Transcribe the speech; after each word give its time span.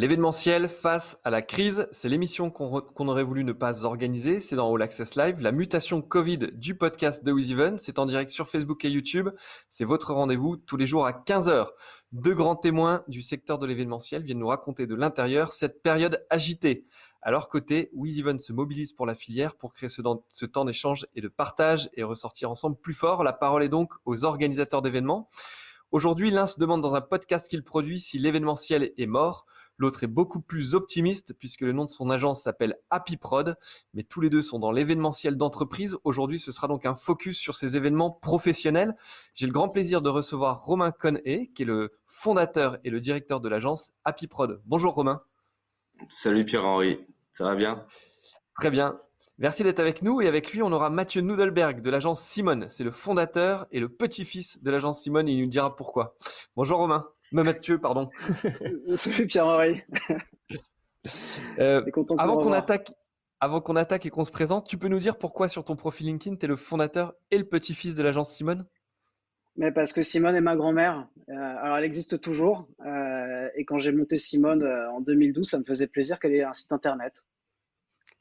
L'événementiel 0.00 0.70
face 0.70 1.18
à 1.24 1.30
la 1.30 1.42
crise, 1.42 1.86
c'est 1.92 2.08
l'émission 2.08 2.50
qu'on 2.50 3.08
aurait 3.08 3.22
voulu 3.22 3.44
ne 3.44 3.52
pas 3.52 3.84
organiser. 3.84 4.40
C'est 4.40 4.56
dans 4.56 4.74
All 4.74 4.80
Access 4.80 5.14
Live. 5.14 5.40
La 5.40 5.52
mutation 5.52 6.00
Covid 6.00 6.38
du 6.54 6.74
podcast 6.74 7.22
de 7.22 7.30
WizEven, 7.30 7.76
c'est 7.78 7.98
en 7.98 8.06
direct 8.06 8.30
sur 8.30 8.48
Facebook 8.48 8.82
et 8.86 8.88
YouTube. 8.88 9.28
C'est 9.68 9.84
votre 9.84 10.14
rendez-vous 10.14 10.56
tous 10.56 10.78
les 10.78 10.86
jours 10.86 11.04
à 11.04 11.12
15h. 11.12 11.66
Deux 12.12 12.32
grands 12.32 12.56
témoins 12.56 13.04
du 13.08 13.20
secteur 13.20 13.58
de 13.58 13.66
l'événementiel 13.66 14.22
viennent 14.22 14.38
nous 14.38 14.46
raconter 14.46 14.86
de 14.86 14.94
l'intérieur 14.94 15.52
cette 15.52 15.82
période 15.82 16.24
agitée. 16.30 16.86
À 17.20 17.30
leur 17.30 17.50
côté, 17.50 17.90
WizEven 17.92 18.38
se 18.38 18.54
mobilise 18.54 18.94
pour 18.94 19.04
la 19.04 19.14
filière 19.14 19.54
pour 19.54 19.74
créer 19.74 19.90
ce, 19.90 20.00
ce 20.30 20.46
temps 20.46 20.64
d'échange 20.64 21.06
et 21.14 21.20
de 21.20 21.28
partage 21.28 21.90
et 21.92 22.04
ressortir 22.04 22.50
ensemble 22.50 22.76
plus 22.76 22.94
fort. 22.94 23.22
La 23.22 23.34
parole 23.34 23.62
est 23.62 23.68
donc 23.68 23.92
aux 24.06 24.24
organisateurs 24.24 24.80
d'événements. 24.80 25.28
Aujourd'hui, 25.92 26.30
l'un 26.30 26.46
se 26.46 26.58
demande 26.58 26.80
dans 26.80 26.94
un 26.94 27.02
podcast 27.02 27.50
qu'il 27.50 27.64
produit 27.64 28.00
si 28.00 28.18
l'événementiel 28.18 28.92
est 28.96 29.06
mort. 29.06 29.44
L'autre 29.80 30.04
est 30.04 30.08
beaucoup 30.08 30.42
plus 30.42 30.74
optimiste 30.74 31.32
puisque 31.32 31.62
le 31.62 31.72
nom 31.72 31.86
de 31.86 31.90
son 31.90 32.10
agence 32.10 32.42
s'appelle 32.42 32.76
Happy 32.90 33.16
Prod, 33.16 33.56
mais 33.94 34.02
tous 34.02 34.20
les 34.20 34.28
deux 34.28 34.42
sont 34.42 34.58
dans 34.58 34.72
l'événementiel 34.72 35.38
d'entreprise. 35.38 35.96
Aujourd'hui, 36.04 36.38
ce 36.38 36.52
sera 36.52 36.68
donc 36.68 36.84
un 36.84 36.94
focus 36.94 37.38
sur 37.38 37.54
ces 37.54 37.78
événements 37.78 38.10
professionnels. 38.10 38.94
J'ai 39.32 39.46
le 39.46 39.52
grand 39.52 39.70
plaisir 39.70 40.02
de 40.02 40.10
recevoir 40.10 40.62
Romain 40.62 40.90
Conhay, 40.90 41.50
qui 41.54 41.62
est 41.62 41.64
le 41.64 41.94
fondateur 42.04 42.76
et 42.84 42.90
le 42.90 43.00
directeur 43.00 43.40
de 43.40 43.48
l'agence 43.48 43.92
Happy 44.04 44.26
Prod. 44.26 44.60
Bonjour 44.66 44.92
Romain. 44.92 45.22
Salut 46.10 46.44
Pierre-Henri, 46.44 47.00
ça 47.32 47.44
va 47.44 47.54
bien? 47.54 47.86
Très 48.56 48.70
bien. 48.70 49.00
Merci 49.38 49.64
d'être 49.64 49.80
avec 49.80 50.02
nous 50.02 50.20
et 50.20 50.28
avec 50.28 50.52
lui, 50.52 50.62
on 50.62 50.72
aura 50.72 50.90
Mathieu 50.90 51.22
Nudelberg 51.22 51.80
de 51.80 51.88
l'agence 51.88 52.20
Simone. 52.20 52.68
C'est 52.68 52.84
le 52.84 52.90
fondateur 52.90 53.66
et 53.72 53.80
le 53.80 53.88
petit-fils 53.88 54.62
de 54.62 54.70
l'agence 54.70 55.00
Simone 55.00 55.26
et 55.26 55.32
il 55.32 55.40
nous 55.40 55.48
dira 55.48 55.74
pourquoi. 55.74 56.18
Bonjour 56.54 56.76
Romain. 56.76 57.02
Mais 57.32 57.42
Mathieu, 57.42 57.78
pardon. 57.78 58.10
Salut 58.96 59.26
Pierre-Henri. 59.26 59.82
Euh, 61.58 61.82
avant 62.18 62.38
qu'on 62.38 62.52
attaque, 62.52 62.92
avant 63.40 63.60
qu'on 63.60 63.76
attaque 63.76 64.06
et 64.06 64.10
qu'on 64.10 64.24
se 64.24 64.30
présente, 64.30 64.66
tu 64.66 64.76
peux 64.76 64.88
nous 64.88 64.98
dire 64.98 65.16
pourquoi 65.16 65.48
sur 65.48 65.64
ton 65.64 65.76
profil 65.76 66.06
LinkedIn, 66.06 66.36
tu 66.36 66.44
es 66.44 66.48
le 66.48 66.56
fondateur 66.56 67.14
et 67.30 67.38
le 67.38 67.44
petit-fils 67.44 67.94
de 67.94 68.02
l'agence 68.02 68.32
Simone? 68.32 68.66
Mais 69.56 69.72
parce 69.72 69.92
que 69.92 70.02
Simone 70.02 70.34
est 70.34 70.40
ma 70.40 70.56
grand-mère. 70.56 71.08
Euh, 71.28 71.32
alors, 71.34 71.76
elle 71.76 71.84
existe 71.84 72.20
toujours. 72.20 72.68
Euh, 72.84 73.48
et 73.54 73.64
quand 73.64 73.78
j'ai 73.78 73.92
monté 73.92 74.18
Simone 74.18 74.64
en 74.64 75.00
2012, 75.00 75.48
ça 75.48 75.58
me 75.58 75.64
faisait 75.64 75.86
plaisir 75.86 76.18
qu'elle 76.18 76.34
ait 76.34 76.44
un 76.44 76.52
site 76.52 76.72
internet. 76.72 77.24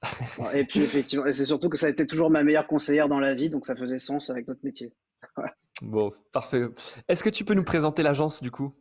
et 0.54 0.64
puis, 0.64 0.82
effectivement, 0.82 1.26
c'est 1.32 1.46
surtout 1.46 1.70
que 1.70 1.78
ça 1.78 1.88
a 1.88 1.90
été 1.90 2.06
toujours 2.06 2.30
ma 2.30 2.44
meilleure 2.44 2.68
conseillère 2.68 3.10
dans 3.10 3.20
la 3.20 3.34
vie, 3.34 3.50
donc 3.50 3.66
ça 3.66 3.76
faisait 3.76 4.00
sens 4.00 4.30
avec 4.30 4.48
notre 4.48 4.64
métier. 4.64 4.94
bon, 5.82 6.14
parfait. 6.32 6.64
Est-ce 7.08 7.24
que 7.24 7.30
tu 7.30 7.44
peux 7.44 7.54
nous 7.54 7.64
présenter 7.64 8.04
l'agence 8.04 8.42
du 8.42 8.52
coup? 8.52 8.74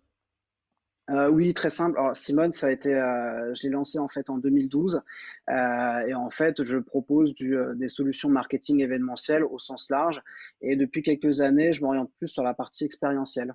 Euh, 1.11 1.31
oui, 1.31 1.55
très 1.55 1.71
simple. 1.71 1.99
Alors, 1.99 2.15
Simone, 2.15 2.53
ça 2.53 2.67
a 2.67 2.71
été, 2.71 2.95
euh, 2.95 3.55
je 3.55 3.63
l'ai 3.63 3.71
lancé 3.71 3.99
en 3.99 4.09
fait 4.09 4.29
en 4.29 4.37
2012, 4.37 5.01
euh, 5.49 5.99
et 6.07 6.15
en 6.15 6.31
fait, 6.31 6.63
je 6.63 6.77
propose 6.79 7.35
des 7.35 7.89
solutions 7.89 8.29
marketing 8.29 8.83
événementiel 8.83 9.43
au 9.45 9.59
sens 9.59 9.89
large. 9.91 10.21
Et 10.61 10.77
depuis 10.77 11.03
quelques 11.03 11.41
années, 11.41 11.73
je 11.73 11.83
m'oriente 11.83 12.13
plus 12.19 12.29
sur 12.29 12.43
la 12.43 12.53
partie 12.53 12.85
expérientielle. 12.85 13.55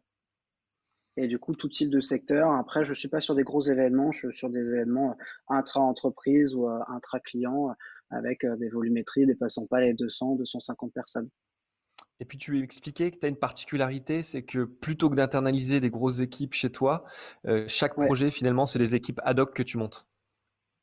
Et 1.15 1.27
du 1.27 1.37
coup, 1.37 1.53
tout 1.53 1.69
type 1.69 1.91
de 1.91 1.99
secteur. 1.99 2.51
Après, 2.53 2.85
je 2.85 2.93
suis 2.93 3.07
pas 3.07 3.21
sur 3.21 3.35
des 3.35 3.43
gros 3.43 3.61
événements, 3.61 4.11
je 4.11 4.29
suis 4.29 4.37
sur 4.37 4.49
des 4.49 4.61
événements 4.61 5.15
intra-entreprise 5.47 6.55
ou 6.55 6.67
intra-client 6.67 7.75
avec 8.09 8.43
des 8.45 8.69
volumétries 8.69 9.27
dépassant 9.27 9.67
pas 9.67 9.81
les 9.81 9.93
200, 9.93 10.37
250 10.37 10.91
personnes. 10.91 11.29
Et 12.19 12.25
puis 12.25 12.38
tu 12.38 12.62
expliquais 12.63 13.12
que 13.12 13.18
tu 13.18 13.25
as 13.25 13.29
une 13.29 13.38
particularité, 13.38 14.24
c'est 14.24 14.44
que 14.44 14.63
plutôt 14.63 15.09
que 15.09 15.16
d'internaliser 15.16 15.79
des 15.79 15.90
grosses 15.90 16.19
équipes 16.19 16.53
chez 16.53 16.72
toi, 16.72 17.03
euh, 17.47 17.66
chaque 17.68 17.96
projet 17.96 18.29
finalement 18.29 18.66
c'est 18.66 18.79
des 18.79 18.96
équipes 18.96 19.19
ad 19.24 19.40
hoc 19.40 19.53
que 19.53 19.63
tu 19.63 19.78
montes. 19.78 20.07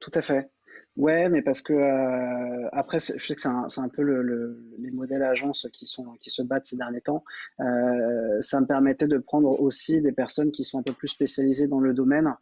Tout 0.01 0.11
à 0.15 0.23
fait. 0.23 0.51
Ouais, 0.97 1.29
mais 1.29 1.41
parce 1.41 1.63
que 1.63 1.73
euh, 1.73 2.69
après, 2.73 2.99
je 2.99 3.25
sais 3.25 3.35
que 3.35 3.41
c'est 3.41 3.49
un, 3.49 3.67
un, 3.77 3.89
peu 3.89 4.03
le, 4.03 4.61
les 4.79 4.91
modèles 4.91 5.23
agences 5.23 5.69
qui 5.73 5.87
sont 5.87 6.17
qui 6.21 6.31
se 6.31 6.43
battent 6.43 6.67
ces 6.67 6.77
derniers 6.77 7.01
temps. 7.01 7.25
Euh, 7.61 8.39
ça 8.41 8.61
me 8.61 8.67
permettait 8.67 9.07
de 9.07 9.19
prendre 9.19 9.61
aussi 9.61 10.03
des 10.03 10.13
personnes 10.13 10.51
qui 10.51 10.65
sont 10.65 10.81
un 10.81 10.83
peu 10.83 10.93
plus 10.93 11.09
spécialisées 11.09 11.69
dans 11.69 11.81
le 11.81 11.95
domaine 11.95 12.35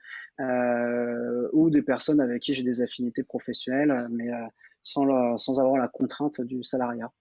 ou 1.52 1.68
des 1.68 1.82
personnes 1.82 2.20
avec 2.20 2.42
qui 2.42 2.54
j'ai 2.54 2.62
des 2.62 2.80
affinités 2.80 3.22
professionnelles, 3.22 4.08
mais 4.10 4.28
sans, 4.82 5.36
sans 5.36 5.60
avoir 5.60 5.76
la 5.76 5.88
contrainte 5.88 6.40
du 6.40 6.62
salariat. 6.62 7.12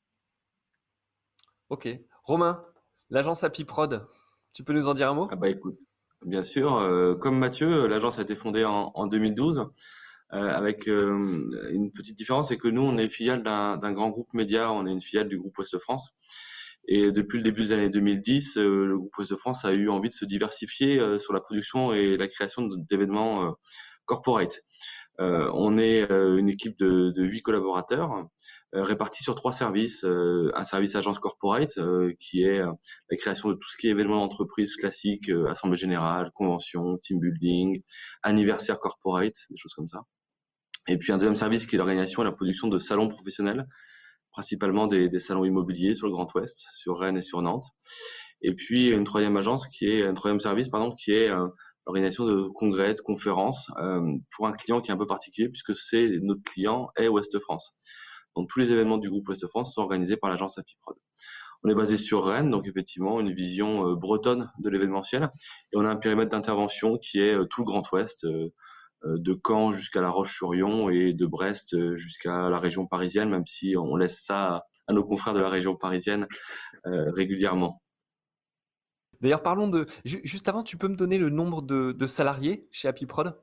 Ok. 1.70 1.90
Romain, 2.24 2.64
l'agence 3.10 3.44
Happy 3.44 3.66
Prod, 3.66 4.08
tu 4.54 4.64
peux 4.64 4.72
nous 4.72 4.88
en 4.88 4.94
dire 4.94 5.10
un 5.10 5.14
mot? 5.14 5.28
Ah 5.32 5.36
bah 5.36 5.50
écoute, 5.50 5.80
bien 6.26 6.44
sûr, 6.44 6.78
euh, 6.78 7.16
comme 7.16 7.38
Mathieu, 7.38 7.88
l'agence 7.88 8.20
a 8.20 8.22
été 8.22 8.36
fondée 8.36 8.64
en, 8.64 9.08
2012 9.08 9.66
euh, 10.34 10.50
avec 10.50 10.88
euh, 10.88 11.70
une 11.72 11.92
petite 11.92 12.18
différence, 12.18 12.50
c'est 12.50 12.58
que 12.58 12.70
nous, 12.70 12.84
on 12.84 12.98
est 12.98 13.10
filiale 13.10 13.44
d'un 13.44 13.92
grand 13.92 14.10
groupe 14.10 14.34
média, 14.34 14.72
on 14.72 14.88
est 14.88 14.92
une 14.92 15.02
filiale 15.02 15.28
du 15.28 15.38
groupe 15.38 15.58
Ouest 15.58 15.78
France. 15.80 16.16
Et 16.88 17.12
depuis 17.12 17.38
le 17.38 17.44
début 17.44 17.64
des 17.64 17.72
années 17.74 17.90
2010, 17.90 18.56
le 18.56 18.98
groupe 18.98 19.18
Ouest 19.18 19.36
France 19.36 19.66
a 19.66 19.74
eu 19.74 19.90
envie 19.90 20.08
de 20.08 20.14
se 20.14 20.24
diversifier 20.24 21.20
sur 21.20 21.34
la 21.34 21.42
production 21.42 21.92
et 21.92 22.16
la 22.16 22.30
création 22.30 22.66
d'événements 22.90 23.58
corporate. 24.06 24.62
On 25.20 25.78
est 25.78 26.10
une 26.12 26.50
équipe 26.50 26.78
de 26.80 27.24
huit 27.24 27.42
collaborateurs 27.42 28.28
euh, 28.76 28.84
répartis 28.84 29.24
sur 29.24 29.34
trois 29.34 29.54
services. 29.54 30.04
Euh, 30.04 30.52
un 30.54 30.66
service 30.66 30.96
agence 30.96 31.20
corporate 31.20 31.78
euh, 31.78 32.14
qui 32.20 32.44
est 32.44 32.60
la 32.60 33.18
création 33.18 33.48
de 33.48 33.54
tout 33.54 33.70
ce 33.70 33.78
qui 33.78 33.88
est 33.88 33.92
événement 33.92 34.18
d'entreprise 34.18 34.76
classique, 34.76 35.30
assemblée 35.50 35.78
générale, 35.78 36.32
convention, 36.36 36.98
team 36.98 37.20
building, 37.20 37.82
anniversaire 38.24 38.80
corporate, 38.80 39.36
des 39.50 39.56
choses 39.58 39.74
comme 39.74 39.88
ça. 39.88 40.02
Et 40.90 40.98
puis 40.98 41.14
un 41.14 41.18
deuxième 41.18 41.38
service 41.38 41.66
qui 41.66 41.76
est 41.76 41.78
l'organisation 41.78 42.24
et 42.24 42.26
la 42.26 42.32
production 42.34 42.68
de 42.68 42.78
salons 42.78 43.08
professionnels, 43.08 43.66
principalement 44.32 44.88
des, 44.88 45.10
des, 45.10 45.20
salons 45.20 45.46
immobiliers 45.46 45.94
sur 45.94 46.08
le 46.08 46.14
Grand 46.14 46.34
Ouest, 46.36 46.68
sur 46.76 47.00
Rennes 47.00 47.18
et 47.18 47.22
sur 47.22 47.42
Nantes. 47.42 47.68
Et 48.42 48.54
puis 48.54 48.90
une 48.90 49.06
troisième 49.06 49.38
agence 49.38 49.68
qui 49.68 49.90
est 49.90 50.06
un 50.06 50.14
troisième 50.14 50.42
service 50.42 50.68
pardon 50.70 50.92
qui 50.92 51.12
est 51.12 51.32
l'organisation 51.88 52.26
de 52.26 52.50
congrès, 52.50 52.94
de 52.94 53.02
conférences 53.02 53.72
euh, 53.80 54.02
pour 54.36 54.46
un 54.46 54.52
client 54.52 54.82
qui 54.82 54.92
est 54.92 54.94
un 54.94 54.98
peu 54.98 55.08
particulier 55.08 55.50
puisque 55.50 55.74
c'est 55.76 56.10
notre 56.22 56.44
client 56.44 56.90
est 56.98 57.08
Ouest 57.08 57.40
France. 57.40 57.76
Donc 58.36 58.50
tous 58.50 58.60
les 58.60 58.72
événements 58.72 58.98
du 58.98 59.10
groupe 59.10 59.28
Ouest 59.30 59.48
France 59.48 59.74
sont 59.74 59.82
organisés 59.82 60.18
par 60.18 60.30
l'agence 60.30 60.58
Apiprod. 60.58 60.98
On 61.64 61.70
est 61.70 61.76
basé 61.76 61.98
sur 61.98 62.26
Rennes, 62.26 62.52
donc 62.52 62.68
effectivement 62.68 63.20
une 63.22 63.34
vision 63.34 63.88
euh, 63.88 63.96
bretonne 63.96 64.52
de 64.60 64.70
l'événementiel. 64.70 65.32
Et 65.74 65.78
on 65.78 65.86
a 65.86 65.90
un 65.90 65.96
périmètre 65.96 66.30
d'intervention 66.30 66.98
qui 66.98 67.22
est 67.22 67.34
euh, 67.34 67.46
tout 67.46 67.62
le 67.62 67.66
Grand 67.66 67.90
Ouest, 67.94 68.28
de 69.06 69.40
Caen 69.46 69.72
jusqu'à 69.72 70.02
La 70.02 70.10
Roche-sur-Yon 70.10 70.90
et 70.90 71.14
de 71.14 71.26
Brest 71.28 71.96
jusqu'à 71.96 72.50
la 72.50 72.58
région 72.58 72.88
parisienne, 72.88 73.30
même 73.30 73.46
si 73.46 73.76
on 73.78 73.96
laisse 73.96 74.26
ça 74.26 74.64
à 74.88 74.94
nos 74.94 75.04
confrères 75.04 75.36
de 75.36 75.40
la 75.40 75.50
région 75.50 75.76
parisienne 75.76 76.28
régulièrement. 76.84 77.80
D'ailleurs, 79.22 79.44
parlons 79.44 79.68
de. 79.68 79.86
Juste 80.06 80.48
avant, 80.48 80.64
tu 80.64 80.78
peux 80.78 80.88
me 80.88 80.96
donner 80.96 81.18
le 81.18 81.30
nombre 81.30 81.62
de, 81.62 81.92
de 81.92 82.08
salariés 82.08 82.68
chez 82.72 82.88
Apiprod 82.88 83.36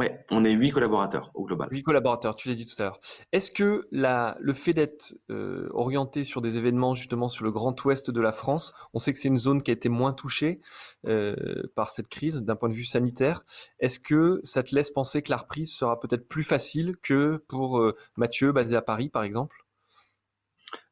oui, 0.00 0.06
on 0.30 0.46
est 0.46 0.52
huit 0.52 0.70
collaborateurs 0.70 1.30
au 1.34 1.44
global. 1.44 1.68
Huit 1.70 1.82
collaborateurs, 1.82 2.34
tu 2.34 2.48
l'as 2.48 2.54
dit 2.54 2.64
tout 2.64 2.74
à 2.78 2.84
l'heure. 2.84 3.00
Est-ce 3.32 3.50
que 3.50 3.86
la, 3.92 4.34
le 4.40 4.54
fait 4.54 4.72
d'être 4.72 5.14
euh, 5.30 5.66
orienté 5.74 6.24
sur 6.24 6.40
des 6.40 6.56
événements 6.56 6.94
justement 6.94 7.28
sur 7.28 7.44
le 7.44 7.50
grand 7.50 7.84
ouest 7.84 8.10
de 8.10 8.20
la 8.22 8.32
France, 8.32 8.72
on 8.94 8.98
sait 8.98 9.12
que 9.12 9.18
c'est 9.18 9.28
une 9.28 9.36
zone 9.36 9.62
qui 9.62 9.70
a 9.70 9.74
été 9.74 9.90
moins 9.90 10.14
touchée 10.14 10.62
euh, 11.06 11.36
par 11.74 11.90
cette 11.90 12.08
crise 12.08 12.38
d'un 12.38 12.56
point 12.56 12.70
de 12.70 12.74
vue 12.74 12.86
sanitaire. 12.86 13.44
Est-ce 13.78 14.00
que 14.00 14.40
ça 14.42 14.62
te 14.62 14.74
laisse 14.74 14.88
penser 14.88 15.20
que 15.20 15.30
la 15.30 15.36
reprise 15.36 15.74
sera 15.74 16.00
peut-être 16.00 16.26
plus 16.26 16.44
facile 16.44 16.96
que 17.02 17.44
pour 17.46 17.78
euh, 17.78 17.94
Mathieu 18.16 18.52
basé 18.52 18.76
à 18.76 18.82
Paris 18.82 19.10
par 19.10 19.22
exemple? 19.22 19.66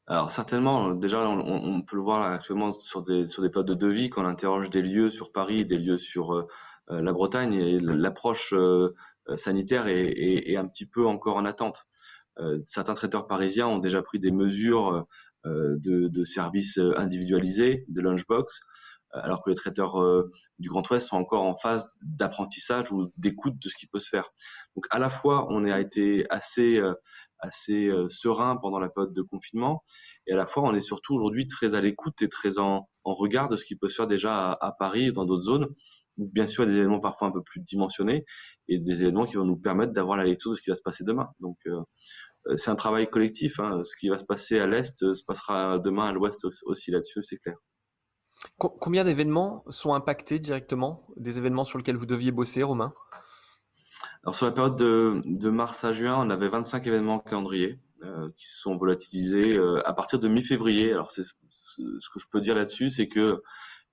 Alors 0.08 0.30
certainement, 0.30 0.94
déjà 0.94 1.28
on, 1.28 1.82
peut 1.82 1.96
le 1.96 2.02
voir 2.02 2.32
actuellement 2.32 2.72
sur 2.72 3.02
des 3.02 3.28
sur 3.28 3.42
des 3.42 3.50
périodes 3.50 3.68
de 3.68 3.74
devis 3.74 4.08
quand 4.08 4.22
on 4.22 4.26
interroge 4.26 4.70
des 4.70 4.80
lieux 4.80 5.10
sur 5.10 5.32
Paris, 5.32 5.66
des 5.66 5.76
lieux 5.76 5.98
sur 5.98 6.32
euh, 6.32 6.46
la 6.88 7.12
Bretagne 7.12 7.52
et 7.52 7.78
l'approche 7.78 8.54
euh, 8.54 8.94
sanitaire 9.34 9.86
est, 9.86 10.56
un 10.56 10.66
petit 10.66 10.86
peu 10.86 11.06
encore 11.06 11.36
en 11.36 11.44
attente. 11.44 11.84
Euh, 12.38 12.60
certains 12.64 12.94
traiteurs 12.94 13.26
parisiens 13.26 13.66
ont 13.66 13.78
déjà 13.78 14.00
pris 14.00 14.18
des 14.18 14.30
mesures 14.30 15.06
de, 15.44 16.24
services 16.24 16.78
individualisés, 16.96 17.84
de 17.88 18.00
lunchbox, 18.00 18.60
alors 19.12 19.42
que 19.42 19.50
les 19.50 19.56
traiteurs 19.56 19.96
du 20.58 20.68
Grand 20.68 20.88
Ouest 20.90 21.08
sont 21.08 21.16
encore 21.16 21.42
en 21.42 21.56
phase 21.56 21.98
d'apprentissage 22.02 22.92
ou 22.92 23.10
d'écoute 23.16 23.58
de 23.58 23.68
ce 23.68 23.76
qui 23.76 23.86
peut 23.86 23.98
se 23.98 24.08
faire. 24.08 24.30
Donc 24.74 24.86
à 24.90 24.98
la 24.98 25.10
fois, 25.10 25.46
on 25.50 25.64
a 25.66 25.80
été 25.80 26.26
assez 26.30 26.80
assez 27.40 27.90
serein 28.08 28.56
pendant 28.56 28.78
la 28.78 28.88
période 28.88 29.12
de 29.12 29.22
confinement, 29.22 29.82
et 30.26 30.32
à 30.32 30.36
la 30.36 30.46
fois, 30.46 30.62
on 30.64 30.74
est 30.74 30.80
surtout 30.80 31.14
aujourd'hui 31.14 31.46
très 31.46 31.74
à 31.74 31.80
l'écoute 31.80 32.20
et 32.22 32.28
très 32.28 32.58
en, 32.58 32.88
regard 33.04 33.48
de 33.48 33.56
ce 33.56 33.64
qui 33.64 33.74
peut 33.74 33.88
se 33.88 33.94
faire 33.94 34.06
déjà 34.06 34.52
à, 34.52 34.72
Paris 34.72 35.06
et 35.06 35.12
dans 35.12 35.24
d'autres 35.24 35.44
zones, 35.44 35.66
bien 36.18 36.46
sûr 36.46 36.66
des 36.66 36.74
éléments 36.74 37.00
parfois 37.00 37.28
un 37.28 37.32
peu 37.32 37.42
plus 37.42 37.60
dimensionnés 37.60 38.24
et 38.68 38.78
des 38.78 39.02
éléments 39.02 39.24
qui 39.24 39.36
vont 39.36 39.46
nous 39.46 39.56
permettre 39.56 39.92
d'avoir 39.92 40.18
la 40.18 40.24
lecture 40.24 40.50
de 40.50 40.56
ce 40.56 40.62
qui 40.62 40.68
va 40.68 40.76
se 40.76 40.82
passer 40.82 41.04
demain. 41.04 41.28
Donc 41.40 41.56
euh, 41.66 41.80
euh, 42.48 42.56
c'est 42.56 42.70
un 42.70 42.76
travail 42.76 43.08
collectif. 43.08 43.60
Hein. 43.60 43.82
Ce 43.82 43.96
qui 43.96 44.08
va 44.08 44.18
se 44.18 44.24
passer 44.24 44.58
à 44.58 44.66
l'est 44.66 45.02
euh, 45.02 45.14
se 45.14 45.24
passera 45.24 45.78
demain 45.78 46.08
à 46.08 46.12
l'ouest 46.12 46.46
aussi 46.64 46.90
là-dessus, 46.90 47.22
c'est 47.22 47.38
clair. 47.38 47.56
Combien 48.56 49.02
d'événements 49.02 49.64
sont 49.68 49.94
impactés 49.94 50.38
directement? 50.38 51.08
Des 51.16 51.38
événements 51.38 51.64
sur 51.64 51.76
lesquels 51.76 51.96
vous 51.96 52.06
deviez 52.06 52.30
bosser, 52.30 52.62
Romain? 52.62 52.94
Alors 54.28 54.36
sur 54.36 54.44
la 54.44 54.52
période 54.52 54.76
de, 54.76 55.48
mars 55.48 55.84
à 55.84 55.94
juin, 55.94 56.14
on 56.18 56.28
avait 56.28 56.50
25 56.50 56.86
événements 56.86 57.14
en 57.14 57.18
calendrier 57.18 57.78
euh, 58.04 58.28
qui 58.36 58.44
sont 58.46 58.76
volatilisés 58.76 59.56
euh, 59.56 59.80
à 59.88 59.94
partir 59.94 60.18
de 60.18 60.28
mi-février. 60.28 60.92
Alors 60.92 61.10
ce 61.12 61.22
que 61.22 62.20
je 62.20 62.26
peux 62.30 62.42
dire 62.42 62.54
là-dessus, 62.54 62.90
c'est 62.90 63.06
que 63.06 63.42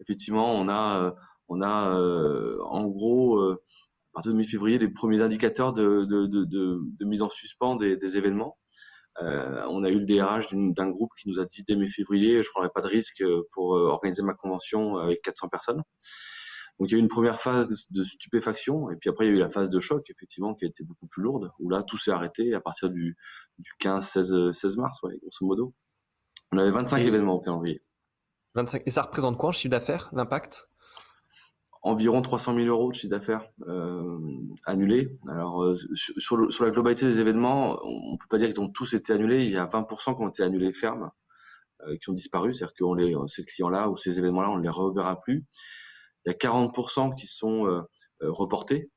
effectivement 0.02 0.54
on 0.54 0.68
a 0.68 1.16
euh, 1.50 2.58
a 2.60 2.66
en 2.66 2.84
gros 2.84 3.42
à 3.50 3.56
partir 4.12 4.34
de 4.34 4.38
mi-février 4.38 4.78
les 4.78 4.90
premiers 4.90 5.22
indicateurs 5.22 5.72
de, 5.72 7.06
mise 7.06 7.22
en 7.22 7.30
suspens 7.30 7.78
des, 7.78 8.18
événements. 8.18 8.58
on 9.22 9.86
a 9.86 9.90
eu 9.90 10.00
le 10.00 10.06
DRH 10.06 10.48
d'un 10.52 10.90
groupe 10.90 11.12
qui 11.18 11.30
nous 11.30 11.40
a 11.40 11.46
dit 11.46 11.64
dès 11.66 11.78
mi-février, 11.78 12.44
je 12.44 12.50
prendrai 12.50 12.72
pas 12.76 12.82
de 12.82 12.88
risque 12.88 13.24
pour 13.54 13.70
organiser 13.70 14.22
ma 14.22 14.34
convention 14.34 14.98
avec 14.98 15.22
400 15.22 15.48
personnes. 15.48 15.82
Donc 16.80 16.90
il 16.90 16.94
y 16.94 16.96
a 16.96 16.98
eu 16.98 17.02
une 17.02 17.08
première 17.08 17.40
phase 17.40 17.68
de 17.90 18.04
stupéfaction, 18.04 18.90
et 18.90 18.98
puis 18.98 19.10
après 19.10 19.26
il 19.26 19.30
y 19.30 19.32
a 19.32 19.36
eu 19.36 19.40
la 19.40 19.50
phase 19.50 19.70
de 19.70 19.80
choc, 19.80 20.10
effectivement, 20.10 20.54
qui 20.54 20.66
a 20.66 20.68
été 20.68 20.84
beaucoup 20.84 21.08
plus 21.08 21.24
lourde, 21.24 21.52
où 21.60 21.70
là 21.70 21.84
tout 21.84 21.98
s'est 21.98 22.12
arrêté 22.12 22.54
à 22.54 22.60
partir 22.60 22.90
du, 22.90 23.16
du 23.60 23.72
15, 23.80 24.06
16, 24.06 24.52
16 24.52 24.78
mars, 24.78 25.02
ouais, 25.04 25.18
grosso 25.22 25.46
modo. 25.46 25.74
On 26.52 26.58
avait 26.58 26.72
25 26.72 27.02
événements 27.04 27.36
au 27.36 27.40
calendrier. 27.40 27.82
25. 28.56 28.84
Et 28.86 28.90
ça 28.90 29.02
représente 29.02 29.38
quoi 29.38 29.50
en 29.50 29.52
chiffre 29.52 29.72
d'affaires, 29.72 30.10
l'impact? 30.14 30.68
Environ 31.82 32.22
300 32.22 32.56
000 32.56 32.68
euros 32.68 32.90
de 32.90 32.96
chiffre 32.96 33.12
d'affaires 33.12 33.48
euh, 33.68 34.18
annulés. 34.66 35.20
Alors 35.28 35.64
euh, 35.64 35.76
sur, 35.94 36.52
sur, 36.52 36.64
la 36.64 36.72
globalité 36.72 37.06
des 37.06 37.20
événements, 37.20 37.78
on 37.84 38.14
ne 38.14 38.18
peut 38.18 38.28
pas 38.28 38.40
dire 38.40 38.48
qu'ils 38.48 38.62
ont 38.62 38.70
tous 38.70 38.94
été 38.96 39.14
annulés. 39.14 39.44
Il 39.44 39.52
y 39.52 39.58
a 39.58 39.66
20% 39.66 40.16
qui 40.16 40.22
ont 40.22 40.30
été 40.30 40.42
annulés 40.42 40.74
fermes, 40.74 41.12
euh, 41.82 41.96
qui 42.02 42.10
ont 42.10 42.14
disparu, 42.14 42.54
c'est-à-dire 42.54 42.74
que 42.74 43.28
ces 43.28 43.46
clients-là 43.46 43.90
ou 43.90 43.98
ces 43.98 44.18
événements-là, 44.18 44.50
on 44.50 44.58
ne 44.58 44.64
les 44.64 44.70
reverra 44.70 45.22
plus. 45.22 45.46
Il 46.26 46.32
y 46.32 46.34
a 46.34 46.38
40% 46.38 47.16
qui 47.16 47.28
sont 47.28 47.68
euh, 47.68 47.82
euh, 48.22 48.32
reportés. 48.32 48.90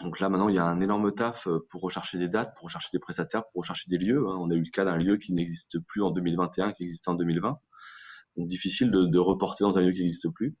Donc 0.00 0.20
là, 0.20 0.28
maintenant, 0.28 0.48
il 0.48 0.56
y 0.56 0.58
a 0.58 0.64
un 0.64 0.80
énorme 0.80 1.12
taf 1.14 1.46
euh, 1.46 1.64
pour 1.70 1.80
rechercher 1.80 2.18
des 2.18 2.28
dates, 2.28 2.54
pour 2.56 2.64
rechercher 2.64 2.88
des 2.92 2.98
prestataires, 2.98 3.44
pour 3.52 3.62
rechercher 3.62 3.88
des 3.88 3.98
lieux. 3.98 4.24
Hein. 4.28 4.36
On 4.38 4.50
a 4.50 4.54
eu 4.54 4.62
le 4.62 4.70
cas 4.70 4.84
d'un 4.84 4.96
lieu 4.96 5.16
qui 5.16 5.32
n'existe 5.32 5.78
plus 5.86 6.02
en 6.02 6.10
2021, 6.10 6.72
qui 6.72 6.82
existait 6.84 7.08
en 7.08 7.14
2020. 7.14 7.58
Donc 8.36 8.46
difficile 8.48 8.90
de, 8.90 9.06
de 9.06 9.18
reporter 9.18 9.64
dans 9.64 9.78
un 9.78 9.82
lieu 9.82 9.92
qui 9.92 10.00
n'existe 10.00 10.28
plus. 10.30 10.56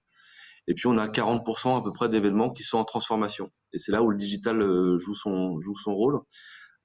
Et 0.68 0.74
puis 0.74 0.86
on 0.86 0.96
a 0.96 1.08
40% 1.08 1.78
à 1.78 1.82
peu 1.82 1.92
près 1.92 2.08
d'événements 2.08 2.50
qui 2.50 2.62
sont 2.62 2.78
en 2.78 2.84
transformation. 2.84 3.50
Et 3.72 3.78
c'est 3.78 3.92
là 3.92 4.02
où 4.02 4.10
le 4.10 4.16
digital 4.16 4.60
joue 4.98 5.14
son 5.14 5.60
joue 5.60 5.74
son 5.74 5.92
rôle. 5.92 6.20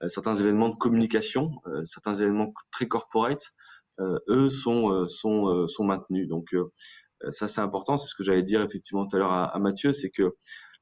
certains 0.08 0.36
événements 0.36 0.70
de 0.70 0.76
communication, 0.76 1.52
certains 1.84 2.16
événements 2.16 2.54
très 2.72 2.88
corporate, 2.88 3.54
eux 4.30 4.50
sont 4.50 5.08
sont 5.08 5.68
sont 5.68 5.84
maintenus. 5.84 6.28
Donc 6.28 6.56
ça, 7.32 7.48
c'est 7.48 7.62
important. 7.62 7.98
C'est 7.98 8.10
ce 8.10 8.16
que 8.16 8.24
j'allais 8.24 8.44
dire 8.44 8.62
effectivement 8.62 9.06
tout 9.08 9.16
à 9.16 9.20
l'heure 9.20 9.32
à, 9.32 9.60
Mathieu, 9.60 9.94
c'est 9.94 10.10
que 10.10 10.36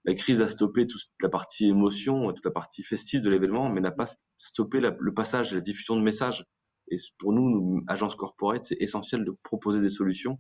la 0.04 0.14
crise 0.14 0.42
a 0.42 0.50
stoppé 0.50 0.86
toute 0.86 1.02
la 1.22 1.30
partie 1.30 1.68
émotion, 1.68 2.32
toute 2.32 2.46
la 2.46 2.52
partie 2.52 2.84
festive 2.84 3.22
de 3.22 3.30
l'événement, 3.30 3.70
mais 3.70 3.82
n'a 3.82 3.92
pas 3.92 4.06
stoppé 4.38 4.80
le 4.80 5.14
passage 5.14 5.52
et 5.52 5.56
la 5.56 5.62
diffusion 5.62 5.96
de 5.96 6.02
messages. 6.02 6.46
Et 6.92 6.98
pour 7.18 7.34
nous, 7.34 7.50
nous 7.50 7.84
agence 7.88 8.16
corporate, 8.16 8.64
c'est 8.64 8.80
essentiel 8.80 9.26
de 9.26 9.36
proposer 9.44 9.82
des 9.82 9.90
solutions 9.90 10.38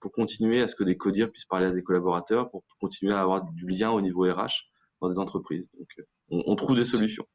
pour 0.00 0.10
continuer 0.10 0.62
à 0.62 0.68
ce 0.68 0.74
que 0.74 0.84
des 0.84 0.96
codires 0.96 1.30
puissent 1.30 1.44
parler 1.44 1.66
à 1.66 1.70
des 1.70 1.82
collaborateurs, 1.82 2.50
pour 2.50 2.64
continuer 2.80 3.12
à 3.12 3.20
avoir 3.20 3.44
du 3.44 3.66
lien 3.66 3.90
au 3.90 4.00
niveau 4.00 4.22
RH 4.22 4.68
dans 5.00 5.08
des 5.08 5.18
entreprises. 5.18 5.70
Donc, 5.78 5.88
euh, 5.98 6.02
on 6.30 6.56
trouve 6.56 6.76
des 6.76 6.84
solutions. 6.84 7.26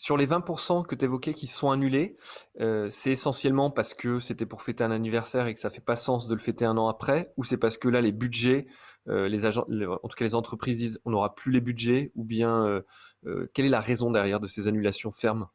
Sur 0.00 0.16
les 0.16 0.28
20% 0.28 0.86
que 0.86 0.94
tu 0.94 1.04
évoquais 1.04 1.34
qui 1.34 1.48
sont 1.48 1.72
annulés, 1.72 2.16
euh, 2.60 2.86
c'est 2.88 3.10
essentiellement 3.10 3.68
parce 3.68 3.94
que 3.94 4.20
c'était 4.20 4.46
pour 4.46 4.62
fêter 4.62 4.84
un 4.84 4.92
anniversaire 4.92 5.48
et 5.48 5.54
que 5.54 5.58
ça 5.58 5.70
fait 5.70 5.80
pas 5.80 5.96
sens 5.96 6.28
de 6.28 6.34
le 6.34 6.40
fêter 6.40 6.64
un 6.64 6.78
an 6.78 6.86
après, 6.86 7.32
ou 7.36 7.42
c'est 7.42 7.56
parce 7.56 7.76
que 7.76 7.88
là 7.88 8.00
les 8.00 8.12
budgets, 8.12 8.68
euh, 9.08 9.26
les 9.26 9.44
en 9.44 9.50
tout 9.50 10.16
cas 10.16 10.24
les 10.24 10.36
entreprises 10.36 10.78
disent 10.78 11.00
on 11.04 11.10
n'aura 11.10 11.34
plus 11.34 11.50
les 11.50 11.60
budgets, 11.60 12.12
ou 12.14 12.22
bien 12.22 12.64
euh, 13.26 13.50
quelle 13.52 13.66
est 13.66 13.70
la 13.70 13.80
raison 13.80 14.12
derrière 14.12 14.38
de 14.38 14.46
ces 14.46 14.68
annulations 14.68 15.10
fermes? 15.10 15.48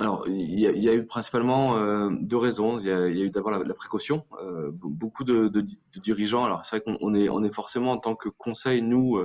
Alors, 0.00 0.26
il 0.28 0.58
y, 0.58 0.88
a, 0.88 0.94
eu 0.94 1.06
principalement 1.06 2.10
deux 2.10 2.36
raisons. 2.36 2.78
Il 2.78 2.86
y 2.86 2.90
a, 2.90 3.08
eu 3.08 3.30
d'abord 3.30 3.50
la, 3.50 3.74
précaution. 3.74 4.26
beaucoup 4.74 5.24
de, 5.24 5.50
dirigeants. 6.02 6.44
Alors, 6.44 6.66
c'est 6.66 6.76
vrai 6.76 6.98
qu'on 6.98 7.14
est, 7.14 7.52
forcément 7.52 7.92
en 7.92 7.98
tant 7.98 8.14
que 8.14 8.28
conseil, 8.28 8.82
nous, 8.82 9.18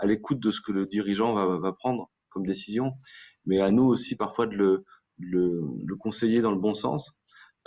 à 0.00 0.06
l'écoute 0.06 0.40
de 0.40 0.50
ce 0.50 0.60
que 0.60 0.72
le 0.72 0.84
dirigeant 0.84 1.58
va 1.58 1.72
prendre 1.72 2.10
comme 2.28 2.44
décision 2.44 2.94
mais 3.46 3.60
à 3.60 3.70
nous 3.70 3.84
aussi 3.84 4.16
parfois 4.16 4.46
de 4.46 4.56
le, 4.56 4.84
le, 5.18 5.62
le 5.84 5.96
conseiller 5.96 6.40
dans 6.40 6.50
le 6.52 6.58
bon 6.58 6.74
sens. 6.74 7.18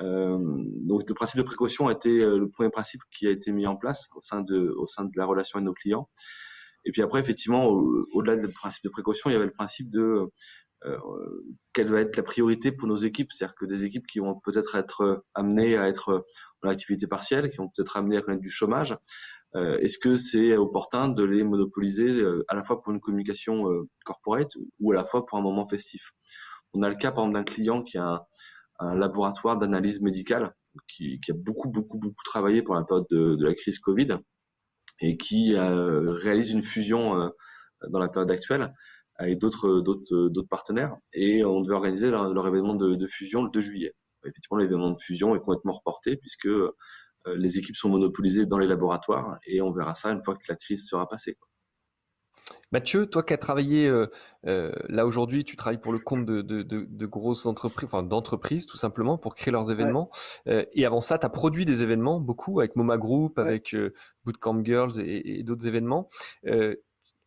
Euh, 0.01 0.37
donc 0.85 1.03
le 1.07 1.13
principe 1.13 1.37
de 1.37 1.43
précaution 1.43 1.87
a 1.87 1.91
été 1.91 2.21
euh, 2.21 2.37
le 2.37 2.49
premier 2.49 2.69
principe 2.69 3.01
qui 3.11 3.27
a 3.27 3.31
été 3.31 3.51
mis 3.51 3.67
en 3.67 3.75
place 3.75 4.07
au 4.15 4.21
sein 4.21 4.41
de, 4.41 4.73
au 4.77 4.87
sein 4.87 5.03
de 5.03 5.11
la 5.15 5.25
relation 5.25 5.57
avec 5.57 5.65
nos 5.65 5.73
clients. 5.73 6.09
Et 6.85 6.91
puis 6.91 7.01
après, 7.01 7.19
effectivement, 7.19 7.67
au-delà 8.13 8.37
du 8.37 8.47
principe 8.47 8.85
de 8.85 8.89
précaution, 8.89 9.29
il 9.29 9.33
y 9.33 9.35
avait 9.35 9.45
le 9.45 9.51
principe 9.51 9.89
de 9.89 10.29
euh, 10.85 10.97
quelle 11.73 11.91
va 11.91 11.99
être 11.99 12.15
la 12.15 12.23
priorité 12.23 12.71
pour 12.71 12.87
nos 12.87 12.95
équipes. 12.95 13.33
C'est-à-dire 13.33 13.55
que 13.55 13.65
des 13.65 13.83
équipes 13.83 14.07
qui 14.07 14.19
vont 14.19 14.39
peut-être 14.39 14.75
être 14.75 15.25
amenées 15.33 15.77
à 15.77 15.89
être 15.89 16.25
en 16.63 16.69
activité 16.69 17.05
partielle, 17.05 17.49
qui 17.49 17.57
vont 17.57 17.67
peut-être 17.67 17.97
amenées 17.97 18.15
à 18.15 18.21
connaître 18.21 18.41
du 18.41 18.49
chômage, 18.49 18.97
est-ce 19.55 19.97
que 19.97 20.15
c'est 20.15 20.55
opportun 20.57 21.09
de 21.09 21.23
les 21.23 21.43
monopoliser 21.43 22.09
euh, 22.09 22.45
à 22.49 22.55
la 22.55 22.63
fois 22.63 22.81
pour 22.81 22.93
une 22.93 22.99
communication 22.99 23.71
euh, 23.71 23.87
corporate 24.05 24.51
ou 24.79 24.91
à 24.91 24.95
la 24.95 25.05
fois 25.05 25.25
pour 25.25 25.37
un 25.37 25.41
moment 25.41 25.67
festif? 25.67 26.11
On 26.73 26.83
a 26.83 26.89
le 26.89 26.95
cas 26.95 27.11
par 27.11 27.23
exemple 27.23 27.39
d'un 27.39 27.51
client 27.51 27.81
qui 27.83 27.97
a 27.97 28.21
un, 28.79 28.95
laboratoire 28.95 29.57
d'analyse 29.57 30.01
médicale 30.01 30.53
qui, 30.87 31.19
a 31.29 31.33
beaucoup 31.33 31.69
beaucoup 31.69 31.97
beaucoup 31.97 32.23
travaillé 32.23 32.61
pour 32.61 32.75
la 32.75 32.83
période 32.83 33.07
de, 33.09 33.37
la 33.39 33.53
crise 33.53 33.79
Covid 33.79 34.17
et 35.01 35.17
qui 35.17 35.55
réalise 35.57 36.51
une 36.51 36.61
fusion 36.61 37.31
dans 37.89 37.99
la 37.99 38.07
période 38.07 38.31
actuelle 38.31 38.73
avec 39.15 39.37
d'autres 39.37 39.81
d'autres 39.81 40.47
partenaires 40.49 40.95
et 41.13 41.43
on 41.43 41.61
devait 41.61 41.75
organiser 41.75 42.09
leur, 42.09 42.47
événement 42.47 42.75
de, 42.75 43.07
fusion 43.07 43.43
le 43.43 43.49
2 43.49 43.59
juillet. 43.59 43.93
Effectivement, 44.25 44.57
l'événement 44.57 44.91
de 44.91 44.99
fusion 44.99 45.35
est 45.35 45.39
complètement 45.39 45.73
reporté 45.73 46.17
puisque 46.17 46.47
euh, 46.47 46.75
les 47.25 47.57
équipes 47.57 47.75
sont 47.75 47.89
monopolisées 47.89 48.45
dans 48.45 48.57
les 48.57 48.67
laboratoires 48.67 49.37
et 49.45 49.61
on 49.61 49.71
verra 49.71 49.95
ça 49.95 50.09
une 50.11 50.23
fois 50.23 50.35
que 50.35 50.45
la 50.47 50.55
crise 50.55 50.87
sera 50.87 51.07
passée. 51.07 51.37
Mathieu, 52.71 53.07
toi 53.07 53.23
qui 53.23 53.33
as 53.33 53.37
travaillé 53.37 53.87
euh, 53.87 54.07
euh, 54.45 54.71
là 54.89 55.05
aujourd'hui, 55.05 55.43
tu 55.43 55.55
travailles 55.55 55.79
pour 55.79 55.91
le 55.91 55.99
compte 55.99 56.25
de, 56.25 57.05
grosses 57.05 57.45
entreprises, 57.45 57.85
enfin 57.85 58.03
d'entreprises 58.03 58.65
tout 58.67 58.77
simplement 58.77 59.17
pour 59.17 59.33
créer 59.33 59.51
leurs 59.51 59.71
événements. 59.71 60.09
et 60.45 60.85
avant 60.85 61.01
ça, 61.01 61.17
tu 61.17 61.25
as 61.25 61.29
produit 61.29 61.65
des 61.65 61.81
événements 61.81 62.19
beaucoup 62.19 62.59
avec 62.59 62.75
MoMA 62.75 62.97
Group, 62.97 63.39
avec 63.39 63.75
Bootcamp 64.23 64.63
Girls 64.63 64.99
et, 64.99 65.39
et 65.39 65.43
d'autres 65.43 65.67
événements. 65.67 66.07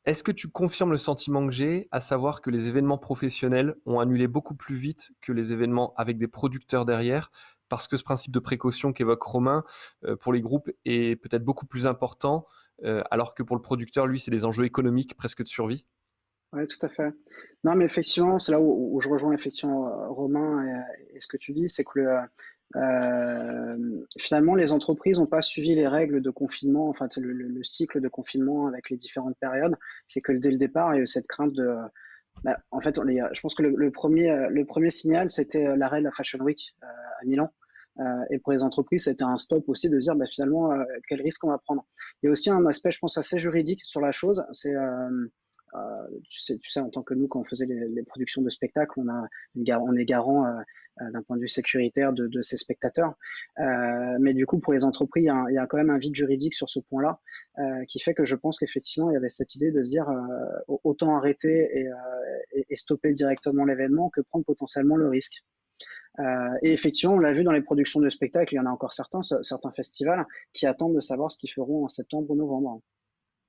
Est-ce 0.05 0.25
que 0.25 0.33
tu 0.33 0.49
confirmes 0.49 0.91
le 0.91 0.99
sentiment 0.99 1.45
que 1.47 1.53
j'ai, 1.53 1.87
à 1.93 2.01
savoir 2.01 2.41
que 2.41 2.51
les 2.51 2.67
événements 2.67 2.99
professionnels 2.99 3.77
ont 3.87 4.01
annulé 4.01 4.27
beaucoup 4.27 4.57
plus 4.57 4.75
vite 4.75 5.13
que 5.21 5.33
les 5.33 5.53
événements 5.53 5.95
avec 5.97 6.19
des 6.19 6.27
producteurs 6.27 6.85
derrière 6.85 7.31
parce 7.73 7.89
que 7.89 7.97
ce 7.97 8.03
principe 8.03 8.33
de 8.33 8.39
précaution 8.39 8.93
qu'évoque 8.93 9.23
Romain 9.23 9.65
euh, 10.05 10.15
pour 10.15 10.35
les 10.35 10.43
groupes 10.43 10.71
est 10.85 11.17
peut-être 11.17 11.43
beaucoup 11.43 11.65
plus 11.65 11.87
important, 11.87 12.45
euh, 12.85 13.03
alors 13.11 13.35
que 13.35 13.43
pour 13.43 13.57
le 13.57 13.63
producteur, 13.63 14.07
lui, 14.07 14.21
c'est 14.21 14.31
des 14.31 14.45
enjeux 14.45 14.67
économiques 14.67 15.17
presque 15.17 15.43
de 15.43 15.49
survie. 15.49 15.87
Oui, 16.53 16.67
tout 16.67 16.85
à 16.85 16.91
fait. 16.91 17.15
Non, 17.65 17.75
mais 17.75 17.87
effectivement, 17.87 18.37
c'est 18.37 18.53
là 18.53 18.61
où, 18.61 19.01
je 19.01 19.09
rejoins 19.09 19.33
effectivement 19.33 19.87
euh, 19.87 20.09
Romain 20.09 20.67
et, 21.15 21.19
ce 21.19 21.27
que 21.27 21.39
tu 21.39 21.55
dis, 21.55 21.71
c'est 21.71 21.83
que 21.83 22.07
finalement, 24.19 24.55
les 24.55 24.75
entreprises 24.75 25.19
n'ont 25.19 25.27
pas 25.27 25.41
suivi 25.41 25.75
les 25.75 25.89
règles 25.89 26.21
de 26.21 26.29
confinement, 26.29 26.91
enfin 26.91 27.09
le, 27.17 27.63
cycle 27.63 28.03
de 28.03 28.09
confinement 28.09 28.67
avec 28.67 28.91
les 28.91 28.99
différentes 28.99 29.39
périodes. 29.41 29.79
C'est 30.07 30.21
que 30.21 30.33
dès 30.33 30.51
le 30.51 30.59
départ, 30.59 30.93
il 30.93 30.99
y 30.99 31.01
a 31.01 31.03
eu 31.05 31.07
cette 31.07 31.27
crainte 31.27 31.55
de, 31.55 31.75
bah, 32.45 32.59
en 32.71 32.83
fait, 32.83 33.01
je 33.03 33.41
pense 33.41 33.55
que 33.55 33.63
le, 33.63 33.91
premier, 33.91 34.47
le 34.51 34.67
premier 34.67 34.91
signal, 34.91 35.31
c'était 35.31 35.75
l'arrêt 35.75 36.01
de 36.01 36.05
la 36.05 36.13
Fashion 36.13 36.41
Week 36.41 36.77
à 36.83 37.25
Milan. 37.25 37.51
Euh, 38.01 38.25
et 38.31 38.39
pour 38.39 38.53
les 38.53 38.63
entreprises, 38.63 39.05
c'était 39.05 39.25
un 39.25 39.37
stop 39.37 39.69
aussi 39.69 39.91
de 39.91 39.99
dire 39.99 40.15
bah, 40.17 40.27
finalement 40.27 40.73
euh, 40.73 40.83
quel 41.09 41.21
risque 41.21 41.45
on 41.45 41.49
va 41.49 41.59
prendre. 41.59 41.85
Il 42.23 42.27
y 42.27 42.29
a 42.29 42.33
aussi 42.33 42.51
un 42.51 42.65
aspect, 42.67 42.91
je 42.91 42.99
pense, 42.99 43.19
assez 43.19 43.39
juridique 43.39 43.85
sur 43.85 44.01
la 44.01 44.13
chose. 44.13 44.45
C'est 44.53 44.75
euh, 44.75 45.27
tu 46.29 46.59
sais, 46.69 46.81
en 46.81 46.91
tant 46.91 47.03
que 47.03 47.15
nous, 47.15 47.29
quand 47.29 47.41
on 47.41 47.45
faisait 47.45 47.67
les, 47.67 48.03
productions 48.03 48.43
de 48.43 48.51
spectacles, 48.51 49.01
on, 49.01 49.09
est 49.97 50.05
garant 50.05 50.45
d'un 51.01 51.23
point 51.23 51.37
de 51.37 51.41
vue 51.41 51.49
sécuritaire 51.49 52.13
de, 52.13 52.43
ces 52.43 52.59
spectateurs. 52.59 53.15
Mais 53.57 54.35
du 54.35 54.45
coup, 54.45 54.59
pour 54.59 54.75
les 54.75 54.85
entreprises, 54.85 55.25
il 55.25 55.55
y, 55.55 55.59
a, 55.59 55.67
quand 55.67 55.79
même 55.79 55.89
un 55.89 55.97
vide 55.97 56.15
juridique 56.15 56.53
sur 56.53 56.69
ce 56.69 56.79
point-là, 56.79 57.21
qui 57.89 58.01
fait 58.01 58.13
que 58.13 58.27
je 58.27 58.37
pense 58.37 58.59
qu'effectivement, 58.59 59.11
il 59.11 59.15
y 59.15 59.17
avait 59.17 59.31
cette 59.31 59.55
idée 59.55 59.71
de 59.71 59.83
se 59.83 59.89
dire 59.89 60.13
autant 60.85 61.17
arrêter 61.17 61.89
et 62.69 62.77
stopper 62.77 63.15
directement 63.15 63.65
l'événement 63.65 64.11
que 64.11 64.21
prendre 64.21 64.45
potentiellement 64.45 64.97
le 64.97 65.09
risque. 65.09 65.43
Euh, 66.19 66.59
et 66.63 66.73
effectivement, 66.73 67.15
on 67.15 67.19
l'a 67.19 67.33
vu 67.33 67.45
dans 67.45 67.53
les 67.53 67.63
productions 67.63 68.01
de 68.01 68.09
spectacles, 68.09 68.55
il 68.55 68.57
y 68.57 68.61
en 68.61 68.67
a 68.67 68.71
encore 68.71 68.93
certains, 68.93 69.23
certains 69.23 69.73
festivals 69.73 70.27
qui 70.53 70.67
attendent 70.67 70.95
de 70.95 71.01
savoir 71.01 71.31
ce 71.33 71.39
qu'ils 71.39 71.51
feront 71.51 71.85
en 71.85 71.89
septembre 71.89 72.31
ou 72.31 72.37
novembre. 72.37 72.81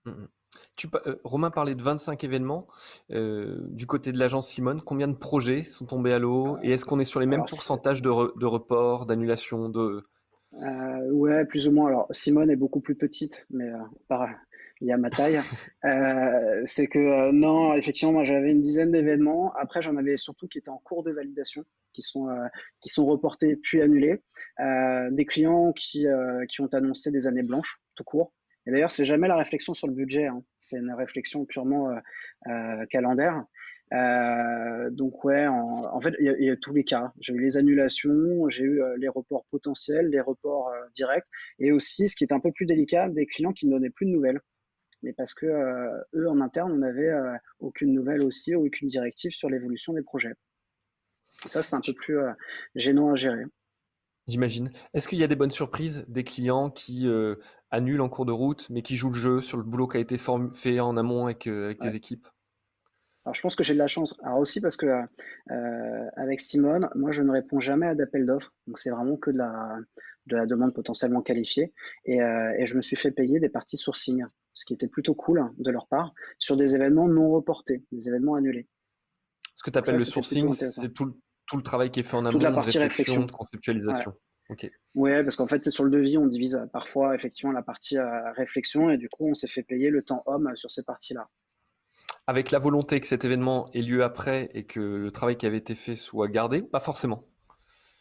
Mmh, 0.06 0.12
mmh. 0.12 0.28
Tu, 0.76 0.88
euh, 1.08 1.16
Romain 1.24 1.50
parlait 1.50 1.76
de 1.76 1.82
25 1.82 2.24
événements. 2.24 2.68
Euh, 3.12 3.58
du 3.70 3.88
côté 3.88 4.12
de 4.12 4.20
l'agence 4.20 4.50
Simone, 4.50 4.82
combien 4.82 5.08
de 5.08 5.16
projets 5.16 5.64
sont 5.64 5.86
tombés 5.86 6.14
à 6.14 6.20
l'eau 6.20 6.58
Et 6.62 6.72
est-ce 6.72 6.86
qu'on 6.86 7.00
est 7.00 7.06
sur 7.06 7.20
les 7.20 7.26
mêmes 7.26 7.46
pourcentages 7.46 8.02
de, 8.02 8.10
de 8.40 8.46
reports, 8.46 9.06
d'annulations 9.06 9.70
de... 9.70 10.04
ouais, 11.12 11.46
plus 11.46 11.68
ou 11.68 11.72
moins. 11.72 11.88
Alors, 11.88 12.08
Simone 12.12 12.52
est 12.52 12.56
beaucoup 12.56 12.82
plus 12.82 12.96
petite, 12.96 13.46
mais 13.50 13.72
par, 14.08 14.30
lié 14.82 14.92
à 14.92 14.98
ma 14.98 15.10
taille. 15.10 15.40
c'est 16.66 16.88
que 16.88 17.32
non, 17.32 17.74
effectivement, 17.74 18.14
moi 18.14 18.24
j'avais 18.24 18.52
une 18.52 18.62
dizaine 18.62 18.92
d'événements. 18.92 19.54
Après, 19.56 19.82
j'en 19.82 19.96
avais 19.98 20.18
surtout 20.18 20.48
qui 20.48 20.58
étaient 20.58 20.70
en 20.70 20.80
cours 20.80 21.04
de 21.04 21.12
validation, 21.12 21.64
qui 21.94 22.02
sont 22.02 22.28
qui 22.82 22.90
sont 22.90 23.06
reportés 23.06 23.56
puis 23.56 23.82
annulés. 23.82 24.22
des 24.60 25.26
clients 25.26 25.72
qui 25.74 26.06
qui 26.50 26.62
ont 26.62 26.74
annoncé 26.74 27.12
des 27.12 27.28
années 27.28 27.44
blanches, 27.44 27.80
tout 27.96 28.04
court. 28.04 28.34
Et 28.66 28.72
d'ailleurs, 28.72 28.92
c'est 28.92 29.06
jamais 29.06 29.28
la 29.28 29.36
réflexion 29.36 29.74
sur 29.74 29.88
le 29.88 29.94
budget. 29.94 30.28
Hein. 30.28 30.42
C'est 30.60 30.78
une 30.78 30.94
réflexion 30.94 31.46
purement 31.46 31.90
calendaire. 32.90 33.46
Euh, 33.94 34.90
donc 34.90 35.24
ouais, 35.24 35.46
en, 35.48 36.00
fait, 36.02 36.16
il 36.20 36.44
y, 36.46 36.50
a 36.50 36.56
tous 36.58 36.74
les 36.74 36.84
cas. 36.84 37.14
J'ai 37.20 37.34
eu 37.34 37.40
les 37.40 37.58
annulations, 37.58 38.50
j'ai 38.50 38.64
eu 38.64 38.82
euh, 38.82 38.96
les 38.98 39.08
reports 39.08 39.46
potentiels, 39.52 40.08
les 40.08 40.22
reports 40.22 40.70
euh, 40.70 40.90
directs, 40.96 41.26
et 41.60 41.72
aussi, 41.72 42.08
ce 42.08 42.16
qui 42.16 42.24
est 42.24 42.34
un 42.34 42.40
peu 42.40 42.52
plus 42.52 42.66
délicat, 42.66 43.10
des 43.10 43.26
clients 43.26 43.54
qui 43.54 43.68
ne 43.68 43.72
donnaient 43.72 43.92
plus 43.92 44.06
de 44.06 44.12
nouvelles. 44.12 44.40
Mais 45.04 45.14
parce 45.14 45.34
que 45.34 45.46
eux, 46.16 46.30
en 46.30 46.42
interne, 46.42 46.72
on 46.72 46.78
n'avait 46.78 47.12
aucune 47.60 47.94
nouvelle 47.94 48.22
aussi, 48.22 48.56
ou 48.56 48.66
aucune 48.66 48.88
directive 48.88 49.32
sur 49.32 49.50
l'évolution 49.50 49.94
des 49.94 50.02
projets. 50.02 50.34
Ça, 51.46 51.62
c'est 51.62 51.76
un 51.76 51.82
peu 51.82 51.94
plus 51.94 52.18
gênant 52.76 53.12
à 53.12 53.16
gérer. 53.16 53.44
J'imagine. 54.28 54.72
Est-ce 54.94 55.10
qu'il 55.10 55.20
y 55.20 55.24
a 55.24 55.28
des 55.28 55.36
bonnes 55.36 55.52
surprises 55.52 56.06
des 56.08 56.24
clients 56.24 56.70
qui 56.70 57.10
annulent 57.70 58.02
en 58.02 58.08
cours 58.08 58.26
de 58.26 58.32
route, 58.32 58.70
mais 58.70 58.82
qui 58.82 58.96
jouent 58.96 59.12
le 59.12 59.20
jeu 59.20 59.42
sur 59.42 59.58
le 59.58 59.64
boulot 59.64 59.88
qui 59.88 59.98
a 59.98 60.00
été 60.00 60.18
fait 60.18 60.80
en 60.80 60.96
amont 60.96 61.26
avec, 61.26 61.48
avec 61.48 61.80
tes 61.80 61.96
équipes? 61.96 62.28
Alors, 63.26 63.36
je 63.36 63.42
pense 63.42 63.56
que 63.56 63.64
j'ai 63.64 63.74
de 63.74 63.80
la 63.80 63.88
chance. 63.88 64.20
Alors 64.24 64.40
aussi 64.40 64.60
parce 64.60 64.76
que 64.76 64.86
euh, 64.86 66.10
avec 66.18 66.42
Simone, 66.42 66.90
moi, 66.96 67.12
je 67.12 67.22
ne 67.22 67.32
réponds 67.32 67.62
jamais 67.62 67.88
à 67.88 67.96
d'appels 67.96 68.26
d'offres. 68.26 68.54
Donc, 68.68 68.78
c'est 68.78 68.90
vraiment 68.90 69.16
que 69.16 69.32
de 69.32 69.38
la, 69.38 69.78
de 70.28 70.36
la 70.36 70.46
demande 70.46 70.74
potentiellement 70.74 71.22
qualifiée. 71.22 71.74
Et, 72.06 72.22
euh, 72.22 72.54
et, 72.58 72.66
je 72.66 72.76
me 72.76 72.82
suis 72.82 72.98
fait 72.98 73.12
payer 73.12 73.40
des 73.40 73.48
parties 73.48 73.78
sourcing, 73.78 74.26
ce 74.54 74.66
qui 74.66 74.74
était 74.74 74.90
plutôt 74.90 75.16
cool 75.16 75.50
de 75.58 75.72
leur 75.72 75.88
part, 75.88 76.14
sur 76.38 76.58
des 76.58 76.76
événements 76.76 77.08
non 77.08 77.32
reportés, 77.32 77.86
des 77.94 78.10
événements 78.10 78.36
annulés. 78.36 78.68
Ce 79.56 79.64
que 79.64 79.72
tu 79.72 79.80
appelles 79.80 79.96
le 79.96 80.04
sourcing, 80.04 80.52
c'est 80.52 80.94
tout, 80.94 81.18
tout, 81.46 81.58
le 81.58 81.64
travail 81.64 81.92
qui 81.92 82.02
est 82.02 82.04
fait 82.04 82.18
en 82.18 82.26
amont, 82.26 82.38
de 82.38 82.46
réflexion, 82.46 82.82
réflexion, 82.82 83.26
de 83.26 83.32
conceptualisation. 83.32 84.12
Ouais. 84.50 84.72
Ouais, 84.96 85.24
parce 85.24 85.38
qu'en 85.38 85.48
fait, 85.48 85.64
c'est 85.64 85.72
sur 85.72 85.86
le 85.86 85.90
devis, 85.90 86.18
on 86.18 86.28
divise 86.28 86.60
parfois 86.74 87.16
effectivement 87.16 87.54
la 87.54 87.64
partie 87.64 87.98
euh, 87.98 88.32
réflexion 88.34 88.90
et 88.90 88.98
du 88.98 89.08
coup, 89.08 89.30
on 89.30 89.34
s'est 89.34 89.48
fait 89.48 89.64
payer 89.64 89.90
le 89.90 90.04
temps 90.04 90.22
homme 90.26 90.52
sur 90.56 90.70
ces 90.70 90.84
parties-là 90.84 91.30
avec 92.28 92.52
la 92.52 92.60
volonté 92.60 93.00
que 93.00 93.08
cet 93.08 93.26
événement 93.26 93.70
ait 93.74 93.82
lieu 93.82 94.04
après 94.04 94.50
et 94.54 94.64
que 94.64 94.80
le 94.80 95.12
travail 95.12 95.38
qui 95.38 95.46
avait 95.46 95.58
été 95.58 95.76
fait 95.76 95.96
soit 95.96 96.28
gardé 96.28 96.62
Pas 96.62 96.80
forcément? 96.80 97.24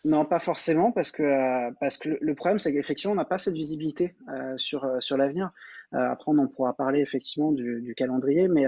Non, 0.04 0.24
pas 0.24 0.40
forcément, 0.40 0.90
parce 0.90 1.12
que, 1.12 1.22
euh, 1.22 1.70
parce 1.80 1.96
que 1.96 2.08
le 2.20 2.34
problème, 2.34 2.58
c'est 2.58 2.72
qu'effectivement, 2.72 3.12
on 3.12 3.16
n'a 3.16 3.24
pas 3.24 3.38
cette 3.38 3.54
visibilité 3.54 4.16
euh, 4.28 4.56
sur, 4.56 4.84
euh, 4.84 4.98
sur 4.98 5.16
l'avenir. 5.16 5.52
après, 5.92 6.32
on 6.32 6.48
pourra 6.48 6.74
parler 6.74 7.00
effectivement 7.00 7.52
du, 7.52 7.94
calendrier, 7.94 8.48
mais 8.48 8.66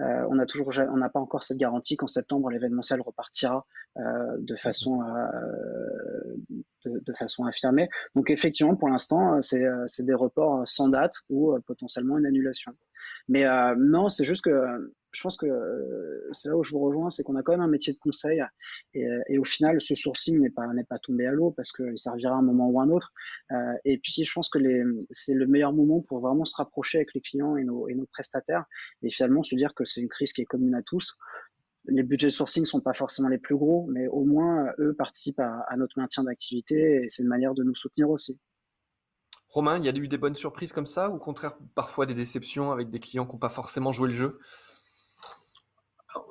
on 0.00 0.34
n'a 0.34 0.44
toujours, 0.44 0.72
on 0.92 0.96
n'a 0.96 1.08
pas 1.08 1.20
encore 1.20 1.44
cette 1.44 1.56
garantie 1.56 1.96
qu'en 1.96 2.08
septembre, 2.08 2.50
l'événementiel 2.50 3.00
repartira 3.00 3.64
de 3.96 4.56
façon, 4.56 4.98
de, 6.84 6.98
de, 6.98 7.12
façon 7.12 7.44
affirmée. 7.44 7.88
Donc, 8.16 8.28
effectivement, 8.28 8.74
pour 8.74 8.88
l'instant, 8.88 9.40
c'est 9.40 10.04
des 10.04 10.14
reports 10.14 10.66
sans 10.66 10.88
date 10.88 11.14
ou 11.30 11.56
potentiellement 11.64 12.18
une 12.18 12.26
annulation. 12.26 12.72
Mais 13.28 13.44
euh, 13.44 13.74
non, 13.78 14.08
c'est 14.08 14.24
juste 14.24 14.44
que 14.44 14.50
je 15.14 15.22
pense 15.22 15.36
que 15.36 15.46
euh, 15.46 16.28
c'est 16.32 16.48
là 16.48 16.56
où 16.56 16.64
je 16.64 16.72
vous 16.72 16.80
rejoins, 16.80 17.08
c'est 17.08 17.22
qu'on 17.22 17.36
a 17.36 17.42
quand 17.42 17.52
même 17.52 17.60
un 17.60 17.68
métier 17.68 17.92
de 17.92 17.98
conseil 17.98 18.42
et, 18.94 19.06
et 19.28 19.38
au 19.38 19.44
final, 19.44 19.80
ce 19.80 19.94
sourcing 19.94 20.40
n'est 20.40 20.50
pas 20.50 20.66
pas 20.88 20.98
tombé 20.98 21.26
à 21.26 21.32
l'eau 21.32 21.52
parce 21.52 21.72
qu'il 21.72 21.96
servira 21.96 22.34
à 22.34 22.38
un 22.38 22.42
moment 22.42 22.68
ou 22.68 22.80
à 22.80 22.84
un 22.84 22.90
autre. 22.90 23.12
Euh, 23.52 23.74
et 23.84 23.98
puis, 23.98 24.24
je 24.24 24.32
pense 24.32 24.48
que 24.48 24.58
c'est 25.10 25.34
le 25.34 25.46
meilleur 25.46 25.72
moment 25.72 26.00
pour 26.00 26.20
vraiment 26.20 26.44
se 26.44 26.56
rapprocher 26.56 26.98
avec 26.98 27.14
les 27.14 27.20
clients 27.20 27.56
et 27.56 27.64
nos, 27.64 27.88
et 27.88 27.94
nos 27.94 28.06
prestataires 28.06 28.64
et 29.02 29.10
finalement 29.10 29.42
se 29.42 29.54
dire 29.54 29.74
que 29.74 29.84
c'est 29.84 30.00
une 30.00 30.08
crise 30.08 30.32
qui 30.32 30.42
est 30.42 30.46
commune 30.46 30.74
à 30.74 30.82
tous. 30.82 31.16
Les 31.86 32.02
budgets 32.02 32.28
de 32.28 32.32
sourcing 32.32 32.64
sont 32.64 32.80
pas 32.80 32.94
forcément 32.94 33.28
les 33.28 33.38
plus 33.38 33.56
gros, 33.56 33.86
mais 33.90 34.08
au 34.08 34.24
moins 34.24 34.72
eux 34.78 34.94
participent 34.94 35.40
à, 35.40 35.60
à 35.68 35.76
notre 35.76 35.98
maintien 35.98 36.24
d'activité 36.24 37.04
et 37.04 37.08
c'est 37.08 37.22
une 37.22 37.28
manière 37.28 37.54
de 37.54 37.62
nous 37.62 37.74
soutenir 37.74 38.10
aussi. 38.10 38.38
Romain, 39.54 39.78
il 39.78 39.84
y 39.84 39.88
a 39.88 39.92
eu 39.94 40.08
des 40.08 40.18
bonnes 40.18 40.34
surprises 40.34 40.72
comme 40.72 40.84
ça 40.86 41.08
ou 41.10 41.14
au 41.14 41.18
contraire 41.20 41.54
parfois 41.76 42.06
des 42.06 42.14
déceptions 42.14 42.72
avec 42.72 42.90
des 42.90 42.98
clients 42.98 43.24
qui 43.24 43.34
n'ont 43.34 43.38
pas 43.38 43.48
forcément 43.48 43.92
joué 43.92 44.08
le 44.08 44.14
jeu? 44.16 44.40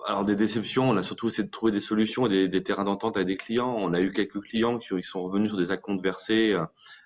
Alors 0.07 0.25
des 0.25 0.35
déceptions, 0.35 0.89
on 0.89 0.97
a 0.97 1.03
surtout 1.03 1.29
essayé 1.29 1.45
de 1.45 1.49
trouver 1.49 1.71
des 1.71 1.79
solutions 1.79 2.27
et 2.27 2.49
des, 2.49 2.63
terrains 2.63 2.83
d'entente 2.83 3.15
avec 3.15 3.27
des 3.27 3.37
clients. 3.37 3.73
On 3.77 3.93
a 3.93 4.01
eu 4.01 4.11
quelques 4.11 4.41
clients 4.41 4.77
qui 4.77 5.01
sont 5.03 5.23
revenus 5.23 5.51
sur 5.51 5.57
des 5.57 5.71
acomptes 5.71 6.03
versés 6.03 6.51
euh, 6.51 6.65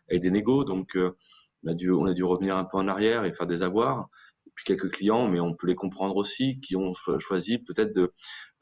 avec 0.10 0.24
des 0.24 0.32
négos, 0.32 0.64
donc 0.64 0.98
euh, 0.98 1.16
on 1.64 2.08
a 2.08 2.14
dû 2.16 2.24
revenir 2.24 2.58
un 2.58 2.64
peu 2.64 2.78
en 2.78 2.88
arrière 2.88 3.24
et 3.24 3.32
faire 3.32 3.46
des 3.46 3.62
avoirs. 3.62 4.10
Et 4.48 4.52
puis 4.56 4.66
quelques 4.66 4.90
clients, 4.90 5.28
mais 5.28 5.40
on 5.40 5.54
peut 5.54 5.68
les 5.68 5.76
comprendre 5.76 6.16
aussi, 6.16 6.60
qui 6.60 6.76
ont 6.76 6.94
choisi 7.20 7.60
peut-être 7.60 7.94
de, 7.94 8.12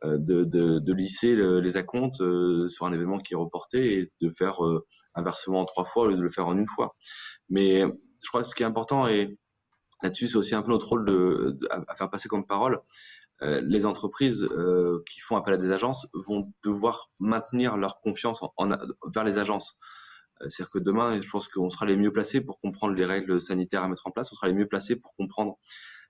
euh, 0.03 0.93
lisser 0.93 1.37
les 1.61 1.77
acomptes 1.77 2.21
sur 2.67 2.85
un 2.85 2.91
événement 2.91 3.17
qui 3.17 3.33
est 3.33 3.37
reporté 3.37 3.99
et 3.99 4.11
de 4.19 4.29
faire 4.29 4.59
un 5.13 5.23
versement 5.23 5.61
en 5.61 5.65
trois 5.65 5.85
fois 5.85 6.03
au 6.03 6.07
lieu 6.07 6.17
de 6.17 6.21
le 6.21 6.29
faire 6.29 6.47
en 6.47 6.57
une 6.57 6.67
fois. 6.67 6.95
Mais 7.49 7.81
je 7.81 8.27
crois 8.27 8.41
que 8.41 8.47
ce 8.47 8.55
qui 8.55 8.63
est 8.63 8.65
important, 8.65 9.07
et 9.07 9.37
là-dessus, 10.03 10.27
c'est 10.27 10.37
aussi 10.37 10.55
un 10.55 10.61
peu 10.61 10.71
notre 10.71 10.87
rôle 10.87 11.05
de, 11.05 11.57
à 11.69 11.95
faire 11.95 12.09
passer 12.09 12.27
comme 12.27 12.45
parole, 12.45 12.81
euh, 13.41 13.61
les 13.65 13.85
entreprises 13.85 14.43
euh, 14.43 15.03
qui 15.09 15.19
font 15.19 15.35
appel 15.35 15.53
à 15.53 15.57
des 15.57 15.71
agences 15.71 16.07
vont 16.13 16.53
devoir 16.63 17.11
maintenir 17.19 17.75
leur 17.75 17.99
confiance 17.99 18.41
en, 18.41 18.69
vers 19.13 19.23
les 19.25 19.37
agences. 19.37 19.77
Euh, 20.41 20.45
c'est-à-dire 20.47 20.71
que 20.71 20.79
demain, 20.79 21.19
je 21.19 21.29
pense 21.29 21.49
qu'on 21.49 21.69
sera 21.69 21.85
les 21.85 21.97
mieux 21.97 22.13
placés 22.13 22.39
pour 22.39 22.57
comprendre 22.57 22.93
les 22.93 23.03
règles 23.03 23.41
sanitaires 23.41 23.83
à 23.83 23.89
mettre 23.89 24.07
en 24.07 24.11
place, 24.11 24.31
on 24.31 24.35
sera 24.35 24.47
les 24.47 24.53
mieux 24.53 24.67
placés 24.67 24.95
pour 24.95 25.13
comprendre 25.15 25.57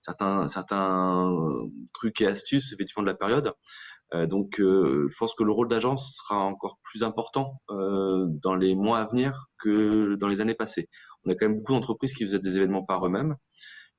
certains, 0.05 0.47
certains 0.47 1.35
trucs 1.93 2.21
et 2.21 2.27
astuces 2.27 2.71
effectivement 2.73 3.03
de 3.03 3.07
la 3.07 3.15
période. 3.15 3.53
Euh, 4.13 4.27
donc, 4.27 4.59
euh, 4.59 5.07
je 5.09 5.17
pense 5.17 5.33
que 5.33 5.43
le 5.43 5.51
rôle 5.51 5.67
d'agence 5.67 6.15
sera 6.17 6.39
encore 6.43 6.77
plus 6.83 7.03
important 7.03 7.59
euh, 7.71 8.27
dans 8.27 8.55
les 8.55 8.75
mois 8.75 8.99
à 8.99 9.07
venir 9.07 9.47
que 9.57 10.15
dans 10.15 10.27
les 10.27 10.41
années 10.41 10.53
passées. 10.53 10.89
On 11.23 11.31
a 11.31 11.35
quand 11.35 11.47
même 11.47 11.57
beaucoup 11.57 11.73
d'entreprises 11.73 12.13
qui 12.13 12.23
faisaient 12.23 12.39
des 12.39 12.55
événements 12.55 12.83
par 12.83 13.05
eux-mêmes. 13.05 13.35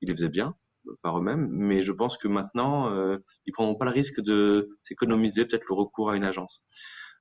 Ils 0.01 0.07
les 0.07 0.15
faisaient 0.15 0.29
bien 0.29 0.55
par 1.01 1.19
eux-mêmes, 1.19 1.49
mais 1.51 1.81
je 1.81 1.91
pense 1.91 2.17
que 2.17 2.29
maintenant, 2.29 2.89
euh, 2.93 3.17
ils 3.45 3.51
prendront 3.51 3.75
pas 3.75 3.83
le 3.83 3.91
risque 3.91 4.21
de 4.21 4.69
s'économiser 4.83 5.43
peut-être 5.43 5.65
le 5.67 5.75
recours 5.75 6.11
à 6.11 6.15
une 6.15 6.23
agence. 6.23 6.63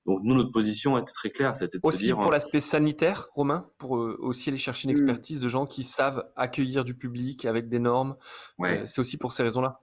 Donc 0.06 0.20
nous, 0.22 0.34
notre 0.34 0.52
position 0.52 0.96
était 0.98 1.12
très 1.12 1.30
claire, 1.30 1.56
c'était 1.56 1.78
de 1.78 1.86
aussi 1.86 1.98
se 1.98 2.04
dire... 2.04 2.18
pour 2.18 2.30
l'aspect 2.30 2.60
sanitaire, 2.60 3.28
Romain, 3.32 3.68
pour 3.78 3.92
aussi 3.92 4.50
aller 4.50 4.58
chercher 4.58 4.88
une 4.88 4.92
hmm. 4.92 4.98
expertise 4.98 5.40
de 5.40 5.48
gens 5.48 5.66
qui 5.66 5.82
savent 5.82 6.24
accueillir 6.36 6.84
du 6.84 6.94
public 6.94 7.44
avec 7.44 7.68
des 7.68 7.78
normes. 7.78 8.16
Ouais. 8.58 8.84
c'est 8.86 9.00
aussi 9.00 9.16
pour 9.16 9.32
ces 9.32 9.42
raisons-là 9.42 9.80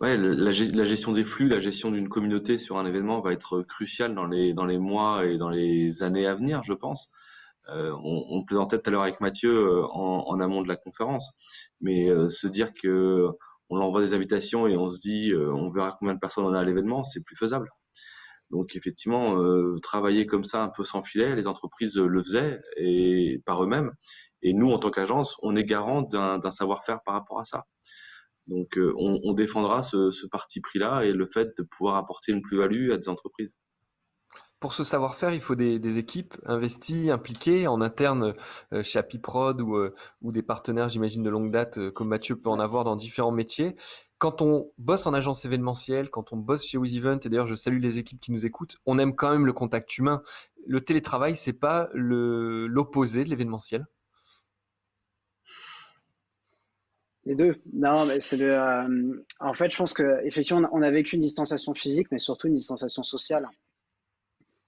ouais, 0.00 0.16
la, 0.16 0.50
gestion 0.50 1.12
des 1.12 1.24
flux, 1.24 1.48
la 1.48 1.60
gestion 1.60 1.90
d'une 1.90 2.08
communauté 2.08 2.58
sur 2.58 2.78
un 2.78 2.86
événement 2.86 3.20
va 3.20 3.32
être 3.32 3.62
cruciale 3.62 4.14
dans 4.14 4.26
les, 4.26 4.54
dans 4.54 4.66
les 4.66 4.78
mois 4.78 5.24
et 5.26 5.38
dans 5.38 5.48
les 5.48 6.02
années 6.02 6.26
à 6.26 6.34
venir, 6.34 6.62
je 6.64 6.72
pense. 6.72 7.10
Euh, 7.68 7.92
on, 8.04 8.24
on 8.30 8.44
plaisantait 8.44 8.78
tout 8.78 8.88
à 8.88 8.92
l'heure 8.92 9.02
avec 9.02 9.20
Mathieu 9.20 9.50
euh, 9.50 9.86
en, 9.86 10.24
en, 10.28 10.40
amont 10.40 10.62
de 10.62 10.68
la 10.68 10.76
conférence, 10.76 11.30
mais 11.80 12.08
euh, 12.08 12.28
se 12.28 12.46
dire 12.46 12.72
que 12.72 13.28
on 13.68 13.80
envoie 13.80 14.00
des 14.00 14.14
invitations 14.14 14.68
et 14.68 14.76
on 14.76 14.88
se 14.88 15.00
dit 15.00 15.32
euh, 15.32 15.52
on 15.52 15.70
verra 15.70 15.96
combien 15.98 16.14
de 16.14 16.20
personnes 16.20 16.44
on 16.44 16.54
a 16.54 16.60
à 16.60 16.64
l'événement, 16.64 17.02
c'est 17.02 17.24
plus 17.24 17.34
faisable. 17.34 17.68
Donc 18.56 18.74
effectivement, 18.74 19.36
travailler 19.82 20.24
comme 20.24 20.44
ça 20.44 20.62
un 20.62 20.70
peu 20.70 20.82
sans 20.82 21.02
filet, 21.02 21.36
les 21.36 21.46
entreprises 21.46 21.98
le 21.98 22.22
faisaient 22.22 22.58
et 22.78 23.42
par 23.44 23.62
eux-mêmes. 23.62 23.92
Et 24.40 24.54
nous, 24.54 24.70
en 24.70 24.78
tant 24.78 24.90
qu'agence, 24.90 25.36
on 25.42 25.56
est 25.56 25.64
garant 25.64 26.00
d'un 26.02 26.50
savoir-faire 26.50 27.00
par 27.04 27.14
rapport 27.14 27.38
à 27.38 27.44
ça. 27.44 27.64
Donc, 28.46 28.78
euh, 28.78 28.94
on, 28.96 29.32
défendra 29.34 29.82
ce, 29.82 30.26
parti 30.28 30.60
pris-là 30.60 31.02
et 31.04 31.12
le 31.12 31.26
fait 31.26 31.48
de 31.58 31.64
pouvoir 31.64 31.96
apporter 31.96 32.32
une 32.32 32.42
plus-value 32.42 32.92
à 32.92 32.96
des 32.96 33.08
entreprises. 33.08 33.52
Pour 34.58 34.72
ce 34.72 34.84
savoir-faire, 34.84 35.34
il 35.34 35.40
faut 35.40 35.54
des, 35.54 35.98
équipes 35.98 36.34
investies, 36.46 37.10
impliquées 37.10 37.66
en 37.66 37.80
interne 37.82 38.34
euh, 38.72 38.82
chez 38.82 38.98
Apiprod 38.98 39.60
ou, 39.60 39.76
euh, 39.76 39.94
ou 40.22 40.32
des 40.32 40.42
partenaires, 40.42 40.88
j'imagine, 40.88 41.22
de 41.22 41.28
longue 41.28 41.50
date, 41.50 41.90
comme 41.90 42.08
Mathieu 42.08 42.36
peut 42.36 42.48
en 42.48 42.58
avoir 42.58 42.84
dans 42.84 42.96
différents 42.96 43.32
métiers. 43.32 43.76
Quand 44.18 44.40
on 44.40 44.72
bosse 44.78 45.06
en 45.06 45.12
agence 45.12 45.44
événementielle, 45.44 46.08
quand 46.08 46.32
on 46.32 46.38
bosse 46.38 46.64
chez 46.64 46.78
WizEvent, 46.78 47.20
et 47.24 47.28
d'ailleurs 47.28 47.46
je 47.46 47.54
salue 47.54 47.80
les 47.80 47.98
équipes 47.98 48.20
qui 48.20 48.32
nous 48.32 48.46
écoutent, 48.46 48.76
on 48.86 48.98
aime 48.98 49.14
quand 49.14 49.30
même 49.30 49.44
le 49.44 49.52
contact 49.52 49.98
humain. 49.98 50.22
Le 50.66 50.80
télétravail, 50.80 51.36
c'est 51.36 51.52
pas 51.52 51.90
l'opposé 51.92 53.24
de 53.24 53.28
l'événementiel? 53.28 53.86
Les 57.26 57.34
deux. 57.34 57.56
Non, 57.72 58.06
mais 58.06 58.20
c'est 58.20 58.36
le. 58.36 58.52
Euh, 58.52 59.24
en 59.40 59.52
fait, 59.52 59.70
je 59.70 59.76
pense 59.76 59.92
que 59.92 60.24
effectivement, 60.24 60.68
on 60.72 60.80
a 60.80 60.90
vécu 60.92 61.16
une 61.16 61.22
distanciation 61.22 61.74
physique, 61.74 62.06
mais 62.12 62.20
surtout 62.20 62.46
une 62.46 62.54
distanciation 62.54 63.02
sociale. 63.02 63.46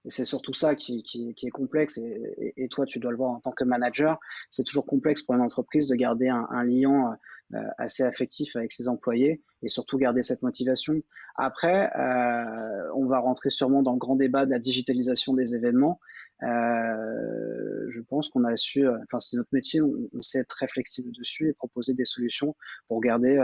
Et 0.09 0.11
c'est 0.11 0.25
surtout 0.25 0.55
ça 0.55 0.73
qui, 0.73 1.03
qui, 1.03 1.35
qui 1.35 1.45
est 1.45 1.51
complexe. 1.51 1.99
Et, 1.99 2.55
et, 2.57 2.67
toi, 2.67 2.87
tu 2.87 2.97
dois 2.97 3.11
le 3.11 3.17
voir 3.17 3.29
en 3.29 3.39
tant 3.39 3.51
que 3.51 3.63
manager. 3.63 4.19
C'est 4.49 4.63
toujours 4.63 4.87
complexe 4.87 5.21
pour 5.21 5.35
une 5.35 5.41
entreprise 5.41 5.87
de 5.87 5.93
garder 5.93 6.29
un, 6.29 6.47
un 6.49 6.63
lien 6.63 7.15
euh, 7.53 7.59
assez 7.77 8.01
affectif 8.01 8.55
avec 8.55 8.71
ses 8.71 8.87
employés 8.87 9.43
et 9.61 9.67
surtout 9.67 9.99
garder 9.99 10.23
cette 10.23 10.41
motivation. 10.41 10.99
Après, 11.35 11.91
euh, 11.95 12.89
on 12.95 13.05
va 13.05 13.19
rentrer 13.19 13.51
sûrement 13.51 13.83
dans 13.83 13.93
le 13.93 13.99
grand 13.99 14.15
débat 14.15 14.47
de 14.47 14.49
la 14.49 14.57
digitalisation 14.57 15.35
des 15.35 15.53
événements. 15.53 15.99
je 16.41 18.01
pense 18.01 18.29
qu'on 18.29 18.45
a 18.45 18.57
su, 18.57 18.87
enfin 18.87 19.19
c'est 19.19 19.37
notre 19.37 19.49
métier, 19.51 19.79
on, 19.79 20.21
sait 20.21 20.39
être 20.39 20.47
très 20.47 20.67
flexible 20.67 21.11
dessus 21.11 21.49
et 21.49 21.53
proposer 21.53 21.93
des 21.93 22.05
solutions 22.05 22.55
pour 22.87 22.99
garder 22.99 23.37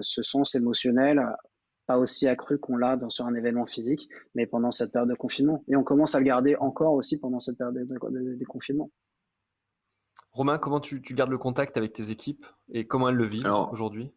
ce 0.00 0.22
sens 0.22 0.56
émotionnel 0.56 1.20
pas 1.86 1.98
aussi 1.98 2.28
accru 2.28 2.58
qu'on 2.58 2.76
l'a 2.76 2.96
dans 2.96 3.10
sur 3.10 3.26
un 3.26 3.34
événement 3.34 3.66
physique, 3.66 4.08
mais 4.34 4.46
pendant 4.46 4.70
cette 4.70 4.92
période 4.92 5.10
de 5.10 5.14
confinement. 5.14 5.64
Et 5.68 5.76
on 5.76 5.82
commence 5.82 6.14
à 6.14 6.18
le 6.18 6.24
garder 6.24 6.56
encore 6.56 6.94
aussi 6.94 7.18
pendant 7.18 7.40
cette 7.40 7.58
période 7.58 7.74
de, 7.74 8.44
confinement. 8.44 8.90
Romain, 10.30 10.58
comment 10.58 10.80
tu, 10.80 11.00
gardes 11.00 11.30
le 11.30 11.38
contact 11.38 11.76
avec 11.76 11.92
tes 11.92 12.10
équipes 12.10 12.46
et 12.70 12.86
comment 12.86 13.08
elles 13.08 13.16
le 13.16 13.26
vivent 13.26 13.52
aujourd'hui? 13.70 14.12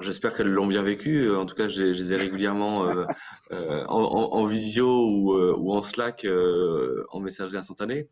J'espère 0.00 0.34
qu'elles 0.34 0.48
l'ont 0.48 0.66
bien 0.66 0.82
vécu. 0.82 1.30
En 1.30 1.46
tout 1.46 1.54
cas, 1.54 1.68
je, 1.68 1.84
les 1.84 2.12
ai 2.12 2.16
régulièrement 2.16 2.86
euh, 2.86 3.04
euh, 3.52 3.84
en, 3.86 4.44
visio 4.46 4.86
ou, 4.86 5.34
euh, 5.34 5.54
ou, 5.56 5.72
en 5.72 5.82
Slack, 5.82 6.26
en 7.10 7.20
messagerie 7.20 7.58
instantanée. 7.58 8.08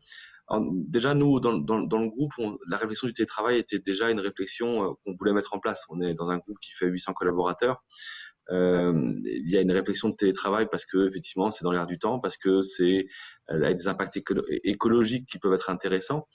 Déjà, 0.59 1.13
nous, 1.13 1.39
dans, 1.39 1.51
le 1.51 2.09
groupe, 2.09 2.33
la 2.67 2.77
réflexion 2.77 3.07
du 3.07 3.13
télétravail 3.13 3.57
était 3.57 3.79
déjà 3.79 4.09
une 4.09 4.19
réflexion 4.19 4.95
qu'on 5.03 5.15
voulait 5.17 5.33
mettre 5.33 5.53
en 5.53 5.59
place. 5.59 5.85
On 5.89 6.01
est 6.01 6.13
dans 6.13 6.29
un 6.29 6.37
groupe 6.37 6.59
qui 6.59 6.71
fait 6.73 6.87
800 6.87 7.13
collaborateurs. 7.13 7.83
il 8.49 9.49
y 9.49 9.57
a 9.57 9.61
une 9.61 9.71
réflexion 9.71 10.09
de 10.09 10.15
télétravail 10.15 10.67
parce 10.69 10.85
que 10.85 11.07
effectivement 11.07 11.51
c'est 11.51 11.63
dans 11.63 11.71
l'air 11.71 11.87
du 11.87 11.99
temps, 11.99 12.19
parce 12.19 12.37
que 12.37 12.61
c'est 12.61 13.07
avec 13.47 13.77
des 13.77 13.87
impacts 13.87 14.19
écologiques 14.63 15.27
qui 15.27 15.39
peuvent 15.39 15.53
être 15.53 15.69
intéressants. 15.69 16.27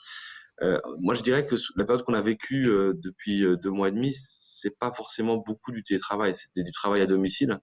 Euh, 0.62 0.80
moi, 1.00 1.14
je 1.14 1.22
dirais 1.22 1.46
que 1.46 1.56
la 1.76 1.84
période 1.84 2.04
qu'on 2.04 2.14
a 2.14 2.22
vécue 2.22 2.68
euh, 2.68 2.94
depuis 2.94 3.44
euh, 3.44 3.56
deux 3.56 3.70
mois 3.70 3.88
et 3.88 3.92
demi, 3.92 4.14
c'est 4.14 4.76
pas 4.78 4.92
forcément 4.92 5.36
beaucoup 5.36 5.72
du 5.72 5.82
télétravail. 5.82 6.34
C'était 6.34 6.62
du 6.62 6.72
travail 6.72 7.02
à 7.02 7.06
domicile, 7.06 7.60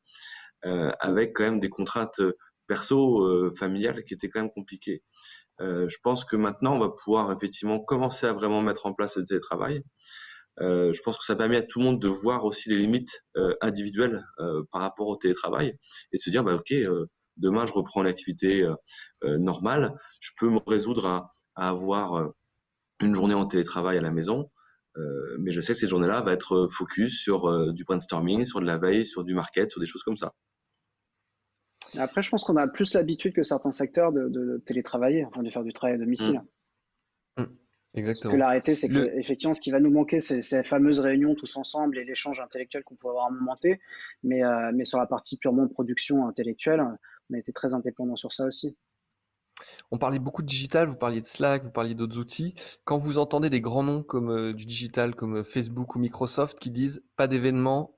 avec 0.62 1.34
quand 1.36 1.44
même 1.44 1.60
des 1.60 1.70
contraintes 1.70 2.22
perso, 2.68 3.54
familiales, 3.56 4.04
qui 4.06 4.14
étaient 4.14 4.30
quand 4.30 4.42
même 4.42 4.52
compliquées. 4.52 5.04
Je 5.60 5.98
pense 6.04 6.26
que 6.26 6.36
maintenant, 6.36 6.76
on 6.76 6.80
va 6.80 6.90
pouvoir 6.90 7.32
effectivement 7.32 7.80
commencer 7.80 8.26
à 8.26 8.34
vraiment 8.34 8.62
mettre 8.62 8.86
en 8.86 8.94
place 8.94 9.18
le 9.18 9.26
télétravail. 9.26 9.84
je 10.60 11.02
pense 11.04 11.18
que 11.18 11.24
ça 11.24 11.36
permet 11.36 11.58
à 11.58 11.62
tout 11.62 11.80
le 11.80 11.86
monde 11.86 12.02
de 12.02 12.08
voir 12.08 12.46
aussi 12.46 12.70
les 12.70 12.78
limites 12.78 13.24
individuelles 13.62 14.24
par 14.72 14.82
rapport 14.82 15.08
au 15.08 15.16
télétravail 15.16 15.78
et 16.12 16.18
de 16.18 16.22
se 16.22 16.30
dire, 16.30 16.44
bah, 16.44 16.56
ok, 16.56 16.74
demain 17.38 17.66
je 17.66 17.74
reprends 17.74 18.04
l'activité 18.04 18.68
normale, 19.24 19.96
je 20.20 20.32
peux 20.38 20.50
me 20.50 20.60
résoudre 20.66 21.06
à, 21.06 21.32
à 21.56 21.70
avoir 21.70 22.34
une 23.02 23.14
journée 23.14 23.34
en 23.34 23.46
télétravail 23.46 23.98
à 23.98 24.02
la 24.02 24.12
maison. 24.12 24.50
Euh, 24.98 25.38
mais 25.40 25.52
je 25.52 25.60
sais 25.60 25.74
que 25.74 25.80
cette 25.80 25.90
journée-là 25.90 26.22
va 26.22 26.34
être 26.34 26.68
focus 26.72 27.20
sur 27.20 27.50
euh, 27.50 27.72
du 27.74 27.84
brainstorming, 27.84 28.46
sur 28.46 28.62
de 28.62 28.66
la 28.66 28.78
veille, 28.78 29.06
sur 29.06 29.24
du 29.24 29.34
market, 29.34 29.72
sur 29.72 29.80
des 29.80 29.88
choses 29.88 30.04
comme 30.04 30.18
ça. 30.18 30.34
Après, 31.97 32.21
je 32.21 32.29
pense 32.29 32.43
qu'on 32.43 32.56
a 32.58 32.67
plus 32.67 32.93
l'habitude 32.93 33.34
que 33.34 33.43
certains 33.43 33.71
secteurs 33.71 34.12
de, 34.12 34.62
télétravailler, 34.65 35.25
enfin 35.25 35.43
de 35.43 35.49
faire 35.49 35.63
du 35.63 35.73
travail 35.73 35.95
à 35.95 35.99
domicile. 35.99 36.41
Mmh. 37.38 37.43
Mmh. 37.43 37.58
Exactement. 37.95 38.32
Ce 38.32 38.36
que 38.36 38.39
l'arrêté, 38.39 38.75
c'est 38.75 38.89
que 38.89 39.17
effectivement, 39.17 39.53
ce 39.53 39.62
qui 39.62 39.71
va 39.71 39.79
nous 39.79 39.91
manquer, 39.91 40.19
c'est 40.19 40.41
ces 40.41 40.63
fameuses 40.63 40.99
réunions 40.99 41.36
tous 41.36 41.56
ensemble 41.58 41.97
et 41.97 42.03
l'échange 42.03 42.39
intellectuel 42.39 42.84
qu'on 42.84 42.95
peut 42.95 43.08
avoir 43.08 43.25
à 43.25 43.27
un 43.29 43.32
moment 43.32 43.56
T. 43.56 43.79
Mais, 44.23 44.43
euh, 44.43 44.71
mais 44.73 44.86
sur 44.86 44.97
la 44.97 45.06
partie 45.06 45.38
purement 45.38 45.67
production 45.67 46.27
intellectuelle, 46.27 46.82
on 47.29 47.36
a 47.36 47.38
été 47.38 47.53
très 47.53 47.73
indépendant 47.73 48.15
sur 48.15 48.34
ça 48.34 48.45
aussi. 48.45 48.75
On 49.91 49.97
parlait 49.97 50.19
beaucoup 50.19 50.41
de 50.41 50.47
digital, 50.47 50.88
vous 50.88 50.97
parliez 50.97 51.21
de 51.21 51.25
Slack, 51.25 51.63
vous 51.63 51.71
parliez 51.71 51.93
d'autres 51.93 52.17
outils. 52.17 52.56
Quand 52.84 52.97
vous 52.97 53.19
entendez 53.19 53.49
des 53.49 53.62
grands 53.62 53.84
noms 53.84 54.03
comme 54.03 54.32
euh, 54.32 54.53
du 54.53 54.65
digital, 54.65 55.15
comme 55.15 55.38
euh, 55.38 55.43
Facebook 55.43 55.95
ou 55.95 55.99
Microsoft, 55.99 56.60
qui 56.60 56.71
disent 56.71 57.03
pas 57.15 57.27
d'événement 57.27 57.95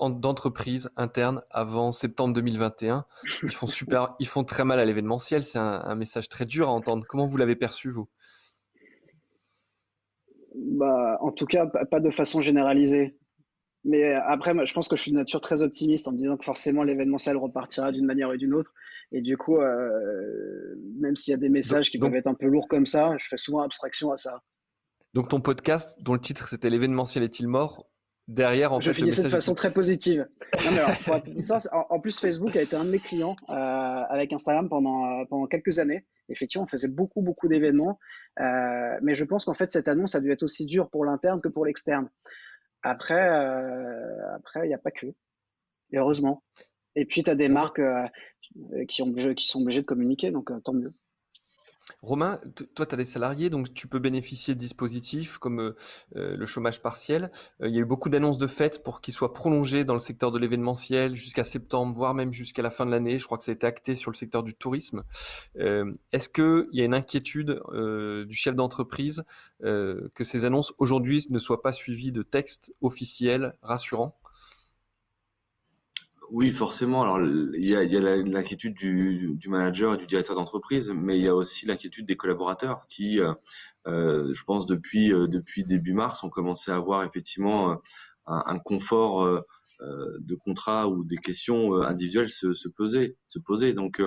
d'entreprise 0.00 0.90
interne 0.96 1.42
avant 1.50 1.92
septembre 1.92 2.34
2021, 2.34 3.04
ils 3.42 3.50
font 3.52 3.66
super, 3.66 4.14
ils 4.18 4.28
font 4.28 4.44
très 4.44 4.64
mal 4.64 4.78
à 4.78 4.84
l'événementiel. 4.84 5.42
C'est 5.42 5.58
un, 5.58 5.94
message 5.94 6.28
très 6.28 6.46
dur 6.46 6.68
à 6.68 6.72
entendre. 6.72 7.04
Comment 7.08 7.26
vous 7.26 7.36
l'avez 7.36 7.56
perçu 7.56 7.90
vous? 7.90 8.08
Bah, 10.54 11.18
en 11.20 11.30
tout 11.30 11.46
cas, 11.46 11.66
pas 11.66 12.00
de 12.00 12.10
façon 12.10 12.40
généralisée. 12.40 13.16
Mais 13.84 14.12
après, 14.12 14.54
je 14.66 14.74
pense 14.74 14.88
que 14.88 14.96
je 14.96 15.02
suis 15.02 15.10
de 15.10 15.16
nature 15.16 15.40
très 15.40 15.62
optimiste 15.62 16.06
en 16.06 16.12
me 16.12 16.18
disant 16.18 16.36
que 16.36 16.44
forcément 16.44 16.82
l'événementiel 16.82 17.36
repartira 17.36 17.92
d'une 17.92 18.04
manière 18.04 18.28
ou 18.28 18.36
d'une 18.36 18.54
autre. 18.54 18.72
Et 19.12 19.22
du 19.22 19.36
coup, 19.36 19.56
euh, 19.56 20.74
même 20.98 21.16
s'il 21.16 21.32
y 21.32 21.34
a 21.34 21.38
des 21.38 21.48
messages 21.48 21.90
qui 21.90 21.98
peuvent 21.98 22.14
être 22.14 22.26
un 22.26 22.34
peu 22.34 22.46
lourds 22.46 22.68
comme 22.68 22.86
ça, 22.86 23.16
je 23.18 23.26
fais 23.26 23.38
souvent 23.38 23.60
abstraction 23.60 24.12
à 24.12 24.16
ça. 24.16 24.42
Donc 25.14 25.28
ton 25.28 25.40
podcast, 25.40 25.96
dont 26.00 26.12
le 26.12 26.20
titre 26.20 26.48
c'était 26.48 26.70
l'événementiel 26.70 27.24
est-il 27.24 27.48
mort 27.48 27.86
Derrière, 28.30 28.72
en 28.72 28.80
je 28.80 28.92
fait, 28.92 28.98
finis 28.98 29.22
de 29.22 29.28
façon 29.28 29.54
très 29.54 29.72
positive. 29.72 30.28
en, 31.90 32.00
plus, 32.00 32.20
Facebook 32.20 32.54
a 32.56 32.62
été 32.62 32.76
un 32.76 32.84
de 32.84 32.90
mes 32.90 32.98
clients 32.98 33.36
euh, 33.48 33.52
avec 33.54 34.32
Instagram 34.32 34.68
pendant, 34.68 35.24
pendant 35.26 35.46
quelques 35.46 35.78
années. 35.80 36.06
Effectivement, 36.28 36.64
on 36.64 36.68
faisait 36.68 36.88
beaucoup, 36.88 37.22
beaucoup 37.22 37.48
d'événements. 37.48 37.98
mais 38.38 39.14
je 39.14 39.24
pense 39.24 39.44
qu'en 39.44 39.54
fait, 39.54 39.72
cette 39.72 39.88
annonce 39.88 40.14
a 40.14 40.20
dû 40.20 40.30
être 40.30 40.44
aussi 40.44 40.64
dure 40.64 40.88
pour 40.90 41.04
l'interne 41.04 41.40
que 41.40 41.48
pour 41.48 41.66
l'externe. 41.66 42.08
Après, 42.82 43.30
euh, 43.30 44.34
après, 44.34 44.64
il 44.64 44.68
n'y 44.68 44.74
a 44.74 44.78
pas 44.78 44.90
que. 44.90 45.06
heureusement. 45.92 46.42
Et 46.96 47.04
puis, 47.04 47.22
tu 47.22 47.30
as 47.30 47.34
des 47.34 47.48
marques 47.48 47.78
euh, 47.78 48.08
qui, 48.88 49.02
ont, 49.02 49.12
qui 49.12 49.46
sont 49.46 49.60
obligées 49.60 49.82
de 49.82 49.86
communiquer, 49.86 50.30
donc 50.30 50.50
euh, 50.50 50.60
tant 50.60 50.72
mieux. 50.72 50.92
Romain, 52.02 52.40
toi, 52.74 52.86
tu 52.86 52.94
as 52.94 52.96
des 52.96 53.04
salariés, 53.04 53.50
donc 53.50 53.72
tu 53.74 53.86
peux 53.86 53.98
bénéficier 53.98 54.54
de 54.54 54.58
dispositifs 54.58 55.38
comme 55.38 55.60
euh, 55.60 55.76
euh, 56.16 56.36
le 56.36 56.46
chômage 56.46 56.80
partiel. 56.82 57.30
Euh, 57.62 57.68
il 57.68 57.74
y 57.74 57.78
a 57.78 57.80
eu 57.80 57.84
beaucoup 57.84 58.08
d'annonces 58.08 58.38
de 58.38 58.46
fêtes 58.46 58.82
pour 58.82 59.00
qu'ils 59.00 59.14
soient 59.14 59.32
prolongés 59.32 59.84
dans 59.84 59.94
le 59.94 60.00
secteur 60.00 60.30
de 60.30 60.38
l'événementiel 60.38 61.14
jusqu'à 61.14 61.44
septembre, 61.44 61.94
voire 61.94 62.14
même 62.14 62.32
jusqu'à 62.32 62.62
la 62.62 62.70
fin 62.70 62.86
de 62.86 62.90
l'année. 62.90 63.18
Je 63.18 63.26
crois 63.26 63.38
que 63.38 63.44
ça 63.44 63.52
a 63.52 63.54
été 63.54 63.66
acté 63.66 63.94
sur 63.94 64.10
le 64.10 64.16
secteur 64.16 64.42
du 64.42 64.54
tourisme. 64.54 65.02
Est-ce 65.56 66.28
qu'il 66.28 66.68
y 66.72 66.82
a 66.82 66.84
une 66.84 66.94
inquiétude 66.94 67.60
du 68.26 68.34
chef 68.34 68.54
d'entreprise 68.54 69.24
que 69.62 70.24
ces 70.24 70.44
annonces 70.44 70.72
aujourd'hui 70.78 71.26
ne 71.30 71.38
soient 71.38 71.62
pas 71.62 71.72
suivies 71.72 72.12
de 72.12 72.22
textes 72.22 72.74
officiels 72.80 73.54
rassurants? 73.62 74.19
Oui, 76.32 76.50
forcément. 76.52 77.02
Alors, 77.02 77.20
il 77.20 77.64
y 77.64 77.74
a, 77.74 77.82
l'inquiétude 78.16 78.74
du, 78.74 79.48
manager 79.48 79.94
et 79.94 79.96
du 79.96 80.06
directeur 80.06 80.36
d'entreprise, 80.36 80.92
mais 80.94 81.18
il 81.18 81.24
y 81.24 81.28
a 81.28 81.34
aussi 81.34 81.66
l'inquiétude 81.66 82.06
des 82.06 82.16
collaborateurs 82.16 82.86
qui, 82.88 83.20
euh, 83.20 83.32
euh, 83.88 84.32
je 84.32 84.44
pense, 84.44 84.64
depuis, 84.66 85.12
euh, 85.12 85.26
depuis 85.26 85.64
début 85.64 85.92
mars, 85.92 86.22
ont 86.22 86.30
commencé 86.30 86.70
à 86.70 86.76
avoir 86.76 87.02
effectivement 87.02 87.80
un, 88.26 88.58
confort 88.60 89.42
de 89.80 90.34
contrat 90.36 90.88
ou 90.88 91.04
des 91.04 91.16
questions 91.16 91.82
individuelles 91.82 92.30
se, 92.30 92.54
se, 92.54 92.68
se 93.26 93.38
poser. 93.40 93.72
Donc, 93.74 94.00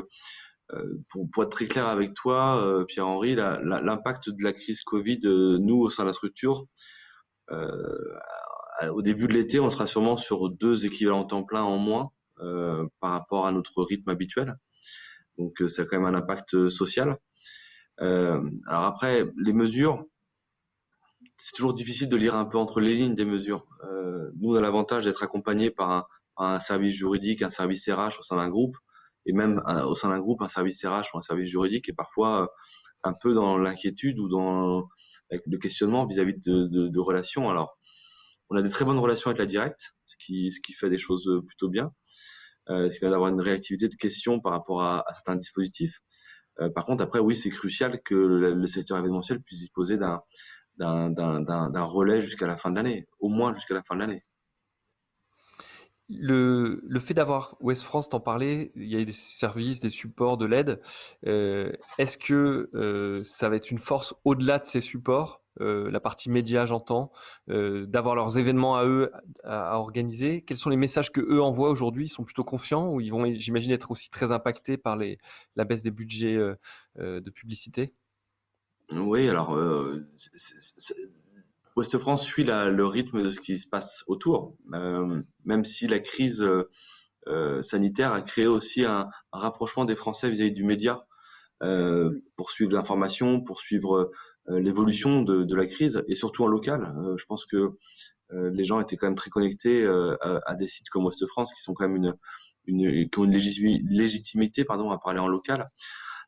pour, 1.09 1.43
être 1.43 1.49
très 1.49 1.67
clair 1.67 1.87
avec 1.87 2.13
toi, 2.13 2.85
Pierre-Henri, 2.87 3.35
l'impact 3.35 4.29
de 4.29 4.43
la 4.43 4.53
crise 4.53 4.81
Covid, 4.81 5.19
nous, 5.23 5.79
au 5.79 5.89
sein 5.89 6.03
de 6.03 6.07
la 6.07 6.13
structure, 6.13 6.67
au 8.89 9.01
début 9.01 9.27
de 9.27 9.33
l'été, 9.33 9.59
on 9.59 9.69
sera 9.69 9.85
sûrement 9.85 10.17
sur 10.17 10.49
deux 10.49 10.85
équivalents 10.85 11.25
temps 11.25 11.43
plein 11.43 11.63
en 11.63 11.77
moins 11.77 12.11
euh, 12.39 12.87
par 12.99 13.11
rapport 13.11 13.45
à 13.45 13.51
notre 13.51 13.83
rythme 13.83 14.09
habituel. 14.09 14.57
Donc, 15.37 15.61
euh, 15.61 15.69
ça 15.69 15.83
a 15.83 15.85
quand 15.85 15.99
même 15.99 16.13
un 16.13 16.17
impact 16.17 16.55
euh, 16.55 16.69
social. 16.69 17.17
alors 17.97 18.85
après, 18.85 19.25
les 19.37 19.53
mesures, 19.53 20.03
c'est 21.37 21.53
toujours 21.55 21.73
difficile 21.73 22.09
de 22.09 22.17
lire 22.17 22.35
un 22.35 22.45
peu 22.45 22.57
entre 22.57 22.81
les 22.81 22.95
lignes 22.95 23.13
des 23.13 23.25
mesures. 23.25 23.65
nous, 24.35 24.53
on 24.53 24.55
a 24.55 24.61
l'avantage 24.61 25.05
d'être 25.05 25.23
accompagnés 25.23 25.69
par 25.69 26.07
un, 26.37 26.59
service 26.59 26.95
juridique, 26.95 27.43
un 27.43 27.51
service 27.51 27.87
RH 27.87 28.19
au 28.19 28.23
sein 28.23 28.37
d'un 28.37 28.49
groupe, 28.49 28.75
et 29.25 29.33
même 29.33 29.61
au 29.87 29.95
sein 29.95 30.09
d'un 30.09 30.19
groupe, 30.19 30.41
un 30.41 30.49
service 30.49 30.83
RH 30.83 31.13
ou 31.13 31.19
un 31.19 31.21
service 31.21 31.49
juridique 31.49 31.87
est 31.87 31.93
parfois 31.93 32.51
un 33.03 33.13
peu 33.13 33.33
dans 33.33 33.57
l'inquiétude 33.57 34.19
ou 34.19 34.27
dans 34.27 34.89
le 35.29 35.57
questionnement 35.57 36.07
vis-à-vis 36.07 36.39
de, 36.39 36.99
relations. 36.99 37.49
Alors, 37.49 37.77
on 38.53 38.55
a 38.55 38.61
des 38.61 38.69
très 38.69 38.85
bonnes 38.85 38.99
relations 38.99 39.29
avec 39.29 39.39
la 39.39 39.47
directe, 39.47 39.95
ce 40.05 40.15
qui, 40.17 40.51
fait 40.73 40.89
des 40.89 40.99
choses 40.99 41.41
plutôt 41.47 41.69
bien, 41.69 41.91
euh, 42.69 42.89
ce 42.91 42.99
qui 42.99 43.05
va 43.05 43.09
d'avoir 43.09 43.29
une 43.29 43.41
réactivité 43.41 43.87
de 43.87 43.95
questions 43.95 44.39
par 44.39 44.51
rapport 44.51 44.83
à, 44.83 45.03
certains 45.11 45.35
dispositifs. 45.35 46.01
Euh, 46.59 46.69
par 46.69 46.85
contre, 46.85 47.03
après, 47.03 47.17
oui, 47.17 47.35
c'est 47.35 47.49
crucial 47.49 47.99
que 48.03 48.13
le, 48.13 48.67
secteur 48.67 48.99
événementiel 48.99 49.41
puisse 49.41 49.57
disposer 49.57 49.97
d'un 49.97 50.21
relais 51.81 52.21
jusqu'à 52.21 52.45
la 52.45 52.55
fin 52.55 52.69
de 52.69 52.75
l'année, 52.75 53.07
au 53.19 53.29
moins 53.29 53.55
jusqu'à 53.55 53.73
la 53.73 53.81
fin 53.81 53.95
de 53.95 54.01
l'année. 54.01 54.23
Le, 56.19 56.99
fait 56.99 57.13
d'avoir 57.13 57.55
West 57.59 57.83
France, 57.83 58.09
t'en 58.09 58.19
parlais, 58.19 58.71
il 58.75 58.87
y 58.87 58.95
a 58.95 59.03
des 59.03 59.11
services, 59.11 59.79
des 59.79 59.89
supports, 59.89 60.37
de 60.37 60.45
l'aide. 60.45 60.81
Euh, 61.25 61.71
Est-ce 61.97 62.17
que 62.17 62.69
euh, 62.73 63.21
ça 63.23 63.49
va 63.49 63.55
être 63.55 63.71
une 63.71 63.77
force 63.77 64.13
au-delà 64.23 64.59
de 64.59 64.65
ces 64.65 64.81
supports 64.81 65.41
euh, 65.61 65.91
la 65.91 65.99
partie 65.99 66.31
média, 66.31 66.65
j'entends, 66.65 67.11
d'avoir 67.47 68.15
leurs 68.15 68.39
événements 68.39 68.75
à 68.75 68.85
eux 68.85 69.11
à, 69.43 69.77
organiser? 69.77 70.41
Quels 70.41 70.57
sont 70.57 70.71
les 70.71 70.77
messages 70.77 71.11
que 71.11 71.21
eux 71.21 71.41
envoient 71.41 71.69
aujourd'hui? 71.69 72.05
Ils 72.05 72.09
sont 72.09 72.23
plutôt 72.23 72.43
confiants 72.43 72.89
ou 72.89 73.01
ils 73.01 73.11
vont, 73.11 73.25
j'imagine, 73.35 73.71
être 73.71 73.91
aussi 73.91 74.09
très 74.09 74.31
impactés 74.31 74.77
par 74.77 74.97
la 74.97 75.63
baisse 75.63 75.83
des 75.83 75.91
budgets 75.91 76.37
de 76.97 77.29
publicité? 77.29 77.93
Oui, 78.91 79.29
alors 79.29 79.55
Ouest 81.75 81.97
France 81.97 82.23
suit 82.23 82.43
le 82.43 82.85
rythme 82.85 83.23
de 83.23 83.29
ce 83.29 83.39
qui 83.39 83.57
se 83.57 83.67
passe 83.67 84.03
autour, 84.07 84.55
même 84.65 85.65
si 85.65 85.87
la 85.87 85.99
crise 85.99 86.45
sanitaire 87.61 88.11
a 88.11 88.21
créé 88.21 88.47
aussi 88.47 88.85
un, 88.85 89.09
rapprochement 89.31 89.85
des 89.85 89.95
Français 89.95 90.29
vis-à-vis 90.29 90.51
du 90.51 90.63
média. 90.63 91.05
pour 92.35 92.51
suivre 92.51 92.73
l'information, 92.73 93.41
pour 93.41 93.59
suivre 93.59 94.11
l'évolution 94.47 95.23
de, 95.23 95.55
la 95.55 95.65
crise 95.65 96.03
et 96.07 96.15
surtout 96.15 96.43
en 96.43 96.47
local. 96.47 96.93
je 97.17 97.25
pense 97.25 97.45
que 97.45 97.71
les 98.31 98.65
gens 98.65 98.79
étaient 98.79 98.95
quand 98.95 99.07
même 99.07 99.15
très 99.15 99.31
connectés 99.31 99.87
à, 100.45 100.55
des 100.55 100.67
sites 100.67 100.89
comme 100.89 101.05
Ouest 101.05 101.25
France 101.27 101.53
qui 101.53 101.61
sont 101.61 101.73
quand 101.73 101.87
même 101.87 102.13
une, 102.67 103.09
ont 103.17 103.23
une 103.23 103.87
légitimité 103.89 104.63
pardon 104.63 104.91
à 104.91 104.99
parler 104.99 105.19
en 105.19 105.27
local. 105.27 105.69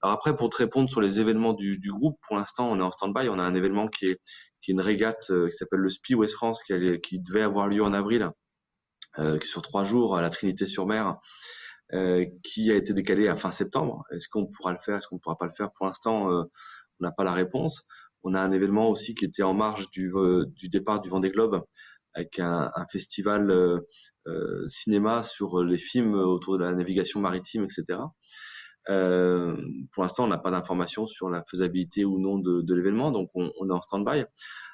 Alors 0.01 0.13
après, 0.13 0.35
pour 0.35 0.49
te 0.49 0.57
répondre 0.57 0.89
sur 0.89 1.01
les 1.01 1.19
événements 1.19 1.53
du 1.53 1.79
groupe, 1.87 2.19
pour 2.27 2.35
l'instant, 2.35 2.69
on 2.69 2.79
est 2.79 2.83
en 2.83 2.91
stand-by. 2.91 3.27
On 3.29 3.39
a 3.39 3.43
un 3.43 3.55
événement 3.55 3.87
qui 3.87 4.07
est, 4.07 4.19
qui 4.65 4.71
est 4.71 4.73
une 4.73 4.81
régate 4.81 5.27
qui 5.27 5.55
s'appelle 5.55 5.81
le 5.81 5.89
SPI 5.89 6.15
West 6.15 6.33
France, 6.33 6.63
qui, 6.63 7.19
devait 7.19 7.43
avoir 7.43 7.67
lieu 7.67 7.83
en 7.83 7.93
avril, 7.93 8.31
euh, 9.19 9.39
sur 9.41 9.61
trois 9.61 9.85
jours 9.85 10.17
à 10.17 10.21
la 10.21 10.29
Trinité-sur-Mer, 10.29 11.17
euh, 11.93 12.25
qui 12.43 12.71
a 12.71 12.75
été 12.75 12.93
décalé 12.93 13.27
à 13.27 13.35
fin 13.35 13.51
septembre. 13.51 14.03
Est-ce 14.11 14.27
qu'on 14.27 14.47
pourra 14.47 14.73
le 14.73 14.79
faire? 14.79 14.97
Est-ce 14.97 15.07
qu'on 15.07 15.15
ne 15.15 15.21
pourra 15.21 15.37
pas 15.37 15.45
le 15.45 15.53
faire? 15.53 15.71
Pour 15.71 15.85
l'instant, 15.85 16.31
euh, 16.31 16.43
on 16.99 17.05
n'a 17.05 17.11
pas 17.11 17.23
la 17.23 17.33
réponse. 17.33 17.87
On 18.23 18.33
a 18.33 18.41
un 18.41 18.51
événement 18.51 18.89
aussi 18.89 19.13
qui 19.13 19.25
était 19.25 19.43
en 19.43 19.53
marge 19.53 19.89
du, 19.91 20.11
euh, 20.15 20.45
départ 20.63 20.99
du 20.99 21.09
Vendée 21.09 21.29
Globe, 21.29 21.63
avec 22.13 22.39
un, 22.39 22.71
festival 22.89 23.51
euh, 23.51 23.79
euh, 24.27 24.67
cinéma 24.67 25.21
sur 25.21 25.63
les 25.63 25.77
films 25.77 26.15
autour 26.15 26.57
de 26.57 26.63
la 26.63 26.71
navigation 26.71 27.19
maritime, 27.19 27.65
etc. 27.65 27.99
Euh, 28.89 29.55
pour 29.91 30.03
l'instant, 30.03 30.25
on 30.25 30.27
n'a 30.27 30.37
pas 30.37 30.51
d'informations 30.51 31.07
sur 31.07 31.29
la 31.29 31.43
faisabilité 31.49 32.05
ou 32.05 32.19
non 32.19 32.37
de, 32.37 32.73
l'événement, 32.73 33.11
donc 33.11 33.29
on, 33.33 33.49
est 33.49 33.73
en 33.73 33.81
stand-by. 33.81 34.25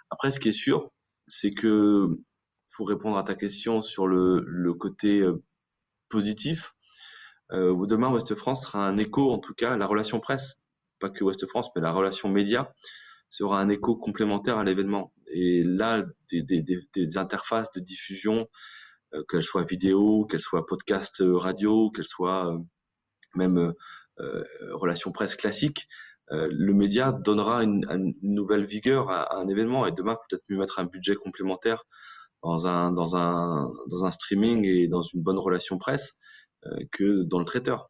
Après, 0.10 0.32
ce 0.32 0.40
qui 0.40 0.50
est 0.50 0.54
sûr, 0.54 0.92
c'est 1.28 1.52
que 1.52 2.10
pour 2.76 2.90
répondre 2.90 3.18
à 3.18 3.24
ta 3.24 3.36
question 3.36 3.82
sur 3.82 4.08
le, 4.08 4.74
côté 4.74 5.24
positif, 6.10 6.74
euh, 7.52 7.86
demain, 7.86 8.12
Ouest 8.12 8.36
France 8.36 8.64
sera 8.64 8.88
un 8.88 8.98
écho, 8.98 9.32
en 9.32 9.40
tout 9.40 9.54
cas, 9.54 9.78
la 9.78 9.86
relation 9.86 10.20
presse, 10.20 10.62
pas 11.00 11.10
que 11.10 11.24
Ouest 11.24 11.46
France, 11.48 11.70
mais 11.76 11.82
la 11.82 11.92
relation 11.92 12.30
média, 12.30 12.72
sera 13.30 13.60
un 13.60 13.70
écho 13.70 13.96
complémentaire 13.96 14.58
à 14.58 14.64
l'événement. 14.64 15.14
Et 15.28 15.64
là, 15.64 16.04
des, 16.32 17.18
interfaces 17.18 17.72
de 17.72 17.80
diffusion, 17.80 18.48
euh, 19.14 19.24
qu'elles 19.30 19.44
soient 19.44 19.64
vidéo, 19.64 20.26
qu'elles 20.26 20.42
soient 20.42 20.66
podcast 20.66 21.22
euh, 21.22 21.38
radio, 21.38 21.90
qu'elles 21.92 22.06
soient 22.06 22.54
euh, 22.54 22.60
même 23.36 23.58
euh, 23.58 23.74
relation 24.74 25.12
presse 25.12 25.36
classique, 25.36 25.88
le 26.30 26.74
média 26.74 27.12
donnera 27.12 27.64
une, 27.64 27.86
une, 27.90 28.14
nouvelle 28.22 28.66
vigueur 28.66 29.10
à, 29.10 29.24
à, 29.24 29.38
un 29.38 29.48
événement. 29.48 29.86
Et 29.86 29.92
demain, 29.92 30.16
peut-être 30.30 30.44
mieux 30.50 30.58
mettre 30.58 30.80
un 30.80 30.86
budget 30.86 31.16
complémentaire 31.16 31.84
dans 32.44 32.68
un, 32.68 32.92
dans 32.92 33.16
un, 33.16 33.72
dans 33.90 34.06
un 34.06 34.12
streaming 34.12 34.66
et 34.66 34.88
dans 34.88 35.02
une 35.02 35.22
bonne 35.22 35.40
relation 35.40 35.78
presse 35.78 36.18
euh, 36.66 36.70
que 36.92 37.24
dans 37.24 37.40
le 37.40 37.46
traiteur. 37.46 37.90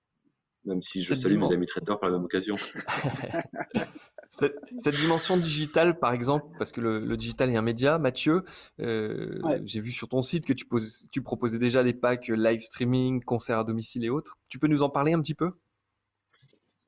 Même 0.66 0.82
si 0.82 1.02
je 1.02 1.16
salue 1.16 1.40
mes 1.40 1.52
amis 1.52 1.66
traiteurs 1.66 2.00
par 2.00 2.10
la 2.10 2.18
même 2.18 2.26
occasion. 2.26 2.56
cette, 4.30 4.54
cette, 4.78 4.96
dimension 4.96 5.36
digitale, 5.36 5.98
par 5.98 6.14
exemple, 6.14 6.46
parce 6.60 6.72
que 6.72 6.82
le, 6.82 7.00
le 7.00 7.18
digital 7.18 7.50
est 7.50 7.56
un 7.56 7.64
média, 7.64 7.98
Mathieu, 7.98 8.44
euh, 8.80 9.42
ouais. 9.42 9.60
j'ai 9.66 9.80
vu 9.80 9.92
sur 9.92 10.08
ton 10.08 10.22
site 10.22 10.46
que 10.46 10.54
tu, 10.54 10.66
poses, 10.66 11.08
tu 11.12 11.24
proposais 11.24 11.58
déjà 11.58 11.84
des 11.84 11.94
packs 11.94 12.28
live 12.28 12.62
streaming, 12.62 13.24
concerts 13.24 13.58
à 13.58 13.64
domicile 13.64 14.06
et 14.06 14.12
autres. 14.12 14.38
Tu 14.50 14.60
peux 14.60 14.68
nous 14.68 14.84
en 14.84 14.90
parler 14.92 15.14
un 15.14 15.22
petit 15.22 15.34
peu? 15.34 15.52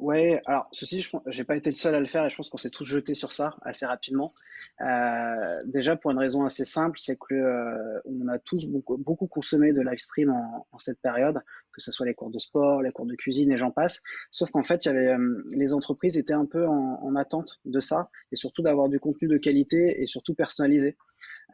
Ouais, 0.03 0.41
alors 0.47 0.67
ceci, 0.73 0.99
je 0.99 1.37
n'ai 1.37 1.45
pas 1.45 1.55
été 1.55 1.69
le 1.69 1.75
seul 1.75 1.95
à 1.95 2.01
le 2.01 2.07
faire 2.07 2.25
et 2.25 2.29
je 2.29 2.35
pense 2.35 2.49
qu'on 2.49 2.57
s'est 2.57 2.69
tous 2.69 2.83
jetés 2.83 3.13
sur 3.13 3.31
ça 3.31 3.55
assez 3.61 3.85
rapidement. 3.85 4.33
Euh, 4.81 5.63
déjà 5.63 5.95
pour 5.95 6.11
une 6.11 6.17
raison 6.17 6.43
assez 6.43 6.65
simple, 6.65 6.99
c'est 6.99 7.17
que 7.17 7.33
euh, 7.33 8.01
on 8.03 8.27
a 8.27 8.37
tous 8.37 8.65
beaucoup, 8.65 9.27
consommé 9.27 9.71
de 9.71 9.79
live 9.79 9.99
stream 9.99 10.29
en, 10.29 10.67
en, 10.73 10.77
cette 10.77 10.99
période, 10.99 11.39
que 11.71 11.79
ce 11.79 11.89
soit 11.93 12.05
les 12.05 12.15
cours 12.15 12.31
de 12.31 12.39
sport, 12.39 12.81
les 12.81 12.91
cours 12.91 13.05
de 13.05 13.15
cuisine 13.15 13.49
et 13.53 13.57
j'en 13.57 13.71
passe. 13.71 14.01
Sauf 14.29 14.51
qu'en 14.51 14.63
fait, 14.63 14.83
y 14.83 14.89
avait, 14.89 15.07
euh, 15.07 15.41
les 15.53 15.73
entreprises 15.73 16.17
étaient 16.17 16.33
un 16.33 16.47
peu 16.47 16.67
en, 16.67 16.99
en 17.01 17.15
attente 17.15 17.61
de 17.63 17.79
ça 17.79 18.09
et 18.33 18.35
surtout 18.35 18.61
d'avoir 18.61 18.89
du 18.89 18.99
contenu 18.99 19.29
de 19.29 19.37
qualité 19.37 20.01
et 20.01 20.05
surtout 20.05 20.33
personnalisé. 20.33 20.97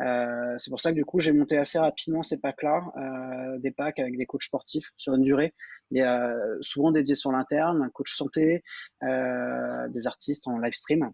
Euh, 0.02 0.56
c'est 0.58 0.70
pour 0.70 0.80
ça 0.80 0.92
que 0.92 0.96
du 0.96 1.06
coup 1.06 1.20
j'ai 1.20 1.34
monté 1.34 1.58
assez 1.58 1.78
rapidement 1.78 2.24
ces 2.24 2.40
packs-là, 2.40 2.84
euh, 2.98 3.60
des 3.60 3.72
packs 3.72 4.00
avec 4.00 4.18
des 4.18 4.26
coachs 4.26 4.44
sportifs 4.44 4.92
sur 4.96 5.14
une 5.14 5.24
durée, 5.24 5.54
et 5.92 6.04
euh, 6.04 6.58
souvent 6.62 6.92
dédiés 6.92 7.16
sur 7.16 7.32
l'interne, 7.32 7.82
un 7.82 7.90
coach 7.90 8.16
santé, 8.16 8.64
euh, 9.04 9.88
des 9.90 10.08
artistes 10.08 10.48
en 10.48 10.58
live 10.58 10.74
stream. 10.74 11.12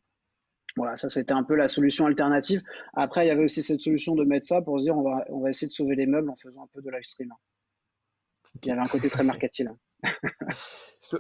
Voilà, 0.76 0.98
ça 0.98 1.10
c'était 1.10 1.32
un 1.32 1.44
peu 1.44 1.56
la 1.56 1.70
solution 1.70 2.06
alternative. 2.06 2.62
Après, 2.94 3.26
il 3.26 3.30
y 3.30 3.32
avait 3.32 3.46
aussi 3.46 3.64
cette 3.64 3.82
solution 3.82 4.14
de 4.14 4.26
mettre 4.26 4.46
ça 4.46 4.62
pour 4.62 4.80
se 4.80 4.86
dire 4.86 4.98
on 4.98 5.04
va, 5.04 5.26
on 5.30 5.40
va 5.40 5.50
essayer 5.50 5.68
de 5.68 5.74
sauver 5.74 5.96
les 5.96 6.06
meubles 6.06 6.30
en 6.30 6.36
faisant 6.36 6.64
un 6.64 6.68
peu 6.74 6.82
de 6.82 6.90
live 6.90 7.04
stream. 7.04 7.30
Il 8.64 8.70
y 8.70 8.72
avait 8.72 8.82
un 8.82 8.86
côté 8.86 9.10
très 9.10 9.24
marketing. 9.24 9.70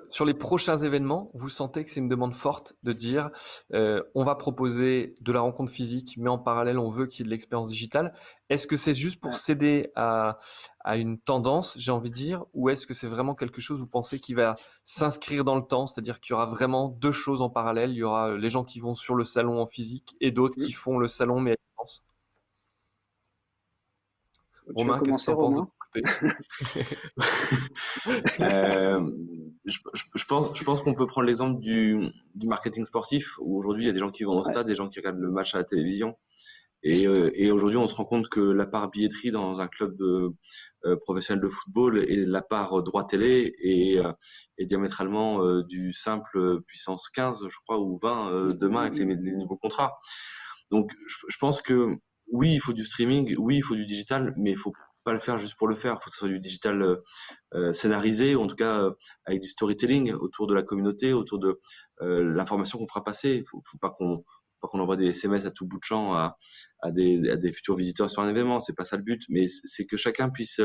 Sur 0.09 0.25
les 0.25 0.33
prochains 0.33 0.77
événements, 0.77 1.29
vous 1.33 1.49
sentez 1.49 1.83
que 1.83 1.89
c'est 1.91 1.99
une 1.99 2.07
demande 2.07 2.33
forte 2.33 2.75
de 2.83 2.91
dire 2.91 3.29
euh, 3.73 4.01
on 4.15 4.23
va 4.23 4.35
proposer 4.35 5.13
de 5.21 5.31
la 5.31 5.41
rencontre 5.41 5.71
physique, 5.71 6.15
mais 6.17 6.29
en 6.29 6.39
parallèle, 6.39 6.79
on 6.79 6.89
veut 6.89 7.05
qu'il 7.05 7.19
y 7.19 7.21
ait 7.23 7.25
de 7.25 7.29
l'expérience 7.29 7.69
digitale. 7.69 8.13
Est-ce 8.49 8.67
que 8.67 8.77
c'est 8.77 8.93
juste 8.95 9.19
pour 9.19 9.37
céder 9.37 9.91
à, 9.95 10.39
à 10.79 10.97
une 10.97 11.19
tendance, 11.19 11.75
j'ai 11.77 11.91
envie 11.91 12.09
de 12.09 12.15
dire, 12.15 12.45
ou 12.53 12.69
est-ce 12.69 12.87
que 12.87 12.93
c'est 12.93 13.07
vraiment 13.07 13.35
quelque 13.35 13.61
chose, 13.61 13.79
vous 13.79 13.87
pensez, 13.87 14.19
qui 14.19 14.33
va 14.33 14.55
s'inscrire 14.85 15.43
dans 15.43 15.55
le 15.55 15.63
temps 15.63 15.85
C'est-à-dire 15.87 16.19
qu'il 16.19 16.31
y 16.31 16.35
aura 16.35 16.47
vraiment 16.47 16.89
deux 16.89 17.11
choses 17.11 17.41
en 17.41 17.49
parallèle. 17.49 17.91
Il 17.91 17.97
y 17.97 18.03
aura 18.03 18.35
les 18.35 18.49
gens 18.49 18.63
qui 18.63 18.79
vont 18.79 18.95
sur 18.95 19.13
le 19.13 19.23
salon 19.23 19.61
en 19.61 19.67
physique 19.67 20.15
et 20.19 20.31
d'autres 20.31 20.57
oui. 20.57 20.67
qui 20.67 20.71
font 20.71 20.97
le 20.97 21.07
salon, 21.07 21.39
mais 21.39 21.51
à 21.51 21.55
distance? 21.55 22.03
Romain, 24.73 24.99
qu'est-ce 24.99 25.27
que 25.27 25.31
tu 25.31 25.37
penses? 25.37 25.67
euh, 28.39 29.11
je, 29.65 29.79
je, 30.15 30.25
pense, 30.25 30.57
je 30.57 30.63
pense 30.63 30.81
qu'on 30.81 30.93
peut 30.93 31.07
prendre 31.07 31.27
l'exemple 31.27 31.59
du, 31.59 31.99
du, 32.33 32.47
marketing 32.47 32.85
sportif 32.85 33.37
où 33.39 33.57
aujourd'hui 33.57 33.85
il 33.85 33.87
y 33.87 33.89
a 33.89 33.93
des 33.93 33.99
gens 33.99 34.11
qui 34.11 34.23
vont 34.23 34.39
au 34.39 34.43
stade, 34.43 34.65
ouais. 34.65 34.71
des 34.71 34.75
gens 34.75 34.89
qui 34.89 34.99
regardent 34.99 35.19
le 35.19 35.31
match 35.31 35.55
à 35.55 35.59
la 35.59 35.63
télévision. 35.63 36.17
Et, 36.83 37.07
euh, 37.07 37.31
et 37.33 37.49
aujourd'hui, 37.49 37.79
on 37.79 37.87
se 37.87 37.95
rend 37.95 38.05
compte 38.05 38.29
que 38.29 38.39
la 38.39 38.67
part 38.67 38.91
billetterie 38.91 39.31
dans 39.31 39.59
un 39.59 39.67
club 39.67 39.97
de, 39.97 40.29
euh, 40.85 40.95
professionnel 40.97 41.41
de 41.41 41.49
football 41.49 41.97
et 41.97 42.25
la 42.25 42.43
part 42.43 42.83
droit 42.83 43.07
télé 43.07 43.55
est, 43.59 43.99
est 44.59 44.65
diamétralement 44.65 45.63
du 45.63 45.93
simple 45.93 46.61
puissance 46.67 47.09
15, 47.09 47.41
je 47.49 47.57
crois, 47.65 47.79
ou 47.79 47.97
20 47.97 48.55
demain 48.55 48.81
avec 48.81 48.99
les, 48.99 49.05
les, 49.05 49.35
nouveaux 49.35 49.57
contrats. 49.57 49.97
Donc, 50.69 50.91
je, 51.07 51.15
je 51.27 51.37
pense 51.39 51.63
que 51.63 51.97
oui, 52.31 52.53
il 52.53 52.59
faut 52.59 52.73
du 52.73 52.85
streaming, 52.85 53.35
oui, 53.37 53.57
il 53.57 53.61
faut 53.61 53.75
du 53.75 53.85
digital, 53.85 54.33
mais 54.37 54.51
il 54.51 54.57
faut 54.57 54.73
pas 55.05 55.13
le 55.13 55.19
faire 55.19 55.37
juste 55.37 55.55
pour 55.57 55.67
le 55.69 55.75
faire. 55.75 55.93
Il 55.97 56.03
faut 56.03 56.09
que 56.09 56.15
ce 56.15 56.19
soit 56.19 56.27
du 56.27 56.39
digital 56.39 56.81
euh, 56.81 57.01
euh, 57.53 57.71
scénarisé, 57.71 58.35
ou 58.35 58.41
en 58.41 58.47
tout 58.47 58.55
cas 58.55 58.81
euh, 58.81 58.91
avec 59.25 59.39
du 59.39 59.47
storytelling 59.47 60.11
autour 60.11 60.47
de 60.47 60.53
la 60.53 60.63
communauté, 60.63 61.13
autour 61.13 61.39
de 61.39 61.57
l'information 62.01 62.77
qu'on 62.77 62.87
fera 62.87 63.03
passer. 63.03 63.35
Il 63.35 63.47
faut, 63.47 63.61
faut 63.63 63.77
pas 63.77 63.91
qu'on 63.91 64.25
qu'on 64.61 64.79
envoie 64.79 64.95
des 64.95 65.09
SMS 65.09 65.45
à 65.45 65.51
tout 65.51 65.67
bout 65.67 65.77
de 65.77 65.83
champ 65.83 66.15
à, 66.15 66.37
à, 66.81 66.89
des, 66.89 67.51
futurs 67.53 67.75
visiteurs 67.75 68.09
sur 68.09 68.23
un 68.23 68.29
événement. 68.29 68.59
C'est 68.59 68.73
pas 68.73 68.83
ça 68.83 68.97
le 68.97 69.03
but, 69.03 69.21
mais 69.29 69.45
c'est 69.47 69.85
que 69.85 69.95
chacun 69.95 70.31
puisse 70.31 70.59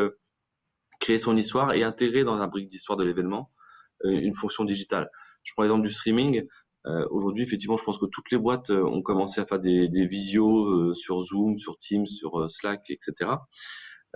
créer 1.00 1.18
son 1.18 1.36
histoire 1.36 1.74
et 1.74 1.82
intégrer 1.82 2.24
dans 2.24 2.40
un 2.40 2.48
brique 2.48 2.66
d'histoire 2.66 2.96
de 2.96 3.04
l'événement 3.04 3.50
une 4.04 4.32
fonction 4.32 4.64
digitale. 4.64 5.10
Je 5.42 5.52
prends 5.52 5.64
l'exemple 5.64 5.86
du 5.86 5.92
streaming. 5.92 6.46
Aujourd'hui, 7.10 7.42
effectivement, 7.42 7.76
je 7.76 7.84
pense 7.84 7.98
que 7.98 8.06
toutes 8.06 8.30
les 8.30 8.38
boîtes 8.38 8.70
ont 8.70 9.02
commencé 9.02 9.38
à 9.38 9.44
faire 9.44 9.60
des, 9.60 9.90
des 9.90 10.06
visios 10.06 10.94
sur 10.94 11.22
Zoom, 11.22 11.58
sur 11.58 11.78
Teams, 11.78 12.06
sur 12.06 12.50
Slack, 12.50 12.88
etc. 12.88 13.32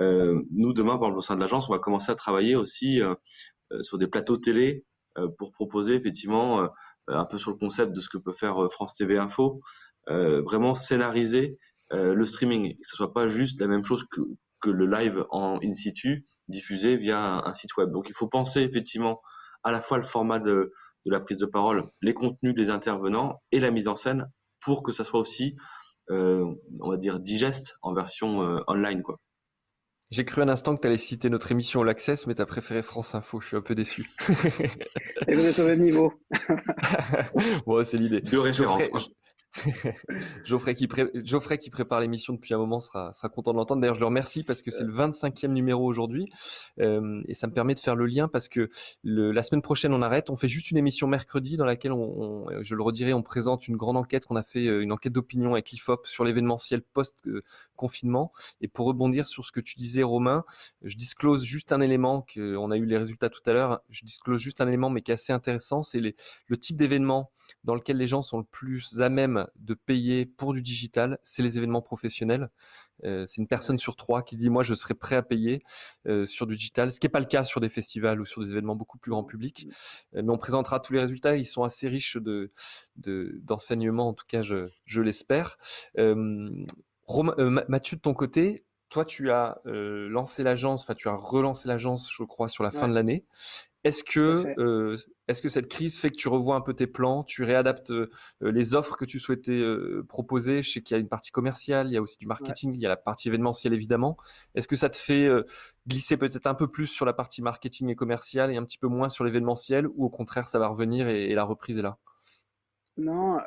Euh, 0.00 0.42
nous, 0.52 0.72
demain, 0.72 0.96
par 0.98 1.09
exemple, 1.09 1.18
au 1.18 1.22
sein 1.22 1.37
de 1.37 1.40
l'agence, 1.40 1.68
on 1.68 1.72
va 1.72 1.78
commencer 1.78 2.11
à 2.11 2.14
travailler 2.14 2.57
aussi 2.57 3.00
euh, 3.00 3.14
euh 3.72 3.83
sur 3.83 3.98
des 3.98 4.07
plateaux 4.07 4.37
télé 4.37 4.85
pour 5.38 5.52
proposer 5.52 5.94
effectivement 5.94 6.68
un 7.07 7.24
peu 7.24 7.38
sur 7.38 7.52
le 7.52 7.57
concept 7.57 7.92
de 7.92 8.00
ce 8.00 8.09
que 8.09 8.18
peut 8.18 8.33
faire 8.33 8.57
France 8.68 8.96
TV 8.96 9.16
Info, 9.16 9.61
vraiment 10.09 10.74
scénariser 10.74 11.57
le 11.92 12.24
streaming, 12.24 12.72
que 12.72 12.83
ce 12.83 12.96
soit 12.96 13.12
pas 13.12 13.28
juste 13.28 13.61
la 13.61 13.68
même 13.68 13.85
chose 13.85 14.02
que, 14.11 14.22
que 14.61 14.70
le 14.70 14.87
live 14.87 15.24
en 15.30 15.61
in 15.62 15.72
situ 15.72 16.26
diffusé 16.48 16.96
via 16.96 17.20
un, 17.20 17.44
un, 17.44 17.54
site 17.54 17.76
web. 17.76 17.92
Donc, 17.92 18.09
il 18.09 18.12
faut 18.12 18.26
penser 18.26 18.62
effectivement 18.62 19.20
à 19.62 19.70
la 19.70 19.80
fois 19.80 19.98
le 19.98 20.02
format 20.02 20.40
de, 20.40 20.72
de 21.07 21.11
la 21.11 21.20
prise 21.20 21.37
de 21.37 21.46
parole, 21.46 21.85
les 22.00 22.14
contenus 22.14 22.54
des 22.54 22.70
intervenants 22.70 23.42
et 23.52 23.61
la 23.61 23.70
mise 23.70 23.88
en 23.88 23.96
scène 23.96 24.30
pour 24.61 24.83
que 24.83 24.92
ça 24.92 25.04
soit 25.04 25.20
aussi, 25.20 25.57
euh, 26.11 26.46
on 26.80 26.90
va 26.90 26.96
dire, 26.96 27.20
digeste 27.20 27.76
en 27.83 27.92
version 27.92 28.42
euh, 28.42 28.61
online. 28.66 29.02
Quoi. 29.02 29.18
J'ai 30.14 30.24
cru 30.24 30.42
un 30.42 30.48
instant 30.48 30.77
que 30.77 30.81
tu 30.81 30.87
allais 30.87 30.96
citer 30.96 31.29
notre 31.29 31.50
émission 31.50 31.83
l'Access, 31.83 32.29
mais 32.29 32.37
tu 32.37 32.40
as 32.40 32.46
préféré 32.46 32.83
France 32.83 33.16
Info. 33.16 33.40
Je 33.40 33.48
suis 33.48 33.57
un 33.57 33.62
peu 33.62 33.74
déçu. 33.74 34.09
Et 35.27 35.35
vous 35.35 35.44
êtes 35.44 35.59
au 35.59 35.66
même 35.66 35.81
niveau. 35.81 36.12
bon, 37.66 37.85
c'est 37.85 37.96
l'idée. 37.96 38.20
De 38.20 38.38
référence. 38.38 38.85
Geoffrey, 38.85 39.03
qui 40.74 40.88
Geoffrey 41.24 41.58
qui 41.58 41.70
prépare 41.70 42.00
l'émission 42.00 42.32
depuis 42.32 42.54
un 42.54 42.58
moment 42.58 42.80
sera, 42.80 43.12
content 43.32 43.52
de 43.52 43.56
l'entendre. 43.56 43.80
D'ailleurs, 43.80 43.94
je 43.94 44.00
le 44.00 44.06
remercie 44.06 44.42
parce 44.42 44.62
que 44.62 44.70
c'est 44.70 44.84
le 44.84 44.92
25e 44.92 45.48
numéro 45.48 45.84
aujourd'hui. 45.84 46.28
Euh, 46.80 47.22
et 47.28 47.34
ça 47.34 47.46
me 47.46 47.52
permet 47.52 47.74
de 47.74 47.78
faire 47.78 47.94
le 47.94 48.06
lien 48.06 48.28
parce 48.28 48.48
que 48.48 48.68
la 49.04 49.42
semaine 49.42 49.62
prochaine, 49.62 49.92
on 49.92 50.02
arrête. 50.02 50.30
On 50.30 50.36
fait 50.36 50.48
juste 50.48 50.70
une 50.70 50.76
émission 50.76 51.06
mercredi 51.06 51.56
dans 51.56 51.64
laquelle, 51.64 51.92
on, 51.92 52.46
je 52.62 52.74
le 52.74 52.82
redirai, 52.82 53.12
on 53.14 53.22
présente 53.22 53.68
une 53.68 53.76
grande 53.76 53.96
enquête 53.96 54.26
qu'on 54.26 54.36
a 54.36 54.42
fait, 54.42 54.66
euh, 54.66 54.82
une 54.82 54.92
enquête 54.92 55.12
d'opinion 55.12 55.52
avec 55.52 55.70
l'IFOP 55.70 56.06
sur 56.06 56.24
l'événementiel 56.24 56.82
post-confinement. 56.82 58.32
Et 58.60 58.68
pour 58.68 58.86
rebondir 58.86 59.26
sur 59.26 59.44
ce 59.44 59.52
que 59.52 59.60
tu 59.60 59.76
disais, 59.76 60.02
Romain, 60.02 60.44
je 60.82 60.96
disclose 60.96 61.44
juste 61.44 61.72
un 61.72 61.80
élément, 61.80 62.22
que, 62.22 62.56
on 62.56 62.70
a 62.70 62.76
eu 62.76 62.84
les 62.84 62.98
résultats 62.98 63.30
tout 63.30 63.42
à 63.46 63.52
l'heure, 63.52 63.82
je 63.90 64.04
disclose 64.04 64.40
juste 64.40 64.60
un 64.60 64.68
élément 64.68 64.90
mais 64.90 65.02
qui 65.02 65.10
est 65.10 65.14
assez 65.14 65.32
intéressant, 65.32 65.82
c'est 65.82 66.00
le 66.00 66.56
type 66.56 66.76
d'événement 66.76 67.30
dans 67.62 67.74
lequel 67.74 67.96
les 67.96 68.06
gens 68.06 68.22
sont 68.22 68.38
le 68.38 68.44
plus 68.44 69.00
à 69.00 69.08
même 69.08 69.43
de 69.57 69.74
payer 69.74 70.26
pour 70.26 70.52
du 70.52 70.62
digital, 70.62 71.18
c'est 71.22 71.42
les 71.42 71.59
événements 71.59 71.83
professionnels. 71.83 72.50
Euh, 73.04 73.24
c'est 73.26 73.38
une 73.38 73.48
personne 73.48 73.78
sur 73.78 73.96
trois 73.96 74.22
qui 74.22 74.37
dit 74.37 74.50
moi 74.50 74.62
je 74.62 74.74
serais 74.74 74.94
prêt 74.94 75.16
à 75.16 75.22
payer 75.22 75.62
euh, 76.07 76.26
sur 76.26 76.46
du 76.46 76.57
digital, 76.57 76.92
ce 76.92 77.00
qui 77.00 77.07
n'est 77.07 77.11
pas 77.11 77.20
le 77.20 77.26
cas 77.26 77.42
sur 77.42 77.61
des 77.61 77.68
festivals 77.68 78.20
ou 78.20 78.24
sur 78.24 78.42
des 78.42 78.50
événements 78.50 78.76
beaucoup 78.76 78.98
plus 78.98 79.11
grand 79.11 79.24
public. 79.24 79.66
Euh, 80.14 80.22
mais 80.22 80.30
on 80.30 80.38
présentera 80.38 80.80
tous 80.80 80.92
les 80.92 81.00
résultats, 81.00 81.37
ils 81.37 81.44
sont 81.44 81.64
assez 81.64 81.88
riches 81.88 82.16
de 82.16 82.52
d'enseignements, 82.96 84.09
en 84.09 84.14
tout 84.14 84.26
cas 84.26 84.42
je, 84.42 84.68
je 84.85 85.02
l'espère. 85.02 85.59
Mathieu 85.96 87.96
de 87.96 88.00
ton 88.00 88.14
côté, 88.14 88.64
toi 88.88 89.04
tu 89.04 89.30
as 89.30 89.61
lancé 89.64 90.42
l'agence, 90.42 90.83
enfin 90.83 90.94
tu 90.94 91.09
as 91.09 91.16
relancé 91.16 91.68
l'agence, 91.68 92.11
je 92.12 92.22
crois, 92.22 92.48
sur 92.48 92.62
la 92.62 92.70
fin 92.70 92.88
de 92.88 92.94
l'année. 92.94 93.24
Est-ce 93.84 94.02
que, 94.02 94.46
euh, 94.58 94.96
est-ce 95.28 95.42
que 95.42 95.50
cette 95.50 95.68
crise 95.68 96.00
fait 96.00 96.08
que 96.08 96.16
tu 96.16 96.28
revois 96.28 96.56
un 96.56 96.62
peu 96.62 96.72
tes 96.72 96.86
plans, 96.86 97.22
tu 97.22 97.44
réadaptes 97.44 97.90
euh, 97.90 98.08
les 98.40 98.74
offres 98.74 98.96
que 98.96 99.04
tu 99.04 99.18
souhaitais 99.18 99.52
euh, 99.52 100.02
proposer? 100.08 100.62
Je 100.62 100.70
sais 100.70 100.80
qu'il 100.80 100.94
y 100.94 100.98
a 100.98 101.00
une 101.00 101.08
partie 101.08 101.30
commerciale, 101.30 101.88
il 101.88 101.92
y 101.92 101.98
a 101.98 102.02
aussi 102.02 102.16
du 102.16 102.26
marketing, 102.26 102.74
il 102.74 102.80
y 102.80 102.86
a 102.86 102.88
la 102.88 102.96
partie 102.96 103.28
événementielle 103.28 103.74
évidemment. 103.74 104.16
Est-ce 104.54 104.68
que 104.68 104.76
ça 104.76 104.88
te 104.88 104.96
fait 104.96 105.28
glisser 105.86 106.16
peut-être 106.16 106.46
un 106.46 106.54
peu 106.54 106.66
plus 106.68 106.86
sur 106.86 107.04
la 107.04 107.12
partie 107.12 107.42
marketing 107.42 107.90
et 107.90 107.94
commerciale 107.94 108.50
et 108.50 108.56
un 108.56 108.64
petit 108.64 108.78
peu 108.78 108.88
moins 108.88 109.10
sur 109.10 109.24
l'événementiel 109.24 109.86
ou 109.86 110.06
au 110.06 110.10
contraire 110.10 110.48
ça 110.48 110.58
va 110.58 110.68
revenir 110.68 111.08
et, 111.08 111.34
la 111.34 111.44
reprise 111.44 111.76
est 111.76 111.82
là? 111.82 111.98
Non, 112.96 113.38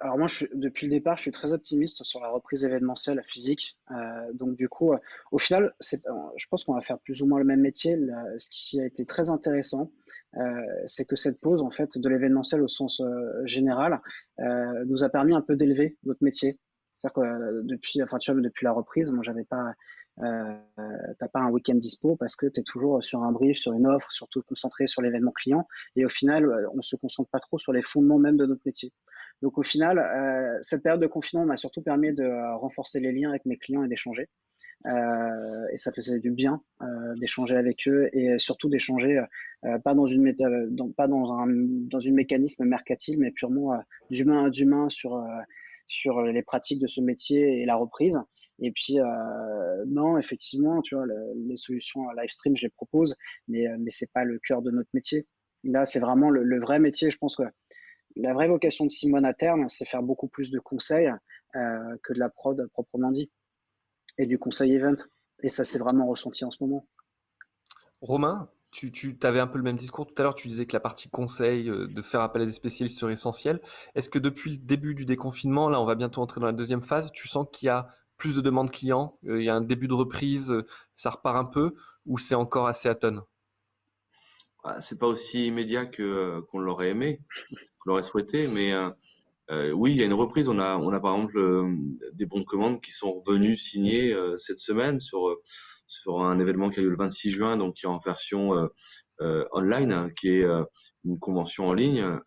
alors 0.00 0.18
moi, 0.18 0.26
je 0.26 0.46
depuis 0.54 0.86
le 0.86 0.90
départ, 0.90 1.16
je 1.16 1.22
suis 1.22 1.30
très 1.30 1.52
optimiste 1.52 2.02
sur 2.04 2.20
la 2.20 2.28
reprise 2.28 2.64
événementielle 2.64 3.22
physique. 3.26 3.78
donc 4.34 4.56
du 4.56 4.68
coup, 4.68 4.92
au 5.30 5.38
final, 5.38 5.72
je 5.80 6.46
pense 6.50 6.64
qu'on 6.64 6.74
va 6.74 6.80
faire 6.80 6.98
plus 6.98 7.22
ou 7.22 7.26
moins 7.26 7.38
le 7.38 7.44
même 7.44 7.60
métier. 7.60 7.96
ce 8.36 8.48
qui 8.50 8.80
a 8.80 8.86
été 8.86 9.06
très 9.06 9.30
intéressant, 9.30 9.92
c'est 10.86 11.06
que 11.06 11.16
cette 11.16 11.40
pause 11.40 11.62
en 11.62 11.70
fait 11.70 11.96
de 11.96 12.08
l'événementiel 12.08 12.60
au 12.60 12.68
sens 12.68 13.00
général 13.44 14.00
nous 14.38 15.04
a 15.04 15.08
permis 15.08 15.34
un 15.34 15.42
peu 15.42 15.54
d'élever 15.54 15.96
notre 16.04 16.24
métier. 16.24 16.58
C'est-à-dire 16.96 17.22
que 17.22 17.62
depuis, 17.62 18.02
enfin, 18.02 18.18
tu 18.18 18.32
vois, 18.32 18.40
depuis 18.40 18.64
la 18.64 18.72
reprise, 18.72 19.12
moi, 19.12 19.22
j'avais 19.22 19.44
pas, 19.44 19.74
euh, 20.22 20.54
t'as 21.18 21.28
pas 21.28 21.40
un 21.40 21.50
week-end 21.50 21.74
dispo 21.74 22.16
parce 22.16 22.36
que 22.36 22.46
tu 22.46 22.60
es 22.60 22.62
toujours 22.62 23.02
sur 23.02 23.22
un 23.22 23.32
brief, 23.32 23.58
sur 23.58 23.72
une 23.72 23.86
offre, 23.86 24.12
surtout 24.12 24.42
concentré 24.42 24.86
sur 24.86 25.02
l'événement 25.02 25.32
client. 25.32 25.66
Et 25.96 26.04
au 26.04 26.08
final, 26.08 26.44
euh, 26.44 26.68
on 26.74 26.82
se 26.82 26.96
concentre 26.96 27.30
pas 27.30 27.40
trop 27.40 27.58
sur 27.58 27.72
les 27.72 27.82
fondements 27.82 28.18
même 28.18 28.36
de 28.36 28.46
notre 28.46 28.62
métier. 28.64 28.92
Donc 29.42 29.58
au 29.58 29.62
final, 29.62 29.98
euh, 29.98 30.58
cette 30.62 30.82
période 30.82 31.00
de 31.00 31.06
confinement 31.06 31.46
m'a 31.46 31.56
surtout 31.56 31.82
permis 31.82 32.12
de 32.12 32.26
renforcer 32.58 33.00
les 33.00 33.12
liens 33.12 33.30
avec 33.30 33.46
mes 33.46 33.56
clients 33.56 33.84
et 33.84 33.88
d'échanger. 33.88 34.28
Euh, 34.86 35.66
et 35.72 35.76
ça 35.76 35.92
faisait 35.92 36.20
du 36.20 36.30
bien 36.30 36.62
euh, 36.82 37.14
d'échanger 37.16 37.56
avec 37.56 37.88
eux 37.88 38.08
et 38.12 38.38
surtout 38.38 38.68
d'échanger 38.68 39.20
euh, 39.64 39.78
pas 39.80 39.94
dans 39.94 40.06
une 40.06 40.32
dans, 40.70 40.90
pas 40.90 41.08
dans 41.08 41.32
un 41.32 42.12
mécanisme 42.12 42.64
mercantile, 42.64 43.18
mais 43.18 43.32
purement 43.32 43.80
d'humain 44.10 44.46
à 44.46 44.50
d'humain 44.50 44.88
sur 44.88 45.24
sur 45.86 46.22
les 46.22 46.42
pratiques 46.42 46.80
de 46.80 46.86
ce 46.86 47.00
métier 47.00 47.62
et 47.62 47.66
la 47.66 47.76
reprise. 47.76 48.20
Et 48.60 48.72
puis, 48.72 48.98
euh, 48.98 49.04
non, 49.86 50.18
effectivement, 50.18 50.82
tu 50.82 50.94
vois, 50.94 51.06
les 51.36 51.56
solutions 51.56 52.10
live 52.12 52.30
stream, 52.30 52.56
je 52.56 52.62
les 52.62 52.70
propose, 52.70 53.16
mais, 53.46 53.66
euh, 53.66 53.76
mais 53.78 53.90
c'est 53.90 54.12
pas 54.12 54.24
le 54.24 54.38
cœur 54.38 54.62
de 54.62 54.70
notre 54.70 54.90
métier. 54.92 55.26
Là, 55.64 55.84
c'est 55.84 56.00
vraiment 56.00 56.30
le, 56.30 56.60
vrai 56.60 56.78
métier. 56.78 57.10
Je 57.10 57.18
pense 57.18 57.36
que 57.36 57.42
la 58.16 58.32
vraie 58.32 58.48
vocation 58.48 58.84
de 58.84 58.90
Simone 58.90 59.24
à 59.24 59.34
terme, 59.34 59.68
c'est 59.68 59.84
faire 59.84 60.02
beaucoup 60.02 60.28
plus 60.28 60.50
de 60.50 60.58
conseils 60.58 61.10
euh, 61.56 61.96
que 62.02 62.12
de 62.12 62.18
la 62.18 62.28
prod 62.28 62.66
proprement 62.72 63.10
dit 63.10 63.30
et 64.18 64.26
du 64.26 64.38
conseil 64.38 64.74
event. 64.74 64.96
Et 65.42 65.48
ça, 65.48 65.64
c'est 65.64 65.78
vraiment 65.78 66.06
ressenti 66.06 66.44
en 66.44 66.50
ce 66.50 66.62
moment. 66.62 66.86
Romain, 68.00 68.48
tu, 68.70 68.92
tu 68.92 69.16
avais 69.22 69.40
un 69.40 69.46
peu 69.46 69.58
le 69.58 69.64
même 69.64 69.76
discours 69.76 70.06
tout 70.06 70.14
à 70.18 70.22
l'heure. 70.22 70.34
Tu 70.34 70.48
disais 70.48 70.66
que 70.66 70.72
la 70.72 70.80
partie 70.80 71.08
conseil, 71.08 71.68
euh, 71.68 71.86
de 71.88 72.02
faire 72.02 72.20
appel 72.20 72.42
à 72.42 72.46
des 72.46 72.52
spécialistes 72.52 72.98
serait 72.98 73.12
essentielle. 73.12 73.60
Est-ce 73.94 74.08
que 74.10 74.18
depuis 74.18 74.52
le 74.52 74.58
début 74.58 74.94
du 74.94 75.04
déconfinement, 75.04 75.68
là, 75.68 75.80
on 75.80 75.84
va 75.84 75.94
bientôt 75.94 76.20
entrer 76.20 76.40
dans 76.40 76.46
la 76.46 76.52
deuxième 76.52 76.82
phase, 76.82 77.10
tu 77.12 77.28
sens 77.28 77.46
qu'il 77.52 77.66
y 77.66 77.70
a 77.70 77.88
plus 78.18 78.34
de 78.34 78.40
demandes 78.40 78.70
clients 78.70 79.18
euh, 79.26 79.40
Il 79.40 79.44
y 79.44 79.48
a 79.48 79.54
un 79.54 79.62
début 79.62 79.88
de 79.88 79.94
reprise, 79.94 80.50
euh, 80.50 80.66
ça 80.96 81.10
repart 81.10 81.36
un 81.36 81.50
peu 81.50 81.74
ou 82.04 82.18
c'est 82.18 82.34
encore 82.34 82.66
assez 82.66 82.88
à 82.88 82.94
tonnes 82.94 83.22
ah, 84.64 84.80
C'est 84.80 84.98
pas 84.98 85.06
aussi 85.06 85.46
immédiat 85.46 85.88
euh, 86.00 86.42
qu'on 86.50 86.58
l'aurait 86.58 86.90
aimé, 86.90 87.20
qu'on 87.78 87.90
l'aurait 87.90 88.02
souhaité, 88.02 88.48
mais 88.48 88.74
oui, 89.72 89.92
il 89.92 89.96
y 89.98 90.02
a 90.02 90.04
une 90.04 90.12
reprise. 90.12 90.48
On 90.48 90.58
a, 90.58 91.00
par 91.00 91.14
exemple 91.14 91.66
des 92.12 92.26
bons 92.26 92.40
de 92.40 92.44
commande 92.44 92.82
qui 92.82 92.90
sont 92.90 93.22
revenus 93.24 93.62
signer 93.62 94.14
cette 94.36 94.58
semaine 94.58 95.00
sur 95.00 95.38
sur 95.86 96.20
un 96.20 96.38
événement 96.38 96.68
qui 96.68 96.80
a 96.80 96.82
eu 96.82 96.90
le 96.90 96.96
26 96.98 97.30
juin, 97.30 97.56
donc 97.56 97.76
qui 97.76 97.86
est 97.86 97.88
en 97.88 97.98
version 97.98 98.68
online, 99.20 99.92
hein, 99.92 100.10
qui 100.18 100.28
est 100.28 100.46
une 101.04 101.18
convention 101.18 101.68
en 101.68 101.72
ligne 101.72 102.20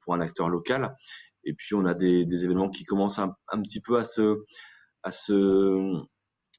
pour 0.00 0.14
un 0.14 0.20
acteur 0.20 0.48
local. 0.48 0.96
Et 1.44 1.54
puis 1.54 1.74
on 1.74 1.84
a 1.84 1.94
des, 1.94 2.44
événements 2.44 2.70
qui 2.70 2.84
commencent 2.84 3.20
un 3.20 3.62
petit 3.62 3.80
peu 3.80 3.96
à 3.96 4.04
se 4.04 4.42
à 5.04 5.12
se, 5.12 6.02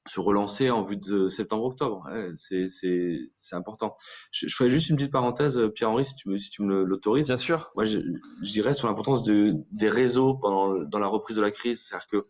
se 0.07 0.19
relancer 0.19 0.69
en 0.69 0.83
vue 0.83 0.97
de 0.97 1.27
septembre-octobre. 1.27 2.07
c'est 2.37 3.19
important. 3.53 3.95
Je, 4.31 4.47
je, 4.47 4.55
ferais 4.55 4.71
juste 4.71 4.89
une 4.89 4.95
petite 4.95 5.11
parenthèse, 5.11 5.59
Pierre-Henri, 5.73 6.05
si 6.05 6.15
tu 6.15 6.29
me, 6.29 6.37
si 6.37 6.49
tu 6.49 6.63
me 6.63 6.83
l'autorises. 6.83 7.27
Bien 7.27 7.37
sûr. 7.37 7.71
Moi, 7.75 7.85
je, 7.85 7.99
je 8.41 8.51
dirais 8.51 8.73
sur 8.73 8.87
l'importance 8.87 9.23
de, 9.23 9.55
des 9.71 9.89
réseaux 9.89 10.35
pendant, 10.35 10.83
dans 10.85 10.99
la 10.99 11.07
reprise 11.07 11.35
de 11.35 11.41
la 11.41 11.51
crise. 11.51 11.85
C'est-à-dire 11.85 12.07
que 12.07 12.27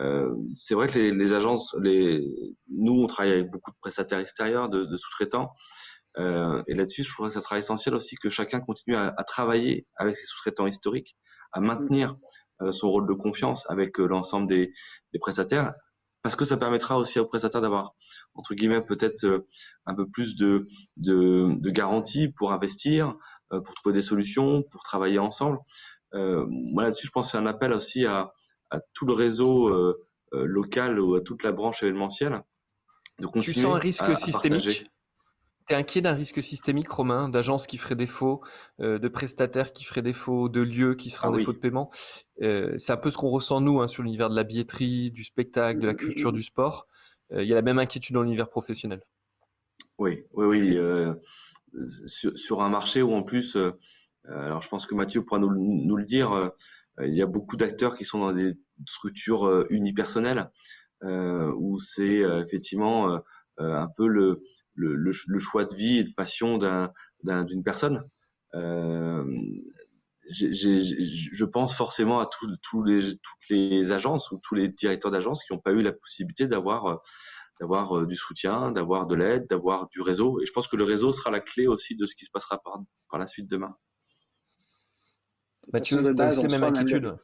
euh, 0.00 0.34
c'est 0.54 0.74
vrai 0.74 0.88
que 0.88 0.98
les, 0.98 1.12
les, 1.12 1.32
agences, 1.32 1.76
les, 1.80 2.24
nous, 2.70 3.02
on 3.02 3.06
travaille 3.06 3.32
avec 3.32 3.50
beaucoup 3.50 3.70
de 3.70 3.76
prestataires 3.80 4.18
extérieurs, 4.18 4.68
de, 4.68 4.84
de 4.84 4.96
sous-traitants. 4.96 5.52
Euh, 6.18 6.62
et 6.66 6.74
là-dessus, 6.74 7.04
je 7.04 7.12
crois 7.12 7.28
que 7.28 7.34
ça 7.34 7.40
sera 7.40 7.58
essentiel 7.58 7.94
aussi 7.94 8.16
que 8.16 8.30
chacun 8.30 8.60
continue 8.60 8.96
à, 8.96 9.14
à 9.16 9.24
travailler 9.24 9.86
avec 9.96 10.16
ses 10.16 10.26
sous-traitants 10.26 10.66
historiques, 10.66 11.16
à 11.52 11.60
maintenir 11.60 12.10
euh, 12.10 12.14
son 12.70 12.90
rôle 12.90 13.08
de 13.08 13.14
confiance 13.14 13.68
avec 13.70 13.98
euh, 13.98 14.06
l'ensemble 14.06 14.46
des, 14.46 14.72
des, 15.12 15.18
prestataires, 15.18 15.72
parce 16.22 16.36
que 16.36 16.44
ça 16.44 16.56
permettra 16.56 16.98
aussi 16.98 17.18
aux 17.18 17.26
prestataires 17.26 17.60
d'avoir, 17.60 17.94
entre 18.34 18.54
guillemets, 18.54 18.82
peut-être 18.82 19.24
euh, 19.24 19.44
un 19.86 19.94
peu 19.94 20.08
plus 20.08 20.36
de, 20.36 20.64
de, 20.96 21.54
de 21.60 21.70
garantie 21.70 22.28
pour 22.28 22.52
investir, 22.52 23.14
pour 23.50 23.74
trouver 23.74 23.92
des 23.92 24.02
solutions, 24.02 24.62
pour 24.70 24.82
travailler 24.82 25.18
ensemble. 25.18 25.58
Euh, 26.14 26.46
moi 26.48 26.84
là-dessus, 26.84 27.06
je 27.06 27.10
pense 27.10 27.26
que 27.26 27.32
c'est 27.32 27.38
un 27.38 27.46
appel 27.46 27.72
aussi 27.72 28.06
à, 28.06 28.32
à 28.70 28.80
tout 28.94 29.04
le 29.04 29.12
réseau 29.12 29.94
local 30.32 30.98
ou 30.98 31.16
à 31.16 31.20
toute 31.20 31.42
la 31.42 31.52
branche 31.52 31.82
événementielle 31.82 32.40
de 33.18 33.26
continuer. 33.26 33.54
Tu 33.54 33.60
sens 33.60 33.76
un 33.76 33.78
risque 33.78 34.16
systémique? 34.16 34.86
Inquiet 35.72 36.00
d'un 36.00 36.14
risque 36.14 36.42
systémique, 36.42 36.88
Romain, 36.88 37.28
d'agences 37.28 37.66
qui 37.66 37.78
feraient 37.78 37.96
défaut, 37.96 38.42
euh, 38.80 38.98
de 38.98 39.08
prestataires 39.08 39.72
qui 39.72 39.84
feraient 39.84 40.02
défaut, 40.02 40.48
de 40.48 40.60
lieux 40.60 40.94
qui 40.94 41.10
seraient 41.10 41.28
en 41.28 41.34
ah 41.34 41.38
défaut 41.38 41.52
de 41.52 41.58
paiement? 41.58 41.90
Euh, 42.40 42.74
c'est 42.78 42.92
un 42.92 42.96
peu 42.96 43.10
ce 43.10 43.16
qu'on 43.16 43.30
ressent 43.30 43.60
nous 43.60 43.80
hein, 43.80 43.86
sur 43.86 44.02
l'univers 44.02 44.30
de 44.30 44.36
la 44.36 44.44
billetterie, 44.44 45.10
du 45.10 45.24
spectacle, 45.24 45.80
de 45.80 45.86
la 45.86 45.94
culture, 45.94 46.32
du 46.32 46.42
sport. 46.42 46.86
Euh, 47.32 47.42
il 47.42 47.48
y 47.48 47.52
a 47.52 47.54
la 47.54 47.62
même 47.62 47.78
inquiétude 47.78 48.14
dans 48.14 48.22
l'univers 48.22 48.48
professionnel. 48.48 49.02
Oui, 49.98 50.24
oui, 50.32 50.46
oui. 50.46 50.78
Sur, 52.06 52.38
sur, 52.38 52.62
un 52.62 52.68
marché 52.68 53.02
où 53.02 53.12
en 53.14 53.22
plus, 53.22 53.56
alors 54.28 54.60
je 54.60 54.68
pense 54.68 54.86
que 54.86 54.94
Mathieu 54.94 55.24
pourra 55.24 55.40
nous, 55.40 55.50
nous 55.54 55.96
le 55.96 56.04
dire, 56.04 56.50
il 57.00 57.14
y 57.14 57.22
a 57.22 57.26
beaucoup 57.26 57.56
d'acteurs 57.56 57.96
qui 57.96 58.04
sont 58.04 58.18
dans 58.18 58.32
des 58.32 58.54
structures 58.86 59.64
unipersonnelles 59.70 60.50
où 61.02 61.78
c'est 61.78 62.20
effectivement 62.44 63.22
un 63.62 63.88
peu 63.96 64.06
le, 64.06 64.42
le, 64.74 64.94
le, 64.94 65.38
choix 65.38 65.64
de 65.64 65.74
vie 65.74 65.98
et 65.98 66.04
de 66.04 66.12
passion 66.14 66.58
d'une 67.22 67.62
personne. 67.62 68.04
Euh, 68.54 69.24
je 70.30 71.44
pense 71.44 71.74
forcément 71.74 72.20
à 72.20 72.28
les, 72.86 73.02
toutes 73.02 73.50
les 73.50 73.92
agences 73.92 74.30
ou 74.30 74.40
tous 74.42 74.54
les 74.54 74.68
directeurs 74.68 75.10
d'agences 75.10 75.44
qui 75.44 75.52
n'ont 75.52 75.60
pas 75.60 75.72
eu 75.72 75.82
la 75.82 75.92
possibilité 75.92 76.46
d'avoir 76.46 77.02
d'avoir 77.60 77.96
euh, 77.96 78.06
du 78.06 78.16
soutien, 78.16 78.72
d'avoir 78.72 79.06
de 79.06 79.14
l'aide, 79.14 79.46
d'avoir 79.48 79.88
du 79.88 80.00
réseau. 80.00 80.40
Et 80.40 80.46
je 80.46 80.52
pense 80.52 80.68
que 80.68 80.76
le 80.76 80.84
réseau 80.84 81.12
sera 81.12 81.30
la 81.30 81.40
clé 81.40 81.66
aussi 81.66 81.96
de 81.96 82.06
ce 82.06 82.14
qui 82.14 82.24
se 82.24 82.30
passera 82.30 82.60
par, 82.62 82.80
par 83.08 83.20
la 83.20 83.26
suite 83.26 83.48
demain. 83.48 83.76
Mathieu, 85.72 86.02
tu 86.02 86.22
as 86.22 86.42
la 86.42 86.58
même 86.58 86.64
inquiétude 86.64 87.16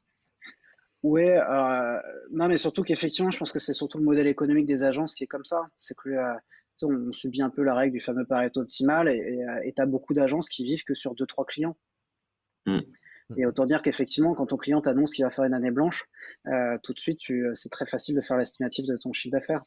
Oui, 1.03 1.23
euh, 1.31 2.01
non, 2.33 2.49
mais 2.49 2.57
surtout 2.57 2.83
qu'effectivement, 2.83 3.31
je 3.31 3.39
pense 3.39 3.53
que 3.53 3.61
c'est 3.61 3.75
surtout 3.75 3.99
le 3.99 4.05
modèle 4.05 4.27
économique 4.27 4.67
des 4.67 4.83
agences 4.83 5.15
qui 5.15 5.25
est 5.25 5.29
comme 5.29 5.45
ça. 5.45 5.69
C'est 5.79 5.97
que 5.97 6.09
euh, 6.09 6.35
on 6.83 7.13
subit 7.13 7.43
un 7.43 7.51
peu 7.51 7.63
la 7.63 7.75
règle 7.75 7.93
du 7.93 8.01
fameux 8.01 8.25
Pareto 8.25 8.61
optimal 8.61 9.09
et 9.09 9.73
tu 9.75 9.83
as 9.83 9.87
beaucoup 9.87 10.15
d'agences 10.15 10.49
qui 10.49 10.65
vivent 10.65 10.85
que 10.85 10.95
sur 10.95 11.15
deux 11.15 11.27
trois 11.27 11.45
clients. 11.45 11.77
Mm. 12.67 12.81
Et 13.37 13.47
autant 13.47 13.67
dire 13.67 13.83
qu'effectivement, 13.83 14.35
quand 14.35 14.47
ton 14.47 14.57
client 14.57 14.81
t'annonce 14.81 15.13
qu'il 15.13 15.25
va 15.25 15.31
faire 15.31 15.45
une 15.45 15.55
année 15.55 15.71
blanche, 15.71 16.05
tout 16.83 16.95
de 16.95 17.01
suite, 17.01 17.21
c'est 17.53 17.69
très 17.69 17.87
facile 17.87 18.17
de 18.17 18.23
faire 18.23 18.39
l'estimatif 18.39 18.87
de 18.87 18.97
ton 18.97 19.13
chiffre 19.13 19.33
d'affaires. 19.33 19.63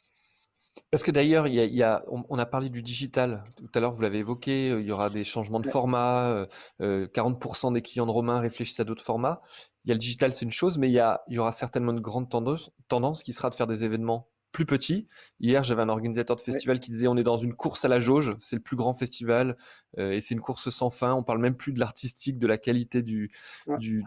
Parce 0.90 1.04
que 1.04 1.12
d'ailleurs, 1.12 1.48
il 1.48 1.54
y 1.54 1.84
a, 1.84 2.04
on, 2.08 2.40
a 2.40 2.46
parlé 2.46 2.70
du 2.70 2.82
digital. 2.82 3.44
Tout 3.58 3.70
à 3.76 3.82
l'heure, 3.82 3.92
vous 3.92 4.02
l'avez 4.02 4.20
évoqué, 4.20 4.70
il 4.70 4.88
y 4.88 4.92
aura 4.92 5.10
des 5.10 5.24
changements 5.26 5.60
de 5.60 5.68
format. 5.68 6.48
40% 6.80 7.74
des 7.74 7.82
clients 7.82 8.06
de 8.06 8.12
Romain 8.12 8.40
réfléchissent 8.40 8.80
à 8.80 8.84
d'autres 8.84 9.04
formats. 9.04 9.42
Il 9.86 9.90
y 9.90 9.92
a 9.92 9.96
le 9.96 10.00
digital, 10.00 10.34
c'est 10.34 10.46
une 10.46 10.52
chose, 10.52 10.78
mais 10.78 10.90
il 10.90 10.94
y, 10.94 11.02
il 11.28 11.34
y 11.36 11.40
aura 11.40 11.52
certainement 11.52 11.92
une 11.92 12.02
grande 12.02 12.30
tendance, 12.30 12.72
tendance 12.88 13.24
qui 13.24 13.34
sera 13.34 13.50
de 13.50 13.56
faire 13.56 13.68
des 13.68 13.84
événements 13.84 14.28
plus 14.52 14.66
petit. 14.66 15.08
Hier, 15.40 15.64
j'avais 15.64 15.82
un 15.82 15.90
organisateur 15.90 16.36
de 16.36 16.42
festival 16.42 16.80
qui 16.80 16.92
disait 16.92 17.08
on 17.08 17.16
est 17.18 17.24
dans 17.24 17.38
une 17.38 17.54
course 17.54 17.86
à 17.86 17.88
la 17.88 18.00
jauge, 18.00 18.36
c'est 18.40 18.56
le 18.56 18.62
plus 18.62 18.76
grand 18.76 18.94
festival 18.94 19.58
euh, 19.98 20.12
et 20.12 20.22
c'est 20.22 20.34
une 20.34 20.42
course 20.42 20.70
sans 20.70 20.90
fin. 20.90 21.14
On 21.14 21.24
parle 21.24 21.40
même 21.40 21.56
plus 21.56 21.74
de 21.74 21.80
l'artistique, 21.80 22.38
de 22.38 22.48
la 22.48 22.58
qualité 22.58 23.02
du, 23.02 23.32
du, 23.78 24.04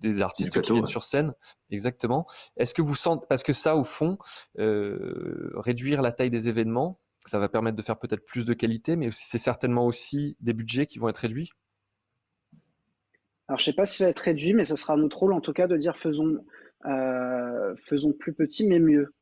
des 0.00 0.22
artistes 0.22 0.60
qui 0.60 0.72
viennent 0.72 0.86
sur 0.86 1.04
scène. 1.04 1.32
Exactement. 1.70 2.26
Est-ce 2.56 2.74
que 2.74 2.82
vous 2.82 2.96
sentez, 2.96 3.24
parce 3.28 3.42
que 3.42 3.52
ça, 3.52 3.76
au 3.76 3.84
fond, 3.84 4.18
euh, 4.58 5.52
réduire 5.54 6.02
la 6.02 6.12
taille 6.12 6.30
des 6.30 6.48
événements, 6.48 7.00
ça 7.24 7.38
va 7.38 7.48
permettre 7.48 7.76
de 7.76 7.82
faire 7.82 7.98
peut-être 7.98 8.24
plus 8.24 8.44
de 8.44 8.54
qualité, 8.54 8.96
mais 8.96 9.10
c'est 9.12 9.38
certainement 9.38 9.86
aussi 9.86 10.36
des 10.40 10.52
budgets 10.52 10.86
qui 10.86 10.98
vont 10.98 11.08
être 11.08 11.18
réduits. 11.18 11.50
Alors, 13.48 13.58
je 13.60 13.64
sais 13.64 13.72
pas 13.72 13.84
si 13.84 13.98
ça 13.98 14.04
va 14.04 14.10
être 14.10 14.18
réduit, 14.18 14.54
mais 14.54 14.64
ce 14.64 14.76
sera 14.76 14.96
notre 14.96 15.18
rôle 15.18 15.32
en 15.32 15.40
tout 15.40 15.52
cas 15.52 15.66
de 15.66 15.76
dire 15.76 15.96
faisons, 15.96 16.44
euh, 16.86 17.74
faisons 17.76 18.12
plus 18.12 18.32
petit 18.32 18.68
mais 18.68 18.80
mieux 18.80 19.14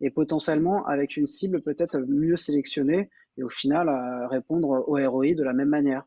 et 0.00 0.10
potentiellement 0.10 0.84
avec 0.86 1.16
une 1.16 1.26
cible 1.26 1.62
peut-être 1.62 1.98
mieux 1.98 2.36
sélectionnée 2.36 3.10
et 3.36 3.42
au 3.42 3.48
final 3.48 3.88
répondre 4.30 4.68
au 4.86 4.96
ROI 4.96 5.34
de 5.34 5.42
la 5.42 5.52
même 5.52 5.68
manière. 5.68 6.04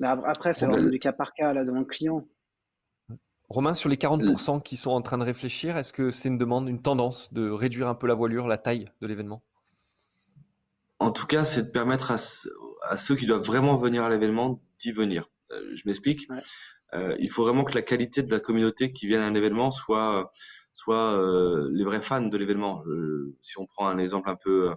Mais 0.00 0.08
après, 0.08 0.52
c'est 0.52 0.68
du 0.90 0.98
cas 0.98 1.12
par 1.12 1.32
cas 1.32 1.52
là, 1.52 1.64
de 1.64 1.70
mon 1.70 1.84
client. 1.84 2.26
Romain, 3.48 3.74
sur 3.74 3.88
les 3.88 3.96
40% 3.96 4.62
qui 4.62 4.76
sont 4.76 4.90
en 4.90 5.02
train 5.02 5.18
de 5.18 5.24
réfléchir, 5.24 5.76
est-ce 5.76 5.92
que 5.92 6.10
c'est 6.10 6.28
une 6.28 6.38
demande, 6.38 6.68
une 6.68 6.80
tendance 6.80 7.32
de 7.32 7.50
réduire 7.50 7.86
un 7.86 7.94
peu 7.94 8.06
la 8.06 8.14
voilure, 8.14 8.48
la 8.48 8.58
taille 8.58 8.86
de 9.00 9.06
l'événement? 9.06 9.42
En 10.98 11.12
tout 11.12 11.26
cas, 11.26 11.44
c'est 11.44 11.64
de 11.64 11.70
permettre 11.70 12.10
à, 12.10 12.96
ceux 12.96 13.14
qui 13.14 13.26
doivent 13.26 13.44
vraiment 13.44 13.76
venir 13.76 14.04
à 14.04 14.10
l'événement 14.10 14.60
d'y 14.78 14.90
venir. 14.90 15.28
Euh, 15.52 15.70
je 15.74 15.82
m'explique. 15.86 16.28
Euh, 16.94 17.16
il 17.18 17.30
faut 17.30 17.42
vraiment 17.44 17.64
que 17.64 17.74
la 17.74 17.82
qualité 17.82 18.22
de 18.22 18.30
la 18.30 18.40
communauté 18.40 18.92
qui 18.92 19.06
vient 19.06 19.22
à 19.22 19.24
un 19.26 19.34
événement 19.34 19.70
soit 19.70 20.30
soit 20.72 21.14
euh, 21.18 21.70
les 21.72 21.84
vrais 21.84 22.00
fans 22.00 22.22
de 22.22 22.36
l'événement. 22.36 22.82
Euh, 22.86 23.36
si 23.40 23.58
on 23.58 23.66
prend 23.66 23.88
un 23.88 23.98
exemple 23.98 24.28
un 24.30 24.36
peu 24.36 24.70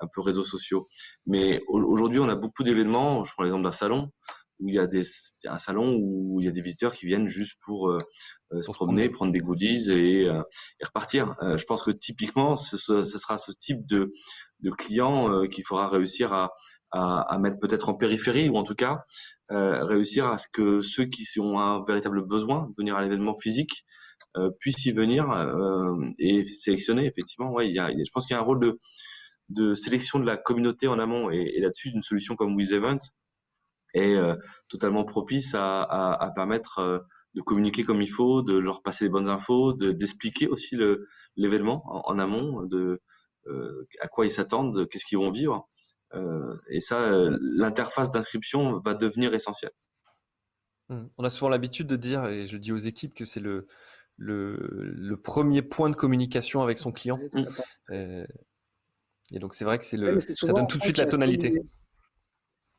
un 0.00 0.06
peu 0.06 0.20
réseaux 0.20 0.44
sociaux. 0.44 0.86
Mais 1.26 1.60
aujourd'hui, 1.68 2.20
on 2.20 2.28
a 2.28 2.36
beaucoup 2.36 2.62
d'événements. 2.62 3.24
Je 3.24 3.32
prends 3.32 3.42
l'exemple 3.42 3.64
d'un 3.64 3.72
salon 3.72 4.10
où 4.60 4.68
il 4.68 4.74
y 4.74 4.78
a 4.78 4.86
des 4.86 5.02
un 5.46 5.58
salon 5.58 5.96
où 6.00 6.40
il 6.40 6.46
y 6.46 6.48
a 6.48 6.52
des 6.52 6.60
visiteurs 6.60 6.92
qui 6.92 7.06
viennent 7.06 7.28
juste 7.28 7.56
pour, 7.64 7.90
euh, 7.90 7.98
se 8.50 8.70
promener, 8.72 9.08
prendre 9.08 9.32
des 9.32 9.38
goodies 9.38 9.90
et, 9.92 10.22
et 10.24 10.84
repartir. 10.84 11.36
je 11.40 11.64
pense 11.64 11.84
que 11.84 11.92
typiquement, 11.92 12.56
ce, 12.56 12.76
ce, 12.76 13.04
sera 13.04 13.38
ce 13.38 13.52
type 13.52 13.86
de 13.86 14.10
de 14.60 14.70
client 14.70 15.46
qu'il 15.46 15.64
faudra 15.64 15.88
réussir 15.88 16.32
à 16.32 16.50
à, 16.90 17.20
à 17.22 17.38
mettre 17.38 17.58
peut-être 17.58 17.88
en 17.88 17.94
périphérie 17.94 18.48
ou 18.48 18.56
en 18.56 18.64
tout 18.64 18.74
cas 18.74 19.02
réussir 19.50 20.26
à 20.26 20.36
ce 20.36 20.46
que 20.52 20.82
ceux 20.82 21.06
qui 21.06 21.26
ont 21.40 21.58
un 21.58 21.82
véritable 21.84 22.26
besoin 22.26 22.68
de 22.68 22.74
venir 22.76 22.96
à 22.96 23.02
l'événement 23.02 23.36
physique 23.36 23.84
euh, 24.36 24.50
puissent 24.60 24.84
y 24.84 24.92
venir 24.92 25.30
euh, 25.30 25.96
et 26.18 26.44
sélectionner. 26.44 27.06
Effectivement, 27.06 27.50
ouais, 27.52 27.68
il 27.68 27.74
y 27.74 27.78
a, 27.78 27.88
je 27.90 28.10
pense 28.12 28.26
qu'il 28.26 28.34
y 28.34 28.36
a 28.36 28.40
un 28.40 28.44
rôle 28.44 28.60
de, 28.60 28.78
de 29.48 29.74
sélection 29.74 30.18
de 30.18 30.26
la 30.26 30.36
communauté 30.36 30.86
en 30.86 30.98
amont 30.98 31.30
et, 31.30 31.58
là-dessus, 31.60 31.90
une 31.90 32.02
solution 32.02 32.36
comme 32.36 32.54
WizEvent 32.54 32.98
est 33.94 34.14
euh, 34.16 34.36
totalement 34.68 35.04
propice 35.04 35.54
à, 35.54 35.82
à, 35.82 36.22
à 36.22 36.30
permettre 36.30 37.06
de 37.34 37.40
communiquer 37.40 37.84
comme 37.84 38.02
il 38.02 38.10
faut, 38.10 38.42
de 38.42 38.58
leur 38.58 38.82
passer 38.82 39.04
les 39.04 39.10
bonnes 39.10 39.30
infos, 39.30 39.72
de 39.72 39.92
d'expliquer 39.92 40.46
aussi 40.48 40.76
l'événement 41.36 41.82
en, 41.86 42.14
en, 42.14 42.18
amont, 42.18 42.62
de 42.66 43.00
à 44.00 44.08
quoi 44.08 44.26
ils 44.26 44.30
s'attendent, 44.30 44.86
qu'est-ce 44.90 45.06
qu'ils 45.06 45.16
vont 45.16 45.30
vivre. 45.30 45.66
Euh, 46.14 46.56
et 46.68 46.80
ça, 46.80 47.10
l'interface 47.40 48.10
d'inscription 48.10 48.78
va 48.80 48.94
devenir 48.94 49.34
essentielle. 49.34 49.72
Mmh. 50.88 51.04
On 51.18 51.24
a 51.24 51.30
souvent 51.30 51.50
l'habitude 51.50 51.86
de 51.86 51.96
dire, 51.96 52.24
et 52.26 52.46
je 52.46 52.56
dis 52.56 52.72
aux 52.72 52.78
équipes, 52.78 53.14
que 53.14 53.24
c'est 53.24 53.40
le, 53.40 53.66
le, 54.16 55.16
premier 55.16 55.62
point 55.62 55.90
de 55.90 55.96
communication 55.96 56.62
avec 56.62 56.78
son 56.78 56.92
client. 56.92 57.18
Euh, 57.90 58.26
et 59.32 59.38
donc 59.38 59.54
c'est 59.54 59.64
vrai 59.64 59.78
que 59.78 59.84
c'est 59.84 59.96
le, 59.96 60.18
ça 60.20 60.52
donne 60.52 60.66
tout 60.66 60.78
de 60.78 60.82
suite 60.82 60.98
la 60.98 61.06
tonalité. 61.06 61.52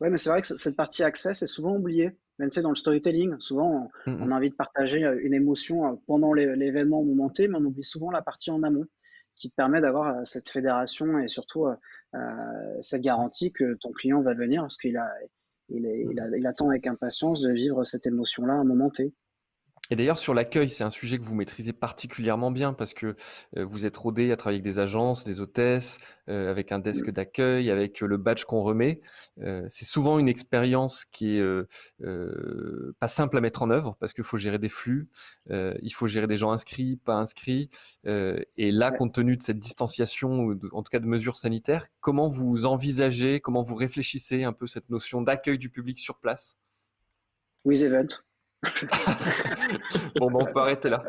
Oui, 0.01 0.09
mais 0.09 0.17
c'est 0.17 0.29
vrai 0.29 0.41
que 0.41 0.47
cette 0.47 0.77
partie 0.77 1.03
accès, 1.03 1.33
c'est 1.33 1.47
souvent 1.47 1.75
oublié. 1.75 2.11
Même 2.37 2.49
dans 2.49 2.69
le 2.69 2.75
storytelling, 2.75 3.35
souvent 3.39 3.91
on, 4.05 4.11
mm, 4.11 4.25
mm. 4.25 4.31
a 4.31 4.35
envie 4.35 4.49
de 4.49 4.55
partager 4.55 5.03
euh, 5.03 5.19
une 5.21 5.33
émotion 5.33 5.85
euh, 5.85 5.95
pendant 6.07 6.33
l'événement 6.33 7.03
momenté, 7.03 7.49
mais 7.49 7.57
on 7.57 7.65
oublie 7.65 7.83
souvent 7.83 8.11
la 8.11 8.21
partie 8.21 8.49
en 8.49 8.63
amont 8.63 8.85
qui 9.39 9.49
te 9.49 9.55
permet 9.55 9.81
d'avoir 9.81 10.25
cette 10.27 10.49
fédération 10.49 11.17
et 11.17 11.27
surtout 11.27 11.65
cette 12.81 13.01
garantie 13.01 13.51
que 13.51 13.73
ton 13.75 13.91
client 13.91 14.21
va 14.21 14.33
venir 14.33 14.61
parce 14.61 14.77
qu'il 14.77 14.97
attend 16.45 16.69
avec 16.69 16.85
impatience 16.85 17.41
de 17.41 17.51
vivre 17.51 17.83
cette 17.85 18.05
émotion-là 18.05 18.53
à 18.53 18.57
un 18.57 18.63
moment 18.63 18.89
T. 18.89 19.13
Et 19.91 19.95
d'ailleurs, 19.95 20.19
sur 20.19 20.35
l'accueil, 20.35 20.69
c'est 20.69 20.83
un 20.83 20.91
sujet 20.91 21.17
que 21.17 21.23
vous 21.23 21.33
maîtrisez 21.33 21.73
particulièrement 21.73 22.51
bien 22.51 22.73
parce 22.73 22.93
que 22.93 23.15
euh, 23.57 23.65
vous 23.65 23.87
êtes 23.87 23.97
rodé 23.97 24.31
à 24.31 24.37
travailler 24.37 24.57
avec 24.57 24.63
des 24.63 24.77
agences, 24.77 25.23
des 25.23 25.39
hôtesses, 25.39 25.97
euh, 26.29 26.51
avec 26.51 26.71
un 26.71 26.77
desk 26.77 27.07
mmh. 27.07 27.11
d'accueil, 27.11 27.71
avec 27.71 28.01
le 28.01 28.17
badge 28.17 28.43
qu'on 28.43 28.61
remet. 28.61 29.01
Euh, 29.41 29.65
c'est 29.69 29.85
souvent 29.85 30.19
une 30.19 30.27
expérience 30.27 31.05
qui 31.05 31.37
est 31.37 31.43
pas 32.99 33.07
simple 33.07 33.37
à 33.37 33.41
mettre 33.41 33.63
en 33.63 33.71
œuvre 33.71 33.95
parce 33.99 34.13
qu'il 34.13 34.23
faut 34.23 34.37
gérer 34.37 34.59
des 34.59 34.69
flux, 34.69 35.09
il 35.49 35.93
faut 35.93 36.07
gérer 36.07 36.27
des 36.27 36.37
gens 36.37 36.51
inscrits, 36.51 36.97
pas 36.97 37.15
inscrits. 37.15 37.69
et 38.05 38.71
là, 38.71 38.91
compte 38.91 39.13
tenu 39.13 39.37
de 39.37 39.41
cette 39.41 39.59
distanciation, 39.59 40.41
ou 40.41 40.59
en 40.71 40.83
tout 40.83 40.89
cas 40.91 40.99
de 40.99 41.07
mesures 41.07 41.37
sanitaires, 41.37 41.87
comment 41.99 42.27
vous 42.27 42.65
envisagez, 42.65 43.39
comment 43.39 43.61
vous 43.61 43.75
réfléchissez 43.75 44.43
un 44.43 44.53
peu 44.53 44.67
cette 44.67 44.89
notion 44.89 45.21
d'accueil 45.21 45.57
du 45.57 45.69
public 45.69 45.99
sur 45.99 46.17
place? 46.17 46.57
With 47.65 47.81
Event 47.81 48.23
bon, 50.15 50.29
on 50.33 50.45
peut 50.45 50.59
arrêter 50.59 50.89
là. 50.89 51.03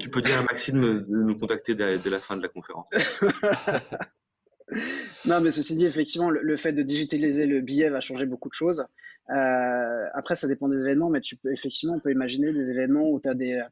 tu 0.00 0.10
peux 0.10 0.22
dire 0.22 0.38
à 0.38 0.42
Maxime 0.42 0.80
de 0.80 1.06
nous 1.08 1.38
contacter 1.38 1.74
dès, 1.74 1.98
la 2.10 2.18
fin 2.18 2.36
de 2.36 2.42
la 2.42 2.48
conférence. 2.48 2.88
non, 5.26 5.40
mais 5.40 5.50
ceci 5.50 5.76
dit, 5.76 5.86
effectivement, 5.86 6.30
le, 6.30 6.56
fait 6.56 6.72
de 6.72 6.82
digitaliser 6.82 7.46
le 7.46 7.60
billet 7.60 7.90
va 7.90 8.00
changer 8.00 8.26
beaucoup 8.26 8.48
de 8.48 8.54
choses. 8.54 8.84
Euh, 9.30 10.06
après, 10.14 10.34
ça 10.34 10.48
dépend 10.48 10.68
des 10.68 10.80
événements, 10.80 11.10
mais 11.10 11.20
tu 11.20 11.36
peux 11.36 11.52
effectivement, 11.52 11.94
on 11.94 12.00
peut 12.00 12.10
imaginer 12.10 12.52
des 12.52 12.70
événements 12.70 13.08
où 13.08 13.20
tu 13.20 13.28
as 13.28 13.34
des, 13.34 13.62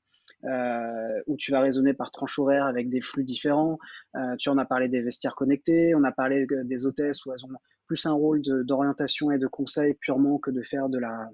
euh, 0.44 1.22
où 1.26 1.36
tu 1.36 1.50
vas 1.50 1.60
raisonner 1.60 1.94
par 1.94 2.12
tranche 2.12 2.38
horaire 2.38 2.66
avec 2.66 2.88
des 2.88 3.00
flux 3.00 3.24
différents. 3.24 3.78
Euh, 4.16 4.36
tu 4.38 4.48
en 4.48 4.58
as 4.58 4.64
parlé 4.64 4.88
des 4.88 5.00
vestiaires 5.00 5.34
connectés, 5.34 5.94
on 5.96 6.04
a 6.04 6.12
parlé 6.12 6.46
des 6.64 6.86
hôtesses 6.86 7.26
où 7.26 7.32
elles 7.32 7.44
ont 7.44 7.50
plus 7.88 8.06
un 8.06 8.12
rôle 8.12 8.42
d'orientation 8.42 9.32
et 9.32 9.38
de 9.38 9.46
conseil 9.48 9.94
purement 9.94 10.38
que 10.38 10.50
de 10.50 10.62
faire 10.62 10.88
de 10.88 10.98
la, 10.98 11.30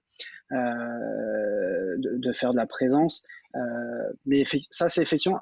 euh, 0.53 1.97
de, 1.99 2.33
faire 2.33 2.53
de 2.53 2.57
la 2.57 2.67
présence. 2.67 3.27
Euh, 3.57 4.13
mais 4.25 4.45
ça, 4.71 4.89
c'est 4.89 5.03
effectivement 5.03 5.41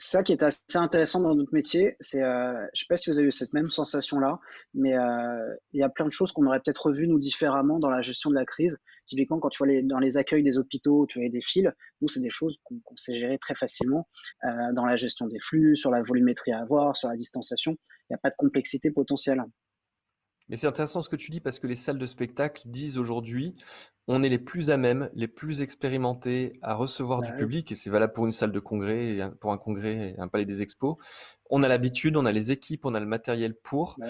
ça 0.00 0.22
qui 0.22 0.30
est 0.30 0.44
assez 0.44 0.60
intéressant 0.76 1.20
dans 1.20 1.34
notre 1.34 1.52
métier, 1.52 1.96
c'est, 1.98 2.22
euh, 2.22 2.54
je 2.72 2.80
sais 2.80 2.86
pas 2.88 2.96
si 2.96 3.10
vous 3.10 3.18
avez 3.18 3.26
eu 3.26 3.32
cette 3.32 3.52
même 3.52 3.72
sensation-là, 3.72 4.38
mais 4.72 4.96
euh, 4.96 5.56
il 5.72 5.80
y 5.80 5.82
a 5.82 5.88
plein 5.88 6.06
de 6.06 6.12
choses 6.12 6.30
qu'on 6.30 6.46
aurait 6.46 6.60
peut-être 6.60 6.86
revues 6.86 7.08
nous 7.08 7.18
différemment 7.18 7.80
dans 7.80 7.90
la 7.90 8.00
gestion 8.00 8.30
de 8.30 8.36
la 8.36 8.44
crise. 8.44 8.78
Typiquement, 9.06 9.40
quand 9.40 9.48
tu 9.48 9.58
vois 9.58 9.66
les, 9.66 9.82
dans 9.82 9.98
les 9.98 10.16
accueils 10.16 10.44
des 10.44 10.56
hôpitaux, 10.56 11.06
tu 11.08 11.24
as 11.24 11.28
des 11.28 11.40
fils, 11.40 11.68
nous 12.00 12.06
c'est 12.06 12.20
des 12.20 12.30
choses 12.30 12.60
qu'on 12.62 12.96
sait 12.96 13.18
gérer 13.18 13.38
très 13.38 13.56
facilement 13.56 14.08
dans 14.72 14.86
la 14.86 14.96
gestion 14.96 15.26
des 15.26 15.40
flux, 15.40 15.74
sur 15.74 15.90
la 15.90 16.02
volumétrie 16.02 16.52
à 16.52 16.60
avoir, 16.60 16.96
sur 16.96 17.08
la 17.08 17.16
distanciation. 17.16 17.72
Il 17.72 18.12
n'y 18.12 18.14
a 18.14 18.18
pas 18.18 18.30
de 18.30 18.36
complexité 18.36 18.92
potentielle. 18.92 19.42
Mais 20.48 20.56
c'est 20.56 20.66
intéressant 20.66 21.02
ce 21.02 21.08
que 21.08 21.16
tu 21.16 21.30
dis 21.30 21.40
parce 21.40 21.58
que 21.58 21.66
les 21.66 21.76
salles 21.76 21.98
de 21.98 22.06
spectacle 22.06 22.62
disent 22.66 22.98
aujourd'hui 22.98 23.54
on 24.10 24.22
est 24.22 24.30
les 24.30 24.38
plus 24.38 24.70
à 24.70 24.78
même, 24.78 25.10
les 25.12 25.28
plus 25.28 25.60
expérimentés 25.60 26.54
à 26.62 26.74
recevoir 26.74 27.20
du 27.20 27.30
bah 27.30 27.36
public, 27.36 27.70
et 27.70 27.74
c'est 27.74 27.90
valable 27.90 28.14
pour 28.14 28.24
une 28.24 28.32
salle 28.32 28.52
de 28.52 28.58
congrès, 28.58 29.18
pour 29.38 29.52
un 29.52 29.58
congrès 29.58 30.14
un 30.16 30.28
palais 30.28 30.46
des 30.46 30.62
expos. 30.62 30.96
On 31.50 31.62
a 31.62 31.68
l'habitude, 31.68 32.16
on 32.16 32.24
a 32.24 32.32
les 32.32 32.50
équipes, 32.50 32.86
on 32.86 32.94
a 32.94 33.00
le 33.00 33.06
matériel 33.06 33.54
pour. 33.54 33.96
Bah 33.98 34.06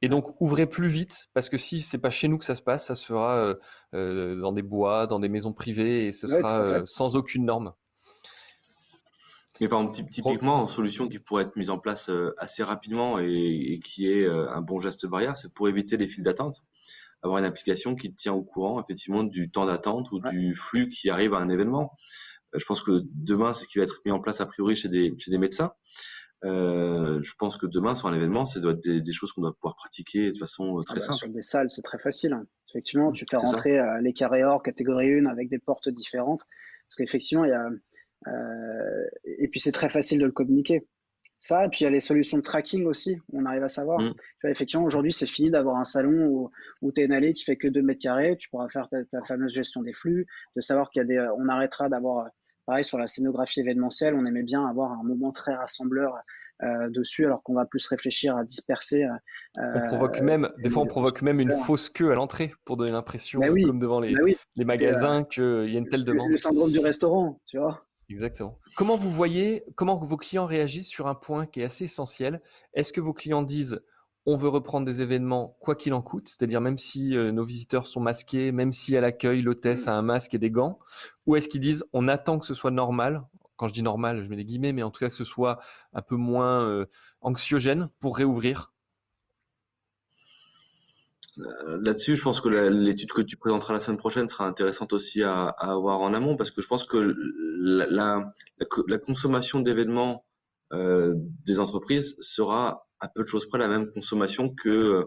et 0.00 0.08
donc, 0.08 0.40
ouvrez 0.40 0.66
plus 0.66 0.88
vite, 0.88 1.28
parce 1.34 1.48
que 1.48 1.56
si 1.56 1.80
c'est 1.80 1.98
pas 1.98 2.10
chez 2.10 2.28
nous 2.28 2.38
que 2.38 2.44
ça 2.44 2.54
se 2.54 2.62
passe, 2.62 2.86
ça 2.86 2.94
se 2.94 3.04
fera 3.04 3.36
euh, 3.36 3.54
euh, 3.94 4.40
dans 4.40 4.52
des 4.52 4.62
bois, 4.62 5.06
dans 5.06 5.18
des 5.18 5.28
maisons 5.28 5.52
privées, 5.52 6.06
et 6.06 6.12
ce 6.12 6.28
sera 6.28 6.60
euh, 6.60 6.82
sans 6.86 7.16
aucune 7.16 7.44
norme. 7.44 7.72
Mais 9.60 9.68
par 9.68 9.80
exemple, 9.80 10.08
typiquement, 10.10 10.62
une 10.62 10.68
solution 10.68 11.08
qui 11.08 11.18
pourrait 11.18 11.44
être 11.44 11.56
mise 11.56 11.70
en 11.70 11.78
place 11.78 12.08
euh, 12.10 12.34
assez 12.38 12.62
rapidement 12.62 13.18
et, 13.18 13.80
qui 13.84 14.10
est 14.10 14.24
euh, 14.24 14.50
un 14.50 14.60
bon 14.60 14.80
geste 14.80 15.06
barrière, 15.06 15.36
c'est 15.36 15.52
pour 15.52 15.68
éviter 15.68 15.96
les 15.96 16.06
files 16.06 16.24
d'attente, 16.24 16.62
avoir 17.22 17.38
une 17.38 17.44
application 17.44 17.94
qui 17.94 18.12
tient 18.12 18.32
au 18.32 18.42
courant 18.42 18.80
effectivement 18.80 19.24
du 19.24 19.50
temps 19.50 19.66
d'attente 19.66 20.10
ou 20.12 20.20
du 20.20 20.54
flux 20.54 20.88
qui 20.88 21.10
arrive 21.10 21.34
à 21.34 21.38
un 21.38 21.48
événement. 21.48 21.92
Euh, 22.54 22.58
je 22.58 22.64
pense 22.64 22.82
que 22.82 23.02
demain, 23.14 23.52
c'est 23.52 23.64
ce 23.64 23.68
qui 23.68 23.78
va 23.78 23.84
être 23.84 24.00
mis 24.04 24.12
en 24.12 24.20
place 24.20 24.40
a 24.40 24.46
priori 24.46 24.76
chez 24.76 24.88
des, 24.88 25.14
chez 25.18 25.30
des 25.30 25.38
médecins. 25.38 25.72
Euh, 26.44 27.20
je 27.20 27.32
pense 27.36 27.56
que 27.56 27.66
demain, 27.66 27.96
sur 27.96 28.06
un 28.06 28.14
événement, 28.14 28.44
ça 28.44 28.60
doit 28.60 28.72
être 28.72 28.82
des, 28.82 29.00
des 29.00 29.12
choses 29.12 29.32
qu'on 29.32 29.42
doit 29.42 29.54
pouvoir 29.54 29.74
pratiquer 29.74 30.30
de 30.30 30.38
façon 30.38 30.80
très 30.82 30.92
ah 30.92 30.94
bah, 30.94 31.00
simple. 31.00 31.18
Sur 31.18 31.28
des 31.30 31.42
salles, 31.42 31.70
c'est 31.70 31.82
très 31.82 31.98
facile. 31.98 32.32
Hein. 32.32 32.46
Effectivement, 32.68 33.10
tu 33.10 33.24
fais 33.28 33.36
rentrer 33.36 33.80
les 34.02 34.12
carrés 34.12 34.44
or 34.44 34.62
catégorie 34.62 35.14
1 35.14 35.26
avec 35.26 35.48
des 35.48 35.58
portes 35.58 35.88
différentes. 35.88 36.42
Parce 36.88 36.96
qu'effectivement, 36.96 37.44
il 37.44 37.50
y 37.50 37.54
a. 37.54 37.68
et 38.26 39.48
puis, 39.48 39.60
c'est 39.60 39.72
très 39.72 39.88
facile 39.88 40.18
de 40.20 40.26
le 40.26 40.32
communiquer. 40.32 40.86
Ça, 41.40 41.64
et 41.64 41.68
puis 41.68 41.80
il 41.80 41.84
y 41.84 41.86
a 41.86 41.90
les 41.90 42.00
solutions 42.00 42.36
de 42.36 42.42
tracking 42.42 42.84
aussi, 42.86 43.16
on 43.32 43.44
arrive 43.46 43.62
à 43.62 43.68
savoir. 43.68 44.00
Mm. 44.00 44.14
effectivement, 44.44 44.84
aujourd'hui, 44.84 45.12
c'est 45.12 45.26
fini 45.26 45.50
d'avoir 45.50 45.76
un 45.76 45.84
salon 45.84 46.26
où, 46.26 46.50
où 46.82 46.92
tu 46.92 47.00
es 47.00 47.04
une 47.04 47.12
allée 47.12 47.32
qui 47.32 47.44
fait 47.44 47.56
que 47.56 47.68
2 47.68 47.80
mètres 47.80 48.00
carrés, 48.00 48.36
tu 48.36 48.48
pourras 48.50 48.68
faire 48.68 48.88
ta, 48.88 49.22
fameuse 49.24 49.52
gestion 49.52 49.82
des 49.82 49.92
flux, 49.92 50.26
de 50.56 50.60
savoir 50.60 50.90
qu'il 50.90 51.00
y 51.00 51.04
a 51.04 51.06
des. 51.06 51.28
On 51.38 51.48
arrêtera 51.48 51.88
d'avoir. 51.88 52.28
Pareil, 52.66 52.84
sur 52.84 52.98
la 52.98 53.06
scénographie 53.06 53.60
événementielle, 53.60 54.14
on 54.14 54.26
aimait 54.26 54.42
bien 54.42 54.66
avoir 54.66 54.92
un 54.92 55.02
moment 55.02 55.32
très 55.32 55.54
rassembleur 55.54 56.18
euh, 56.64 56.90
dessus, 56.90 57.24
alors 57.24 57.42
qu'on 57.42 57.54
va 57.54 57.64
plus 57.64 57.86
réfléchir 57.86 58.36
à 58.36 58.44
disperser. 58.44 59.04
Euh, 59.04 59.62
on 59.74 59.86
provoque 59.86 60.20
même, 60.20 60.50
des 60.58 60.68
fois, 60.68 60.82
on 60.82 60.86
provoque 60.86 61.22
même 61.22 61.40
une 61.40 61.52
fausse 61.52 61.88
queue 61.88 62.10
à 62.10 62.14
l'entrée 62.14 62.52
pour 62.64 62.76
donner 62.76 62.90
l'impression, 62.90 63.40
bah 63.40 63.46
comme 63.48 63.78
devant 63.78 64.00
les, 64.00 64.12
bah 64.12 64.20
les 64.56 64.64
magasins, 64.64 65.20
euh, 65.20 65.24
qu'il 65.24 65.72
y 65.72 65.76
a 65.76 65.78
une 65.78 65.88
telle 65.88 66.04
demande. 66.04 66.28
Le 66.30 66.36
syndrome 66.36 66.70
du 66.70 66.80
restaurant, 66.80 67.40
tu 67.46 67.58
vois. 67.58 67.87
Exactement. 68.08 68.58
Comment 68.74 68.96
vous 68.96 69.10
voyez, 69.10 69.64
comment 69.74 69.96
vos 69.96 70.16
clients 70.16 70.46
réagissent 70.46 70.88
sur 70.88 71.08
un 71.08 71.14
point 71.14 71.46
qui 71.46 71.60
est 71.60 71.64
assez 71.64 71.84
essentiel? 71.84 72.40
Est-ce 72.72 72.92
que 72.92 73.00
vos 73.00 73.12
clients 73.12 73.42
disent 73.42 73.80
on 74.24 74.36
veut 74.36 74.48
reprendre 74.48 74.84
des 74.84 75.00
événements 75.00 75.56
quoi 75.60 75.74
qu'il 75.74 75.94
en 75.94 76.02
coûte, 76.02 76.28
c'est-à-dire 76.28 76.60
même 76.60 76.76
si 76.76 77.16
euh, 77.16 77.32
nos 77.32 77.44
visiteurs 77.44 77.86
sont 77.86 78.00
masqués, 78.00 78.52
même 78.52 78.72
si 78.72 78.94
à 78.94 79.00
l'accueil 79.00 79.40
l'hôtesse 79.40 79.86
mmh. 79.86 79.88
a 79.88 79.92
un 79.94 80.02
masque 80.02 80.34
et 80.34 80.38
des 80.38 80.50
gants, 80.50 80.78
ou 81.26 81.36
est-ce 81.36 81.48
qu'ils 81.48 81.62
disent 81.62 81.84
on 81.92 82.08
attend 82.08 82.38
que 82.38 82.44
ce 82.44 82.54
soit 82.54 82.70
normal? 82.70 83.22
Quand 83.56 83.68
je 83.68 83.72
dis 83.72 83.82
normal, 83.82 84.22
je 84.24 84.28
mets 84.28 84.36
des 84.36 84.44
guillemets, 84.44 84.72
mais 84.72 84.82
en 84.82 84.90
tout 84.90 85.00
cas 85.00 85.08
que 85.08 85.16
ce 85.16 85.24
soit 85.24 85.58
un 85.92 86.02
peu 86.02 86.16
moins 86.16 86.62
euh, 86.62 86.86
anxiogène 87.22 87.88
pour 88.00 88.16
réouvrir? 88.16 88.72
Là-dessus, 91.80 92.16
je 92.16 92.22
pense 92.22 92.40
que 92.40 92.48
l'étude 92.48 93.12
que 93.12 93.22
tu 93.22 93.36
présenteras 93.36 93.72
la 93.72 93.80
semaine 93.80 93.98
prochaine 93.98 94.28
sera 94.28 94.46
intéressante 94.46 94.92
aussi 94.92 95.22
à, 95.22 95.48
avoir 95.58 96.00
en 96.00 96.12
amont 96.14 96.36
parce 96.36 96.50
que 96.50 96.60
je 96.60 96.66
pense 96.66 96.84
que 96.84 97.14
la, 97.60 98.32
consommation 99.04 99.60
d'événements 99.60 100.24
euh, 100.72 101.14
des 101.46 101.60
entreprises 101.60 102.16
sera 102.20 102.86
à 103.00 103.08
peu 103.08 103.22
de 103.22 103.28
choses 103.28 103.46
près 103.48 103.58
la 103.58 103.68
même 103.68 103.90
consommation 103.92 104.52
que 104.52 104.68
euh, 104.68 105.04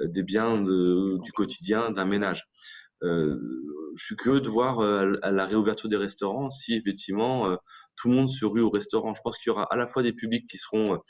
des 0.00 0.22
biens 0.22 0.62
du 0.62 1.32
quotidien 1.32 1.90
d'un 1.90 2.04
ménage. 2.04 2.44
je 3.02 3.36
suis 3.96 4.16
curieux 4.16 4.40
de 4.40 4.48
voir 4.48 4.80
à 4.80 5.32
la 5.32 5.44
réouverture 5.44 5.88
des 5.88 5.96
restaurants 5.96 6.50
si 6.50 6.74
effectivement 6.74 7.56
tout 7.96 8.08
le 8.08 8.14
monde 8.14 8.30
se 8.30 8.44
rue 8.44 8.60
au 8.60 8.70
restaurant. 8.70 9.12
Je 9.14 9.20
pense 9.22 9.36
qu'il 9.38 9.50
y 9.50 9.52
aura 9.52 9.64
à 9.64 9.76
la 9.76 9.88
fois 9.88 10.04
des 10.04 10.12
publics 10.12 10.48
qui 10.48 10.56
seront 10.56 11.00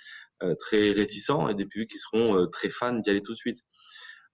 très 0.59 0.93
réticents 0.93 1.51
et 1.51 1.55
des 1.55 1.67
publics 1.67 1.91
qui 1.91 1.99
seront 1.99 2.47
très 2.51 2.71
fans 2.71 2.95
d'y 2.95 3.11
aller 3.11 3.23
tout 3.23 3.33
de 3.33 3.37
suite. 3.37 3.59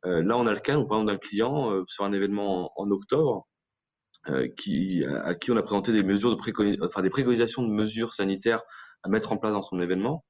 Euh, 0.06 0.22
là, 0.22 0.36
on 0.36 0.46
a 0.46 0.52
le 0.52 0.60
cas, 0.60 0.74
par 0.74 0.98
exemple, 0.98 1.06
d'un 1.06 1.18
client 1.18 1.72
euh, 1.72 1.84
sur 1.86 2.04
un 2.04 2.12
événement 2.12 2.72
en, 2.76 2.90
octobre 2.90 3.48
euh, 4.28 4.48
qui, 4.56 5.04
à 5.04 5.34
qui 5.34 5.50
on 5.50 5.56
a 5.56 5.62
présenté 5.62 5.92
des 5.92 6.02
mesures 6.02 6.34
de 6.36 7.08
préconisations 7.08 7.62
de 7.62 7.72
mesures 7.72 8.12
sanitaires 8.12 8.62
à 9.02 9.08
mettre 9.08 9.32
en 9.32 9.38
place 9.38 9.52
dans 9.52 9.62
son 9.62 9.80
événement, 9.80 10.24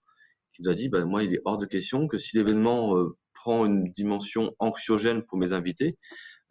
qui 0.53 0.62
nous 0.62 0.70
a 0.70 0.75
dit, 0.75 0.89
bah, 0.89 1.05
moi, 1.05 1.25
il 1.25 1.35
est 1.35 1.41
hors 1.45 1.59
de 1.59 1.66
question 1.66 2.07
que 2.07 2.18
si 2.18 2.37
l'événement 2.37 2.95
prend 3.33 3.66
une 3.66 3.91
dimension 3.91 4.55
anxiogène 4.59 5.25
pour 5.25 5.39
mes 5.39 5.53
invités, 5.53 5.99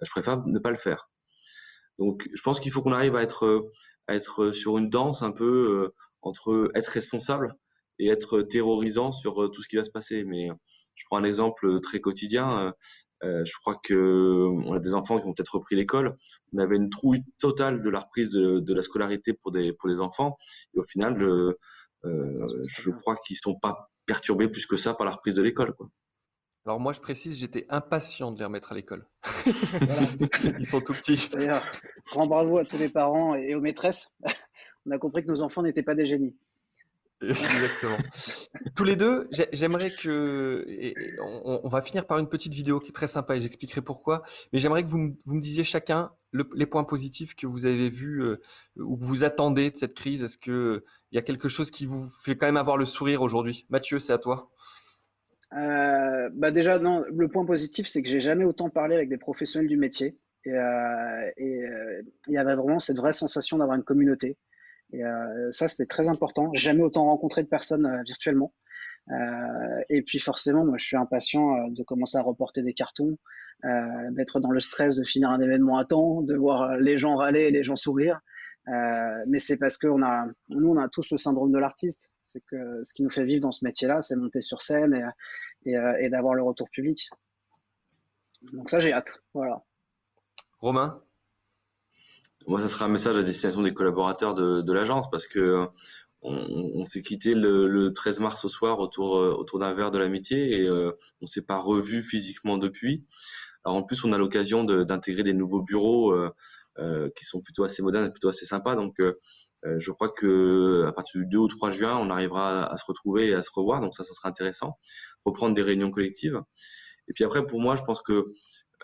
je 0.02 0.10
préfère 0.10 0.46
ne 0.46 0.60
pas 0.60 0.72
le 0.72 0.78
faire. 0.78 1.10
Donc, 2.00 2.28
je 2.34 2.42
pense 2.42 2.60
qu'il 2.60 2.72
faut 2.72 2.82
qu'on 2.82 2.94
arrive 2.94 3.16
à 3.16 3.24
être 3.24 4.52
sur 4.52 4.78
une 4.78 4.90
danse 4.90 5.22
un 5.22 5.32
peu 5.32 5.92
entre 6.22 6.70
être 6.76 6.88
responsable 6.88 7.56
et 8.00 8.08
être 8.08 8.42
terrorisant 8.42 9.12
sur 9.12 9.52
tout 9.52 9.62
ce 9.62 9.68
qui 9.68 9.76
va 9.76 9.84
se 9.84 9.92
passer. 9.92 10.24
Mais 10.24 10.48
je 10.96 11.04
prends 11.06 11.18
un 11.18 11.24
exemple 11.24 11.82
très 11.82 12.00
quotidien. 12.00 12.74
Euh, 13.24 13.44
je 13.46 13.54
crois 13.62 13.80
que 13.82 14.48
on 14.66 14.74
a 14.74 14.80
des 14.80 14.94
enfants 14.94 15.18
qui 15.18 15.26
ont 15.26 15.34
peut-être 15.34 15.56
repris 15.56 15.76
l'école. 15.76 16.16
On 16.54 16.60
avait 16.60 16.76
une 16.76 16.90
trouille 16.90 17.24
totale 17.40 17.82
de 17.82 17.90
la 17.90 18.00
reprise 18.00 18.32
de, 18.32 18.74
la 18.74 18.82
scolarité 18.82 19.34
pour 19.34 19.52
des 19.52 19.74
pour 19.74 19.90
les 19.90 20.02
enfants. 20.02 20.36
Et 20.76 20.80
au 20.80 20.84
final, 20.84 21.18
je, 21.18 21.56
euh, 22.06 22.48
je 22.70 22.92
crois 22.92 23.16
qu'ils 23.26 23.38
sont 23.38 23.56
pas 23.56 23.90
perturbés 24.06 24.50
plus 24.50 24.66
que 24.66 24.78
ça 24.78 24.94
par 24.94 25.06
la 25.06 25.14
reprise 25.14 25.36
de 25.36 25.42
l'école. 25.42 25.74
Alors 26.66 26.80
moi, 26.80 26.94
je 26.94 27.02
précise, 27.02 27.38
j'étais 27.38 27.66
impatient 27.70 28.32
de 28.32 28.40
les 28.40 28.46
remettre 28.46 28.72
à 28.72 28.76
l'école. 28.76 29.06
Ils 30.60 30.66
sont 30.66 30.80
tout 30.80 30.94
petits. 30.94 31.30
grand 32.06 32.28
bravo 32.28 32.58
à 32.58 32.66
tous 32.66 32.78
les 32.78 32.90
parents 32.90 33.36
et 33.36 33.54
aux 33.54 33.62
maîtresses. 33.62 34.12
On 34.86 34.92
a 34.92 34.98
compris 34.98 35.24
que 35.24 35.30
nos 35.30 35.42
enfants 35.42 35.62
n'étaient 35.62 35.84
pas 35.84 35.96
des 35.96 36.06
génies. 36.06 36.36
Exactement. 37.30 37.98
Tous 38.76 38.84
les 38.84 38.96
deux, 38.96 39.30
j'aimerais 39.52 39.92
que. 39.92 40.66
on, 41.22 41.68
va 41.70 41.82
finir 41.82 42.06
par 42.06 42.20
une 42.20 42.28
petite 42.28 42.54
vidéo 42.54 42.80
qui 42.80 42.90
est 42.90 42.94
très 42.94 43.08
sympa 43.08 43.36
et 43.36 43.42
j'expliquerai 43.42 43.82
pourquoi. 43.82 44.24
Mais 44.52 44.60
j'aimerais 44.60 44.84
que 44.84 44.90
vous, 44.90 44.98
me 44.98 45.40
disiez 45.40 45.64
chacun 45.64 46.12
les 46.56 46.66
points 46.66 46.84
positifs 46.84 47.36
que 47.36 47.48
vous 47.48 47.66
avez 47.66 47.90
vus 47.90 48.22
euh, 48.24 48.42
ou 48.78 48.98
que 48.98 49.04
vous 49.06 49.24
attendez 49.24 49.72
de 49.72 49.78
cette 49.78 49.94
crise. 49.94 50.24
Est-ce 50.24 50.38
qu'il 50.38 50.82
y 51.12 51.18
a 51.18 51.22
quelque 51.22 51.48
chose 51.48 51.72
qui 51.72 51.86
vous 51.86 52.10
fait 52.24 52.36
quand 52.36 52.48
même 52.48 52.58
avoir 52.58 52.78
le 52.78 52.86
sourire 52.86 53.22
aujourd'hui? 53.22 53.66
Mathieu, 53.70 54.00
c'est 54.00 54.14
à 54.14 54.18
toi. 54.18 54.52
Euh, 55.56 56.30
bah 56.34 56.52
déjà, 56.52 56.80
non, 56.80 57.04
le 57.14 57.28
point 57.28 57.46
positif, 57.46 57.88
c'est 57.88 58.02
que 58.02 58.10
j'ai 58.10 58.20
jamais 58.20 58.46
autant 58.46 58.70
parlé 58.70 58.96
avec 58.96 59.10
des 59.10 59.18
professionnels 59.18 59.70
du 59.70 59.78
métier. 59.78 60.18
Et 60.46 60.52
euh, 60.52 61.32
il 61.38 62.34
y 62.34 62.38
avait 62.38 62.56
vraiment 62.56 62.80
cette 62.80 62.98
vraie 62.98 63.14
sensation 63.14 63.60
d'avoir 63.60 63.78
une 63.78 63.84
communauté. 63.84 64.38
Et 64.94 65.04
euh, 65.04 65.52
ça, 65.52 65.68
c'était 65.68 65.88
très 65.88 66.08
important. 66.08 66.52
Jamais 66.54 66.84
autant 66.84 67.06
rencontré 67.06 67.44
de 67.44 67.48
personnes 67.48 67.86
euh, 67.86 68.04
virtuellement. 68.04 68.54
Euh, 69.10 69.82
et 69.90 70.04
puis 70.04 70.20
forcément, 70.20 70.64
moi, 70.64 70.78
je 70.78 70.86
suis 70.86 70.96
impatient 70.98 71.68
de 71.68 71.84
commencer 71.84 72.18
à 72.18 72.22
reporter 72.22 72.62
des 72.62 72.74
cartons, 72.74 73.18
d'être 74.12 74.40
dans 74.40 74.52
le 74.52 74.60
stress 74.60 74.96
de 74.96 75.04
finir 75.04 75.30
un 75.30 75.42
événement 75.42 75.78
à 75.78 75.86
temps, 75.86 76.22
de 76.22 76.36
voir 76.36 76.78
les 76.78 76.98
gens 76.98 77.16
râler 77.16 77.42
et 77.42 77.52
les 77.52 77.64
gens 77.64 77.76
sourire. 77.76 78.22
Mais 78.66 79.40
c'est 79.40 79.58
parce 79.58 79.78
que 79.78 79.88
on 79.88 80.02
a, 80.02 80.26
nous, 80.50 80.70
on 80.70 80.78
a 80.78 80.88
tous 80.88 81.12
le 81.12 81.18
syndrome 81.18 81.52
de 81.52 81.58
l'artiste. 81.58 82.10
C'est 82.22 82.44
que 82.46 82.82
ce 82.84 82.94
qui 82.94 83.04
nous 83.04 83.10
fait 83.10 83.26
vivre 83.26 83.42
dans 83.42 83.52
ce 83.52 83.66
métier-là, 83.66 84.00
c'est 84.00 84.16
monter 84.16 84.42
sur 84.42 84.62
scène 84.62 84.94
et, 85.66 85.72
et, 85.72 85.78
et 86.00 86.10
d'avoir 86.10 86.34
le 86.34 86.44
retour 86.44 86.70
public. 86.70 87.10
Donc 88.54 88.70
ça, 88.70 88.80
j'ai 88.80 88.94
hâte. 88.94 89.22
Voilà. 89.34 89.64
Romain? 90.60 91.02
Moi, 92.48 92.62
ça 92.62 92.68
sera 92.68 92.86
un 92.86 92.90
message 92.90 93.18
à 93.18 93.24
destination 93.24 93.62
des 93.62 93.74
collaborateurs 93.74 94.34
de, 94.34 94.62
de 94.62 94.74
l'agence 94.74 95.10
parce 95.10 95.28
que 95.28 95.68
on, 96.22 96.72
on 96.76 96.86
s'est 96.86 97.02
quitté 97.02 97.36
le, 97.36 97.68
le, 97.68 97.92
13 97.92 98.22
mars 98.22 98.46
au 98.46 98.50
soir 98.50 98.80
autour, 98.80 99.18
euh, 99.18 99.34
autour 99.34 99.60
d'un 99.60 99.74
verre 99.74 99.92
de 99.92 99.98
l'amitié 99.98 100.62
et 100.62 100.68
euh, 100.68 100.92
on 101.22 101.26
s'est 101.26 101.46
pas 101.46 101.60
revu 101.60 102.02
physiquement 102.02 102.58
depuis. 102.58 103.04
Alors 103.66 103.78
en 103.78 103.84
plus, 103.84 104.04
on 104.04 104.14
a 104.14 104.18
l'occasion 104.18 104.64
d'intégrer 104.64 105.24
des 105.24 105.34
nouveaux 105.34 105.62
bureaux 105.62 106.12
euh, 106.14 106.32
euh, 106.80 107.10
qui 107.16 107.26
sont 107.26 107.42
plutôt 107.42 107.64
assez 107.64 107.82
modernes, 107.82 108.12
plutôt 108.12 108.30
assez 108.30 108.46
sympas. 108.46 108.76
Donc, 108.76 109.00
euh, 109.00 109.14
je 109.80 109.92
crois 109.92 110.10
que 110.10 110.86
à 110.88 110.92
partir 110.92 111.22
du 111.22 111.28
2 111.28 111.38
ou 111.38 111.48
3 111.48 111.72
juin, 111.72 111.98
on 111.98 112.10
arrivera 112.10 112.66
à, 112.66 112.78
se 112.78 112.84
retrouver 112.86 113.30
et 113.30 113.34
à 113.34 113.42
se 113.42 113.50
revoir. 113.54 113.80
Donc 113.80 113.96
ça, 113.96 114.04
ça 114.04 114.14
sera 114.14 114.30
intéressant. 114.30 114.78
Reprendre 115.26 115.56
des 115.56 115.62
réunions 115.62 115.92
collectives. 115.92 116.42
Et 117.08 117.14
puis 117.14 117.24
après, 117.24 117.46
pour 117.46 117.62
moi, 117.62 117.76
je 117.76 117.84
pense 117.84 118.02
que 118.02 118.26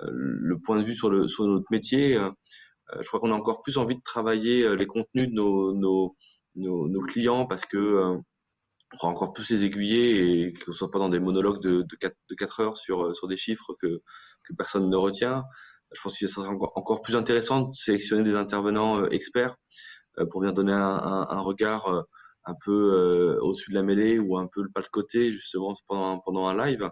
le 0.01 0.59
point 0.59 0.79
de 0.79 0.83
vue 0.83 0.95
sur, 0.95 1.09
le, 1.09 1.27
sur 1.27 1.45
notre 1.45 1.71
métier, 1.71 2.15
euh, 2.15 2.29
je 2.99 3.07
crois 3.07 3.19
qu'on 3.19 3.31
a 3.31 3.35
encore 3.35 3.61
plus 3.61 3.77
envie 3.77 3.95
de 3.95 4.01
travailler 4.01 4.63
euh, 4.63 4.75
les 4.75 4.87
contenus 4.87 5.29
de 5.29 5.33
nos, 5.33 7.01
clients 7.07 7.45
parce 7.45 7.65
que 7.65 7.77
euh, 7.77 8.17
on 9.01 9.07
va 9.07 9.09
encore 9.09 9.33
plus 9.33 9.49
les 9.51 9.65
aiguiller 9.65 10.47
et 10.47 10.53
qu'on 10.53 10.71
ne 10.71 10.75
soit 10.75 10.89
pas 10.91 10.99
dans 10.99 11.09
des 11.09 11.19
monologues 11.19 11.61
de, 11.61 11.83
de, 11.83 11.95
4, 11.95 12.15
de 12.29 12.35
4 12.35 12.59
heures 12.61 12.77
sur, 12.77 13.27
des 13.27 13.37
chiffres 13.37 13.75
que, 13.79 14.01
personne 14.57 14.89
ne 14.89 14.97
retient. 14.97 15.43
Je 15.91 16.01
pense 16.01 16.17
que 16.17 16.27
ce 16.27 16.33
sera 16.33 16.49
encore, 16.49 17.01
plus 17.01 17.15
intéressant 17.15 17.61
de 17.61 17.73
sélectionner 17.73 18.23
des 18.23 18.35
intervenants 18.35 19.05
experts 19.09 19.55
pour 20.31 20.41
venir 20.41 20.53
donner 20.53 20.73
un, 20.73 21.39
regard 21.41 22.05
un 22.45 22.55
peu 22.65 23.37
au-dessus 23.41 23.69
de 23.69 23.75
la 23.75 23.83
mêlée 23.83 24.17
ou 24.17 24.37
un 24.37 24.47
peu 24.47 24.63
le 24.63 24.69
pas 24.69 24.81
de 24.81 24.87
côté 24.87 25.31
justement 25.31 25.75
pendant, 25.87 26.47
un 26.47 26.65
live. 26.65 26.89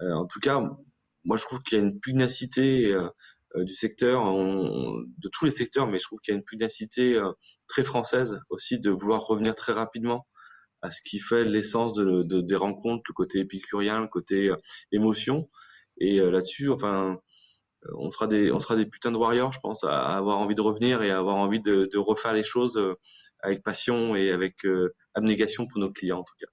en 0.00 0.26
tout 0.26 0.40
cas, 0.40 0.62
moi 1.24 1.36
je 1.36 1.44
trouve 1.44 1.62
qu'il 1.62 1.78
y 1.78 1.80
a 1.80 1.84
une 1.84 2.00
pugnacité 2.00 2.92
euh, 2.92 3.08
du 3.56 3.74
secteur, 3.74 4.24
de 4.24 5.28
tous 5.32 5.44
les 5.44 5.50
secteurs, 5.50 5.86
mais 5.86 5.98
je 5.98 6.04
trouve 6.04 6.18
qu'il 6.20 6.32
y 6.32 6.36
a 6.36 6.38
une 6.38 6.44
pugnacité 6.44 7.14
euh, 7.14 7.32
très 7.66 7.84
française 7.84 8.40
aussi 8.50 8.78
de 8.78 8.90
vouloir 8.90 9.26
revenir 9.26 9.54
très 9.54 9.72
rapidement 9.72 10.26
à 10.82 10.90
ce 10.90 11.00
qui 11.02 11.18
fait 11.18 11.44
l'essence 11.44 11.94
de, 11.94 12.22
des 12.22 12.56
rencontres, 12.56 13.04
le 13.08 13.14
côté 13.14 13.40
épicurien, 13.40 14.00
le 14.00 14.08
côté 14.08 14.50
euh, 14.50 14.56
émotion. 14.92 15.48
Et 16.00 16.18
là-dessus, 16.18 16.70
enfin, 16.70 17.18
on 17.96 18.08
sera 18.10 18.28
des, 18.28 18.52
on 18.52 18.60
sera 18.60 18.76
des 18.76 18.86
putains 18.86 19.10
de 19.10 19.16
warriors, 19.16 19.52
je 19.52 19.58
pense, 19.58 19.82
à, 19.82 20.16
avoir 20.16 20.38
envie 20.38 20.54
de 20.54 20.60
revenir 20.60 21.02
et 21.02 21.10
à 21.10 21.18
avoir 21.18 21.36
envie 21.36 21.60
de, 21.60 21.88
de 21.92 21.98
refaire 21.98 22.32
les 22.32 22.44
choses 22.44 22.80
avec 23.40 23.64
passion 23.64 24.14
et 24.14 24.30
avec 24.30 24.58
abnégation 25.14 25.66
pour 25.66 25.80
nos 25.80 25.90
clients 25.90 26.20
en 26.20 26.24
tout 26.24 26.36
cas. 26.38 26.46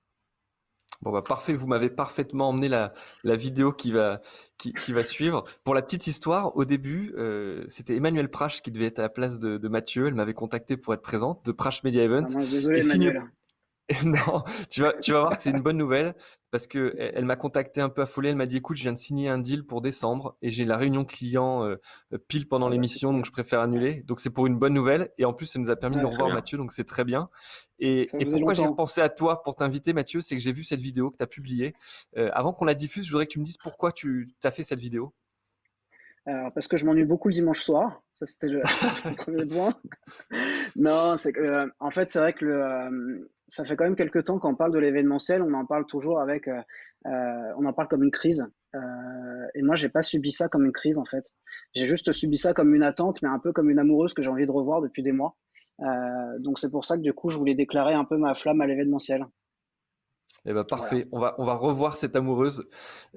Bon 1.06 1.12
bah 1.12 1.22
parfait, 1.22 1.54
vous 1.54 1.68
m'avez 1.68 1.92
parfaitement 1.92 2.50
emmené 2.50 2.68
la, 2.68 2.92
la 3.24 3.36
vidéo 3.36 3.72
qui 3.72 3.92
va, 3.92 4.22
qui, 4.58 4.74
qui, 4.74 4.92
va 4.92 5.04
suivre. 5.04 5.44
Pour 5.64 5.76
la 5.76 5.84
petite 5.84 6.08
histoire, 6.08 6.58
au 6.58 6.66
début, 6.66 7.14
euh, 7.16 7.64
c'était 7.68 7.96
Emmanuel 7.96 8.28
Prache 8.28 8.64
qui 8.64 8.72
devait 8.72 8.88
être 8.88 8.98
à 8.98 9.04
la 9.04 9.10
place 9.10 9.38
de, 9.38 9.58
de 9.60 9.68
Mathieu. 9.68 10.08
Elle 10.08 10.16
m'avait 10.16 10.34
contacté 10.34 10.78
pour 10.78 10.96
être 10.96 11.04
présente 11.04 11.46
de 11.46 11.52
Prache 11.52 11.84
Media 11.84 12.02
Event. 12.02 12.26
Ah, 12.36 12.40
désolé, 12.40 12.80
Emmanuel. 12.80 13.22
non, 14.04 14.44
tu 14.72 14.82
vas, 14.82 14.94
tu 14.94 15.12
vas 15.12 15.20
voir 15.22 15.38
que 15.38 15.44
c'est 15.44 15.52
une 15.52 15.62
bonne 15.62 15.78
nouvelle 15.78 16.16
parce 16.50 16.66
que 16.66 16.96
elle, 16.98 17.26
m'a 17.26 17.36
contacté 17.36 17.82
un 17.82 17.90
peu 17.90 18.02
affolée. 18.02 18.30
Elle 18.30 18.36
m'a 18.36 18.48
dit 18.48 18.58
écoute, 18.58 18.78
je 18.78 18.84
viens 18.84 18.94
de 18.94 18.98
signer 18.98 19.30
un 19.30 19.38
deal 19.38 19.64
pour 19.64 19.82
décembre 19.82 20.38
et 20.42 20.50
j'ai 20.50 20.66
la 20.66 20.76
réunion 20.76 21.06
client 21.06 21.64
euh, 21.64 21.78
pile 22.28 22.48
pendant 22.48 22.68
l'émission, 22.68 23.14
donc 23.14 23.26
je 23.26 23.32
préfère 23.32 23.60
annuler. 23.60 24.02
Donc 24.08 24.20
c'est 24.20 24.32
pour 24.32 24.48
une 24.48 24.58
bonne 24.58 24.74
nouvelle 24.74 25.12
et 25.20 25.26
en 25.26 25.34
plus 25.34 25.46
ça 25.46 25.60
nous 25.60 25.70
a 25.70 25.76
permis 25.76 25.98
de 25.98 26.02
nous 26.02 26.10
revoir 26.10 26.30
Mathieu, 26.34 26.58
donc 26.58 26.72
c'est 26.72 26.86
très 26.86 27.04
bien. 27.04 27.30
Et, 27.78 28.04
et 28.20 28.26
pourquoi 28.26 28.56
j'ai 28.56 28.66
repensé 28.66 29.02
à 29.02 29.10
toi 29.10 29.44
pour 29.44 29.56
t'inviter 29.56 29.94
Mathieu, 29.94 30.22
c'est 30.22 30.36
que 30.36 30.42
j'ai 30.42 30.54
vu 30.54 30.64
cette 30.64 30.82
vidéo 30.82 31.12
que 31.12 31.18
tu 31.18 31.24
as 31.24 31.28
publiée. 31.28 31.76
Euh, 32.18 32.32
avant 32.34 32.54
qu'on 32.54 32.66
la 32.66 32.74
diffuse, 32.74 33.06
je 33.06 33.12
voudrais 33.12 33.28
que 33.28 33.34
tu 33.34 33.40
me 33.40 33.46
dises 33.46 33.58
pourquoi 33.58 33.92
tu 33.92 34.30
as 34.44 34.52
fait 34.52 34.64
cette 34.64 34.80
vidéo. 34.80 35.14
Alors, 36.28 36.52
parce 36.54 36.68
que 36.68 36.76
je 36.76 36.86
m'ennuie 36.86 37.06
beaucoup 37.06 37.28
le 37.28 37.36
dimanche 37.36 37.62
soir. 37.62 38.02
Ça, 38.14 38.26
c'était 38.26 38.48
le, 38.48 38.62
premier 39.18 39.46
point. 39.46 39.76
non, 40.76 41.18
c'est 41.18 41.34
que, 41.34 41.42
euh, 41.42 41.68
en 41.80 41.92
fait, 41.92 42.10
c'est 42.10 42.18
vrai 42.18 42.34
que 42.34 42.46
le, 42.46 42.64
euh, 42.64 43.30
ça 43.48 43.64
fait 43.66 43.76
quand 43.76 43.86
même 43.86 43.96
quelques 43.96 44.26
temps 44.26 44.40
qu'on 44.40 44.56
parle 44.56 44.72
de 44.72 44.80
l'événementiel. 44.80 45.42
On 45.42 45.54
en 45.54 45.66
parle 45.66 45.86
toujours 45.86 46.20
avec, 46.20 46.48
euh, 46.48 46.62
on 47.58 47.66
en 47.66 47.74
parle 47.74 47.88
comme 47.88 48.04
une 48.04 48.12
crise. 48.12 48.48
et 49.56 49.62
moi, 49.62 49.76
j'ai 49.76 49.90
pas 49.90 50.02
subi 50.02 50.32
ça 50.32 50.50
comme 50.50 50.66
une 50.66 50.74
crise, 50.74 50.98
en 50.98 51.06
fait. 51.06 51.32
J'ai 51.74 51.86
juste 51.86 52.12
subi 52.12 52.38
ça 52.38 52.54
comme 52.54 52.74
une 52.76 52.84
attente, 52.84 53.22
mais 53.22 53.30
un 53.30 53.40
peu 53.40 53.54
comme 53.54 53.70
une 53.70 53.80
amoureuse 53.80 54.14
que 54.14 54.22
j'ai 54.22 54.30
envie 54.30 54.46
de 54.46 54.52
revoir 54.52 54.82
depuis 54.82 55.04
des 55.04 55.12
mois. 55.12 55.36
donc, 56.40 56.60
c'est 56.60 56.72
pour 56.72 56.86
ça 56.86 56.98
que, 56.98 57.02
du 57.02 57.14
coup, 57.14 57.30
je 57.30 57.38
voulais 57.38 57.56
déclarer 57.56 57.94
un 57.94 58.06
peu 58.06 58.18
ma 58.18 58.36
flamme 58.36 58.62
à 58.62 58.68
l'événementiel. 58.68 59.26
Eh 60.46 60.54
ben 60.54 60.64
parfait, 60.64 61.08
on, 61.12 61.20
va, 61.20 61.36
on 61.40 61.46
va 61.46 61.56
revoir 61.56 61.98
cette 61.98 62.16
amoureuse. 62.16 62.66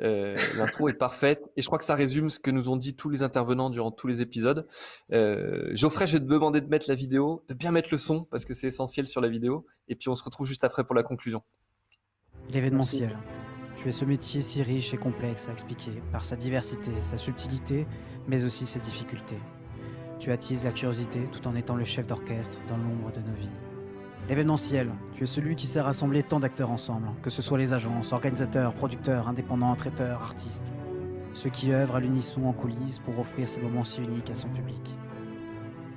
Euh, 0.01 0.37
L'intro 0.57 0.89
est 0.89 0.95
parfaite 0.95 1.51
et 1.57 1.63
je 1.63 1.67
crois 1.67 1.79
que 1.79 1.85
ça 1.85 1.95
résume 1.95 2.31
ce 2.31 2.39
que 2.39 2.51
nous 2.51 2.71
ont 2.71 2.77
dit 2.77 2.95
tous 2.95 3.11
les 3.11 3.23
intervenants 3.23 3.69
durant 3.69 3.91
tous 3.91 4.07
les 4.07 4.23
épisodes. 4.23 4.67
Euh, 5.13 5.71
Geoffrey, 5.75 6.07
je 6.07 6.15
vais 6.15 6.21
te 6.21 6.25
demander 6.25 6.61
de 6.61 6.69
mettre 6.69 6.87
la 6.89 6.95
vidéo, 6.95 7.45
de 7.49 7.55
bien 7.55 7.71
mettre 7.71 7.91
le 7.93 7.99
son 7.99 8.25
parce 8.25 8.45
que 8.45 8.55
c'est 8.55 8.69
essentiel 8.69 9.07
sur 9.07 9.21
la 9.21 9.29
vidéo. 9.29 9.67
Et 9.89 9.95
puis 9.95 10.09
on 10.09 10.15
se 10.15 10.25
retrouve 10.25 10.47
juste 10.47 10.65
après 10.65 10.85
pour 10.85 10.95
la 10.95 11.03
conclusion. 11.03 11.43
L'événementiel. 12.49 13.19
Tu 13.77 13.89
es 13.89 13.93
ce 13.93 14.05
métier 14.05 14.43
si 14.43 14.63
riche 14.63 14.95
et 14.95 14.97
complexe 14.97 15.49
à 15.49 15.53
expliquer 15.53 16.03
par 16.11 16.25
sa 16.25 16.35
diversité, 16.35 16.91
sa 17.01 17.17
subtilité, 17.17 17.87
mais 18.27 18.43
aussi 18.45 18.67
ses 18.67 18.81
difficultés. 18.81 19.39
Tu 20.19 20.33
attises 20.33 20.65
la 20.65 20.73
curiosité 20.73 21.21
tout 21.31 21.47
en 21.47 21.55
étant 21.55 21.77
le 21.77 21.85
chef 21.85 22.07
d'orchestre 22.07 22.59
dans 22.69 22.77
l'ombre 22.77 23.13
de 23.13 23.21
nos 23.21 23.35
vies. 23.37 23.68
L'événementiel, 24.29 24.93
tu 25.15 25.23
es 25.23 25.27
celui 25.27 25.57
qui 25.57 25.67
sait 25.67 25.81
rassembler 25.81 26.23
tant 26.23 26.39
d'acteurs 26.39 26.71
ensemble, 26.71 27.09
que 27.23 27.31
ce 27.31 27.41
soit 27.41 27.57
les 27.57 27.73
agences, 27.73 28.13
organisateurs, 28.13 28.75
producteurs, 28.75 29.27
indépendants, 29.27 29.75
traiteurs, 29.75 30.21
artistes. 30.21 30.71
Ceux 31.33 31.49
qui 31.49 31.73
œuvrent 31.73 31.97
à 31.97 32.01
l'unisson 32.01 32.45
en 32.45 32.53
coulisses 32.53 32.99
pour 32.99 33.19
offrir 33.19 33.49
ces 33.49 33.63
moments 33.63 33.85
si 33.85 34.03
uniques 34.03 34.29
à 34.29 34.35
son 34.35 34.51
public. 34.51 34.95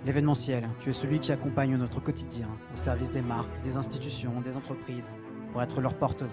L'événementiel, 0.05 0.63
tu 0.79 0.89
es 0.89 0.93
celui 0.93 1.19
qui 1.19 1.33
accompagne 1.33 1.75
notre 1.75 1.99
quotidien 1.99 2.47
au 2.73 2.77
service 2.77 3.11
des 3.11 3.21
marques, 3.21 3.51
des 3.65 3.75
institutions, 3.75 4.39
des 4.39 4.55
entreprises, 4.55 5.11
pour 5.51 5.61
être 5.61 5.81
leur 5.81 5.95
porte-voix 5.95 6.29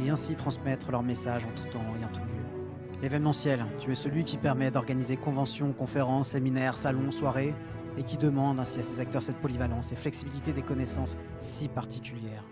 et 0.00 0.10
ainsi 0.10 0.36
transmettre 0.36 0.92
leur 0.92 1.02
message 1.02 1.44
en 1.44 1.50
tout 1.60 1.66
temps 1.66 1.82
et 2.00 2.04
en 2.04 2.08
tout 2.08 2.20
lieu. 2.20 3.00
L'événementiel, 3.02 3.66
tu 3.80 3.90
es 3.90 3.96
celui 3.96 4.22
qui 4.22 4.38
permet 4.38 4.70
d'organiser 4.70 5.16
conventions, 5.16 5.72
conférences, 5.72 6.28
séminaires, 6.28 6.76
salons, 6.76 7.10
soirées 7.10 7.52
et 7.96 8.02
qui 8.02 8.16
demande 8.16 8.60
ainsi 8.60 8.78
à 8.78 8.82
ses 8.82 9.00
acteurs 9.00 9.22
cette 9.22 9.36
polyvalence 9.36 9.92
et 9.92 9.96
flexibilité 9.96 10.52
des 10.52 10.62
connaissances 10.62 11.16
si 11.38 11.68
particulières. 11.68 12.44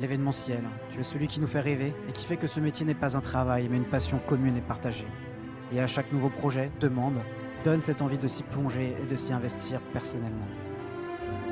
L'événementiel, 0.00 0.62
tu 0.90 1.00
es 1.00 1.02
celui 1.02 1.26
qui 1.26 1.40
nous 1.40 1.46
fait 1.46 1.60
rêver 1.60 1.92
et 2.08 2.12
qui 2.12 2.24
fait 2.24 2.36
que 2.36 2.46
ce 2.46 2.60
métier 2.60 2.86
n'est 2.86 2.94
pas 2.94 3.16
un 3.16 3.20
travail 3.20 3.68
mais 3.68 3.76
une 3.76 3.84
passion 3.84 4.20
commune 4.26 4.56
et 4.56 4.62
partagée. 4.62 5.08
Et 5.72 5.80
à 5.80 5.86
chaque 5.86 6.12
nouveau 6.12 6.30
projet, 6.30 6.70
demande, 6.80 7.18
donne 7.64 7.82
cette 7.82 8.02
envie 8.02 8.18
de 8.18 8.28
s'y 8.28 8.44
plonger 8.44 8.94
et 9.02 9.06
de 9.06 9.16
s'y 9.16 9.32
investir 9.32 9.80
personnellement. 9.92 10.46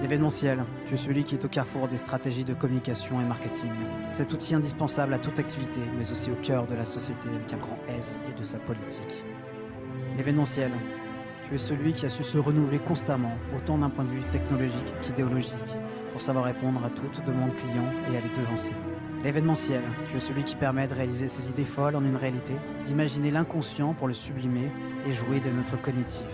L'événementiel, 0.01 0.63
tu 0.87 0.95
es 0.95 0.99
celui 0.99 1.25
qui 1.25 1.35
est 1.35 1.45
au 1.45 1.49
carrefour 1.49 1.89
des 1.89 1.97
stratégies 1.97 2.45
de 2.45 2.53
communication 2.53 3.19
et 3.21 3.25
marketing. 3.25 3.73
Cet 4.11 4.33
outil 4.33 4.55
indispensable 4.55 5.15
à 5.15 5.19
toute 5.19 5.39
activité, 5.39 5.81
mais 5.97 6.11
aussi 6.13 6.31
au 6.31 6.35
cœur 6.37 6.67
de 6.67 6.75
la 6.75 6.85
société 6.85 7.29
avec 7.31 7.53
un 7.55 7.57
grand 7.57 7.79
S 7.89 8.21
et 8.29 8.39
de 8.39 8.45
sa 8.45 8.59
politique. 8.59 9.25
L'événementiel, 10.19 10.71
tu 11.47 11.55
es 11.55 11.59
celui 11.59 11.93
qui 11.93 12.07
a 12.07 12.11
su 12.11 12.25
se 12.25 12.39
renouveler 12.39 12.79
constamment, 12.79 13.35
autant 13.55 13.79
d'un 13.79 13.91
point 13.91 14.05
de 14.05 14.11
vue 14.11 14.25
technologique 14.31 14.93
qu'idéologique, 15.01 15.55
pour 16.13 16.21
savoir 16.21 16.45
répondre 16.45 16.85
à 16.85 16.91
toute 16.91 17.25
demande 17.25 17.55
client 17.55 17.85
et 18.11 18.17
à 18.17 18.21
les 18.21 18.29
devancer. 18.31 18.75
L'événementiel, 19.23 19.83
tu 20.09 20.17
es 20.17 20.21
celui 20.21 20.43
qui 20.45 20.57
permet 20.57 20.89
de 20.89 20.95
réaliser 20.95 21.29
ses 21.29 21.49
idées 21.49 21.65
folles 21.65 21.97
en 21.97 22.05
une 22.05 22.17
réalité, 22.17 22.55
d'imaginer 22.85 23.31
l'inconscient 23.31 23.95
pour 23.95 24.09
le 24.09 24.15
sublimer 24.15 24.71
et 25.07 25.13
jouer 25.13 25.39
de 25.41 25.51
notre 25.51 25.81
cognitif. 25.81 26.27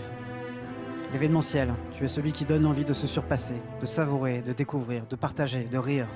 L'événementiel, 1.12 1.74
tu 1.92 2.04
es 2.04 2.08
celui 2.08 2.32
qui 2.32 2.46
donne 2.46 2.64
envie 2.64 2.86
de 2.86 2.94
se 2.94 3.06
surpasser, 3.06 3.60
de 3.80 3.86
savourer, 3.86 4.40
de 4.40 4.54
découvrir, 4.54 5.06
de 5.06 5.16
partager, 5.16 5.64
de 5.64 5.78
rire, 5.78 6.08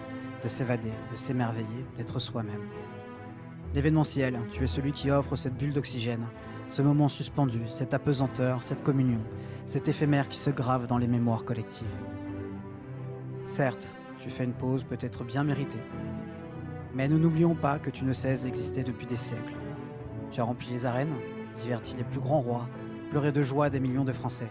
de 0.43 0.49
s'évader, 0.49 0.93
de 1.13 1.17
s'émerveiller, 1.17 1.85
d'être 1.97 2.19
soi-même. 2.19 2.67
L'événementiel, 3.75 4.39
tu 4.53 4.65
es 4.65 4.67
celui 4.67 4.93
qui 4.93 5.11
offre 5.11 5.37
cette 5.37 5.57
bulle 5.57 5.75
d'oxygène, 5.75 6.27
ce 6.69 6.83
moment 6.83 7.09
suspendu, 7.09 7.61
cette 7.69 7.95
apesanteur, 7.95 8.65
cette 8.65 8.83
communion, 8.83 9.21
cet 9.67 9.89
éphémère 9.89 10.29
qui 10.29 10.39
se 10.39 10.51
grave 10.51 10.87
dans 10.87 10.99
les 10.99 11.07
mémoires 11.07 11.45
collectives. 11.45 11.87
Certes, 13.45 13.95
tu 14.19 14.31
fais 14.31 14.45
une 14.45 14.53
pause 14.53 14.83
peut-être 14.83 15.25
bien 15.25 15.45
méritée, 15.45 15.83
mais 16.95 17.09
nous 17.09 17.19
n'oublions 17.19 17.55
pas 17.55 17.79
que 17.79 17.91
tu 17.91 18.05
ne 18.05 18.13
cesses 18.13 18.43
d'exister 18.43 18.83
depuis 18.83 19.07
des 19.07 19.17
siècles. 19.17 19.55
Tu 20.31 20.41
as 20.41 20.45
rempli 20.45 20.71
les 20.71 20.87
arènes, 20.87 21.15
diverti 21.55 21.97
les 21.97 22.05
plus 22.05 22.21
grands 22.21 22.41
rois, 22.41 22.69
pleuré 23.11 23.31
de 23.31 23.43
joie 23.43 23.71
des 23.71 23.81
millions 23.81 24.05
de 24.05 24.13
Français. 24.13 24.51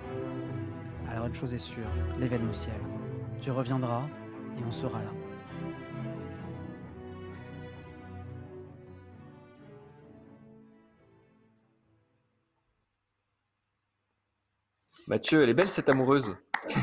Alors 1.12 1.28
une 1.28 1.36
chose 1.36 1.54
est 1.54 1.58
sûre, 1.58 1.90
l'événementiel. 2.20 2.76
Tu 3.42 3.52
reviendras 3.52 4.04
et 4.58 4.64
on 4.66 4.72
sera 4.72 5.00
là. 5.00 5.12
Mathieu, 15.08 15.44
elle 15.44 15.50
est 15.50 15.54
belle 15.54 15.70
cette 15.70 15.90
amoureuse. 15.90 16.36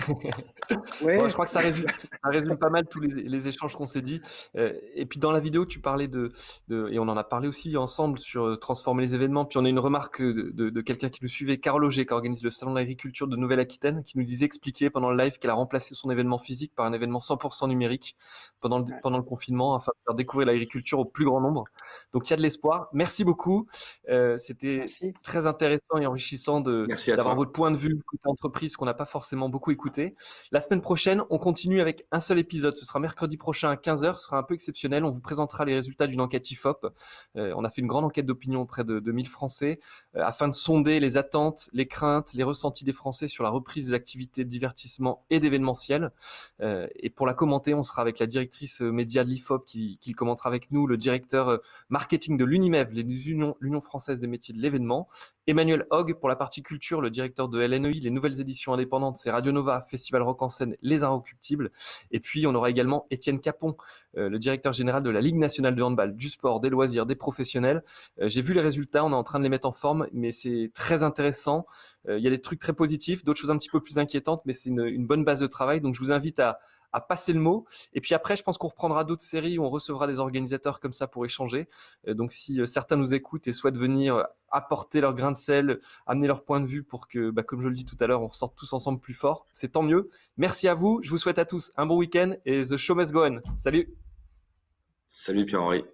je 1.01 1.33
crois 1.33 1.45
que 1.45 1.51
ça 1.51 1.61
résume, 1.61 1.87
ça 1.89 2.31
résume 2.31 2.57
pas 2.57 2.71
mal 2.71 2.87
tous 2.87 3.01
les, 3.01 3.49
échanges 3.49 3.75
qu'on 3.75 3.87
s'est 3.87 4.03
dit. 4.03 4.21
Euh, 4.57 4.73
et 4.95 5.07
puis 5.07 5.19
dans 5.19 5.33
la 5.33 5.41
vidéo, 5.41 5.67
tu 5.67 5.81
parlais 5.81 6.09
de, 6.09 6.29
et 6.71 6.99
on 6.99 7.09
en 7.09 7.17
a 7.17 7.25
parlé 7.25 7.49
aussi 7.49 7.77
ensemble 7.77 8.19
sur 8.19 8.47
euh, 8.47 8.57
transformer 8.57 9.03
les 9.03 9.15
événements. 9.15 9.45
Puis 9.45 9.59
on 9.59 9.65
a 9.65 9.69
une 9.69 9.79
remarque 9.79 10.23
de, 10.23 10.81
quelqu'un 10.81 11.09
qui 11.09 11.21
nous 11.23 11.29
suivait, 11.29 11.59
Carl 11.59 11.85
Auger, 11.85 12.07
qui 12.07 12.13
organise 12.13 12.43
le 12.43 12.51
salon 12.51 12.73
de 12.73 12.79
l'agriculture 12.79 13.27
de 13.27 13.37
Nouvelle-Aquitaine, 13.37 14.03
qui 14.05 14.19
nous 14.19 14.25
disait 14.25 14.47
expliquer 14.47 14.91
pendant 14.91 15.11
le 15.11 15.23
live 15.23 15.39
qu'elle 15.39 15.51
a 15.51 15.55
remplacé 15.55 15.95
son 15.95 16.11
événement 16.11 16.39
physique 16.39 16.73
par 16.75 16.87
un 16.87 16.93
événement 16.93 17.19
100% 17.19 17.69
numérique 17.69 18.17
pendant 18.61 18.79
le, 18.79 18.85
pendant 19.03 19.19
le 19.19 19.25
confinement, 19.25 19.75
afin 19.75 19.93
de 19.93 20.05
faire 20.05 20.15
découvrir 20.15 20.47
l'agriculture 20.47 20.99
au 20.99 21.05
plus 21.05 21.25
grand 21.25 21.41
nombre. 21.41 21.65
Donc 22.13 22.29
il 22.29 22.31
y 22.31 22.35
a 22.35 22.37
de 22.37 22.43
l'espoir. 22.43 22.89
Merci 22.93 23.25
beaucoup. 23.25 23.67
Euh, 24.09 24.37
c'était 24.39 24.85
très 25.23 25.47
intéressant 25.47 25.99
et 25.99 26.07
enrichissant 26.07 26.61
d'avoir 26.61 27.35
votre 27.35 27.53
point 27.53 27.71
de 27.71 27.77
vue 27.77 28.01
côté 28.07 28.23
entreprise 28.27 28.77
qu'on 28.77 28.85
n'a 28.85 28.95
pas 28.95 29.05
forcément 29.05 29.49
beaucoup 29.49 29.71
écouté. 29.71 30.15
La 30.51 30.61
semaine 30.63 30.81
prochaine, 30.81 31.23
on 31.29 31.37
continue 31.37 31.83
avec 31.83 32.07
un 32.11 32.21
seul 32.21 32.39
épisode. 32.39 32.75
Ce 32.77 32.87
sera 32.87 32.99
mercredi 32.99 33.37
prochain 33.37 33.71
à 33.71 33.75
15h. 33.77 34.17
Ce 34.17 34.25
sera 34.25 34.39
un 34.39 34.43
peu 34.43 34.55
exceptionnel. 34.55 35.05
On 35.05 35.11
vous 35.11 35.21
présentera 35.21 35.67
les 35.67 35.75
résultats 35.75 36.07
d'une 36.07 36.23
enquête 36.23 36.51
IFOP. 36.51 36.87
Euh, 37.37 37.53
on 37.57 37.65
a 37.65 37.69
fait 37.69 37.83
une 37.83 37.87
grande 37.87 38.05
enquête 38.05 38.25
d'opinion 38.25 38.63
auprès 38.63 38.85
de 38.85 38.99
2000 38.99 39.29
Français 39.29 39.79
euh, 40.17 40.23
afin 40.25 40.49
de 40.49 40.55
sonder 40.55 41.01
les 41.01 41.19
attentes, 41.19 41.69
les 41.75 41.87
craintes, 41.87 42.33
les 42.33 42.45
ressentis 42.45 42.85
des 42.85 42.93
Français 42.93 43.29
sur 43.29 43.45
la 43.45 43.51
reprise 43.51 43.89
des 43.89 43.93
activités 43.93 44.45
de 44.45 44.49
divertissement 44.49 45.27
et 45.29 45.41
d'événementiel. 45.41 46.11
et 46.61 47.11
pour 47.11 47.27
la 47.27 47.35
commenter, 47.35 47.75
on 47.75 47.83
sera 47.83 48.01
avec 48.01 48.19
la 48.19 48.27
directrice 48.27 48.81
média 48.81 49.25
de 49.25 49.29
l'IFOP 49.29 49.65
qui, 49.65 49.99
qui 50.01 50.13
commentera 50.13 50.49
avec 50.49 50.71
nous, 50.71 50.87
le 50.87 50.97
directeur 50.97 51.61
marketing 51.91 52.37
de 52.37 52.45
l'UNIMEV, 52.45 52.93
l'Union 52.93 53.81
française 53.81 54.21
des 54.21 54.27
métiers 54.27 54.55
de 54.55 54.61
l'événement, 54.61 55.09
Emmanuel 55.49 55.87
Hogg 55.91 56.15
pour 56.15 56.29
la 56.29 56.37
partie 56.37 56.63
culture, 56.63 57.01
le 57.01 57.11
directeur 57.11 57.49
de 57.49 57.59
LNEI, 57.59 57.95
les 57.95 58.11
nouvelles 58.11 58.41
éditions 58.41 58.73
indépendantes, 58.75 59.17
c'est 59.17 59.31
Radio 59.31 59.51
Nova, 59.51 59.81
Festival 59.81 60.23
Rock 60.23 60.41
en 60.43 60.49
scène, 60.53 60.77
Les 60.83 61.03
Inrecuptibles. 61.03 61.71
Et 62.11 62.21
puis 62.21 62.47
on 62.47 62.55
aura 62.55 62.71
également 62.71 63.07
Étienne 63.11 63.41
Capon, 63.41 63.77
euh, 64.17 64.29
le 64.29 64.39
directeur 64.39 64.73
général 64.73 65.03
de 65.03 65.11
la 65.11 65.21
Ligue 65.21 65.37
nationale 65.37 65.75
de 65.75 65.83
handball, 65.83 66.15
du 66.15 66.29
sport, 66.29 66.61
des 66.61 66.71
loisirs, 66.71 67.07
des 67.07 67.17
professionnels. 67.17 67.83
Euh, 68.21 68.29
j'ai 68.29 68.43
vu 68.43 68.55
les 68.55 68.61
résultats, 68.61 69.05
on 69.05 69.11
est 69.11 69.15
en 69.15 69.25
train 69.25 69.39
de 69.39 69.45
les 69.45 69.51
mettre 69.51 69.67
en 69.67 69.73
forme, 69.73 70.07
mais 70.13 70.33
c'est 70.33 70.71
très 70.75 71.03
intéressant. 71.03 71.67
Euh, 72.09 72.19
il 72.19 72.25
y 72.25 72.27
a 72.27 72.31
des 72.31 72.41
trucs 72.41 72.61
très 72.61 72.73
positifs, 72.73 73.25
d'autres 73.25 73.41
choses 73.41 73.51
un 73.51 73.59
petit 73.59 73.71
peu 73.71 73.81
plus 73.81 73.99
inquiétantes, 73.99 74.43
mais 74.45 74.53
c'est 74.53 74.71
une 74.71 75.07
bonne 75.07 75.25
base 75.25 75.41
de 75.41 75.47
travail. 75.47 75.81
Donc 75.81 75.95
je 75.95 76.01
vous 76.01 76.13
invite 76.13 76.39
à, 76.41 76.59
à 76.93 77.01
passer 77.01 77.33
le 77.33 77.41
mot. 77.41 77.67
Et 77.93 78.01
puis 78.01 78.15
après, 78.15 78.37
je 78.37 78.43
pense 78.43 78.59
qu'on 78.59 78.69
reprendra 78.69 79.05
d'autres 79.05 79.23
séries 79.23 79.59
où 79.59 79.65
on 79.65 79.71
recevra 79.71 80.07
des 80.07 80.19
organisateurs 80.19 80.81
comme 80.81 80.93
ça 80.93 81.07
pour 81.07 81.25
échanger. 81.25 81.69
Euh, 82.09 82.15
donc 82.15 82.33
si 82.33 82.61
euh, 82.61 82.67
certains 82.67 82.97
nous 82.97 83.15
écoutent 83.15 83.49
et 83.49 83.53
souhaitent 83.53 83.77
venir 83.77 84.27
apporter 84.51 85.01
leur 85.01 85.15
grain 85.15 85.33
de 85.33 85.37
sel, 85.37 85.81
amener 86.07 86.27
leur 86.27 86.45
point 86.45 86.61
de 86.61 86.67
vue 86.67 86.83
pour 86.83 87.09
que, 87.09 87.31
bah, 87.31 87.43
comme 87.43 87.63
je 87.63 87.69
le 87.69 87.75
dis 87.75 87.85
tout 87.85 87.97
à 88.01 88.07
l'heure, 88.07 88.23
on 88.23 88.29
ressorte 88.29 88.57
tous 88.57 88.73
ensemble 88.73 89.01
plus 89.01 89.15
fort, 89.15 89.47
c'est 89.53 89.73
tant 89.73 89.83
mieux. 89.83 90.11
Merci 90.37 90.69
à 90.69 90.75
vous. 90.75 91.01
Je 91.03 91.11
vous 91.11 91.19
souhaite 91.19 91.39
à 91.39 91.45
tous 91.45 91.73
un 91.77 91.87
bon 91.87 91.97
week-end 91.97 92.35
et 92.45 92.63
The 92.63 92.77
Show 92.77 92.95
Must 92.95 93.13
Go 93.13 93.25
On. 93.25 93.41
Salut. 93.57 93.95
Salut 95.09 95.47
Pierre-Henri. 95.47 95.85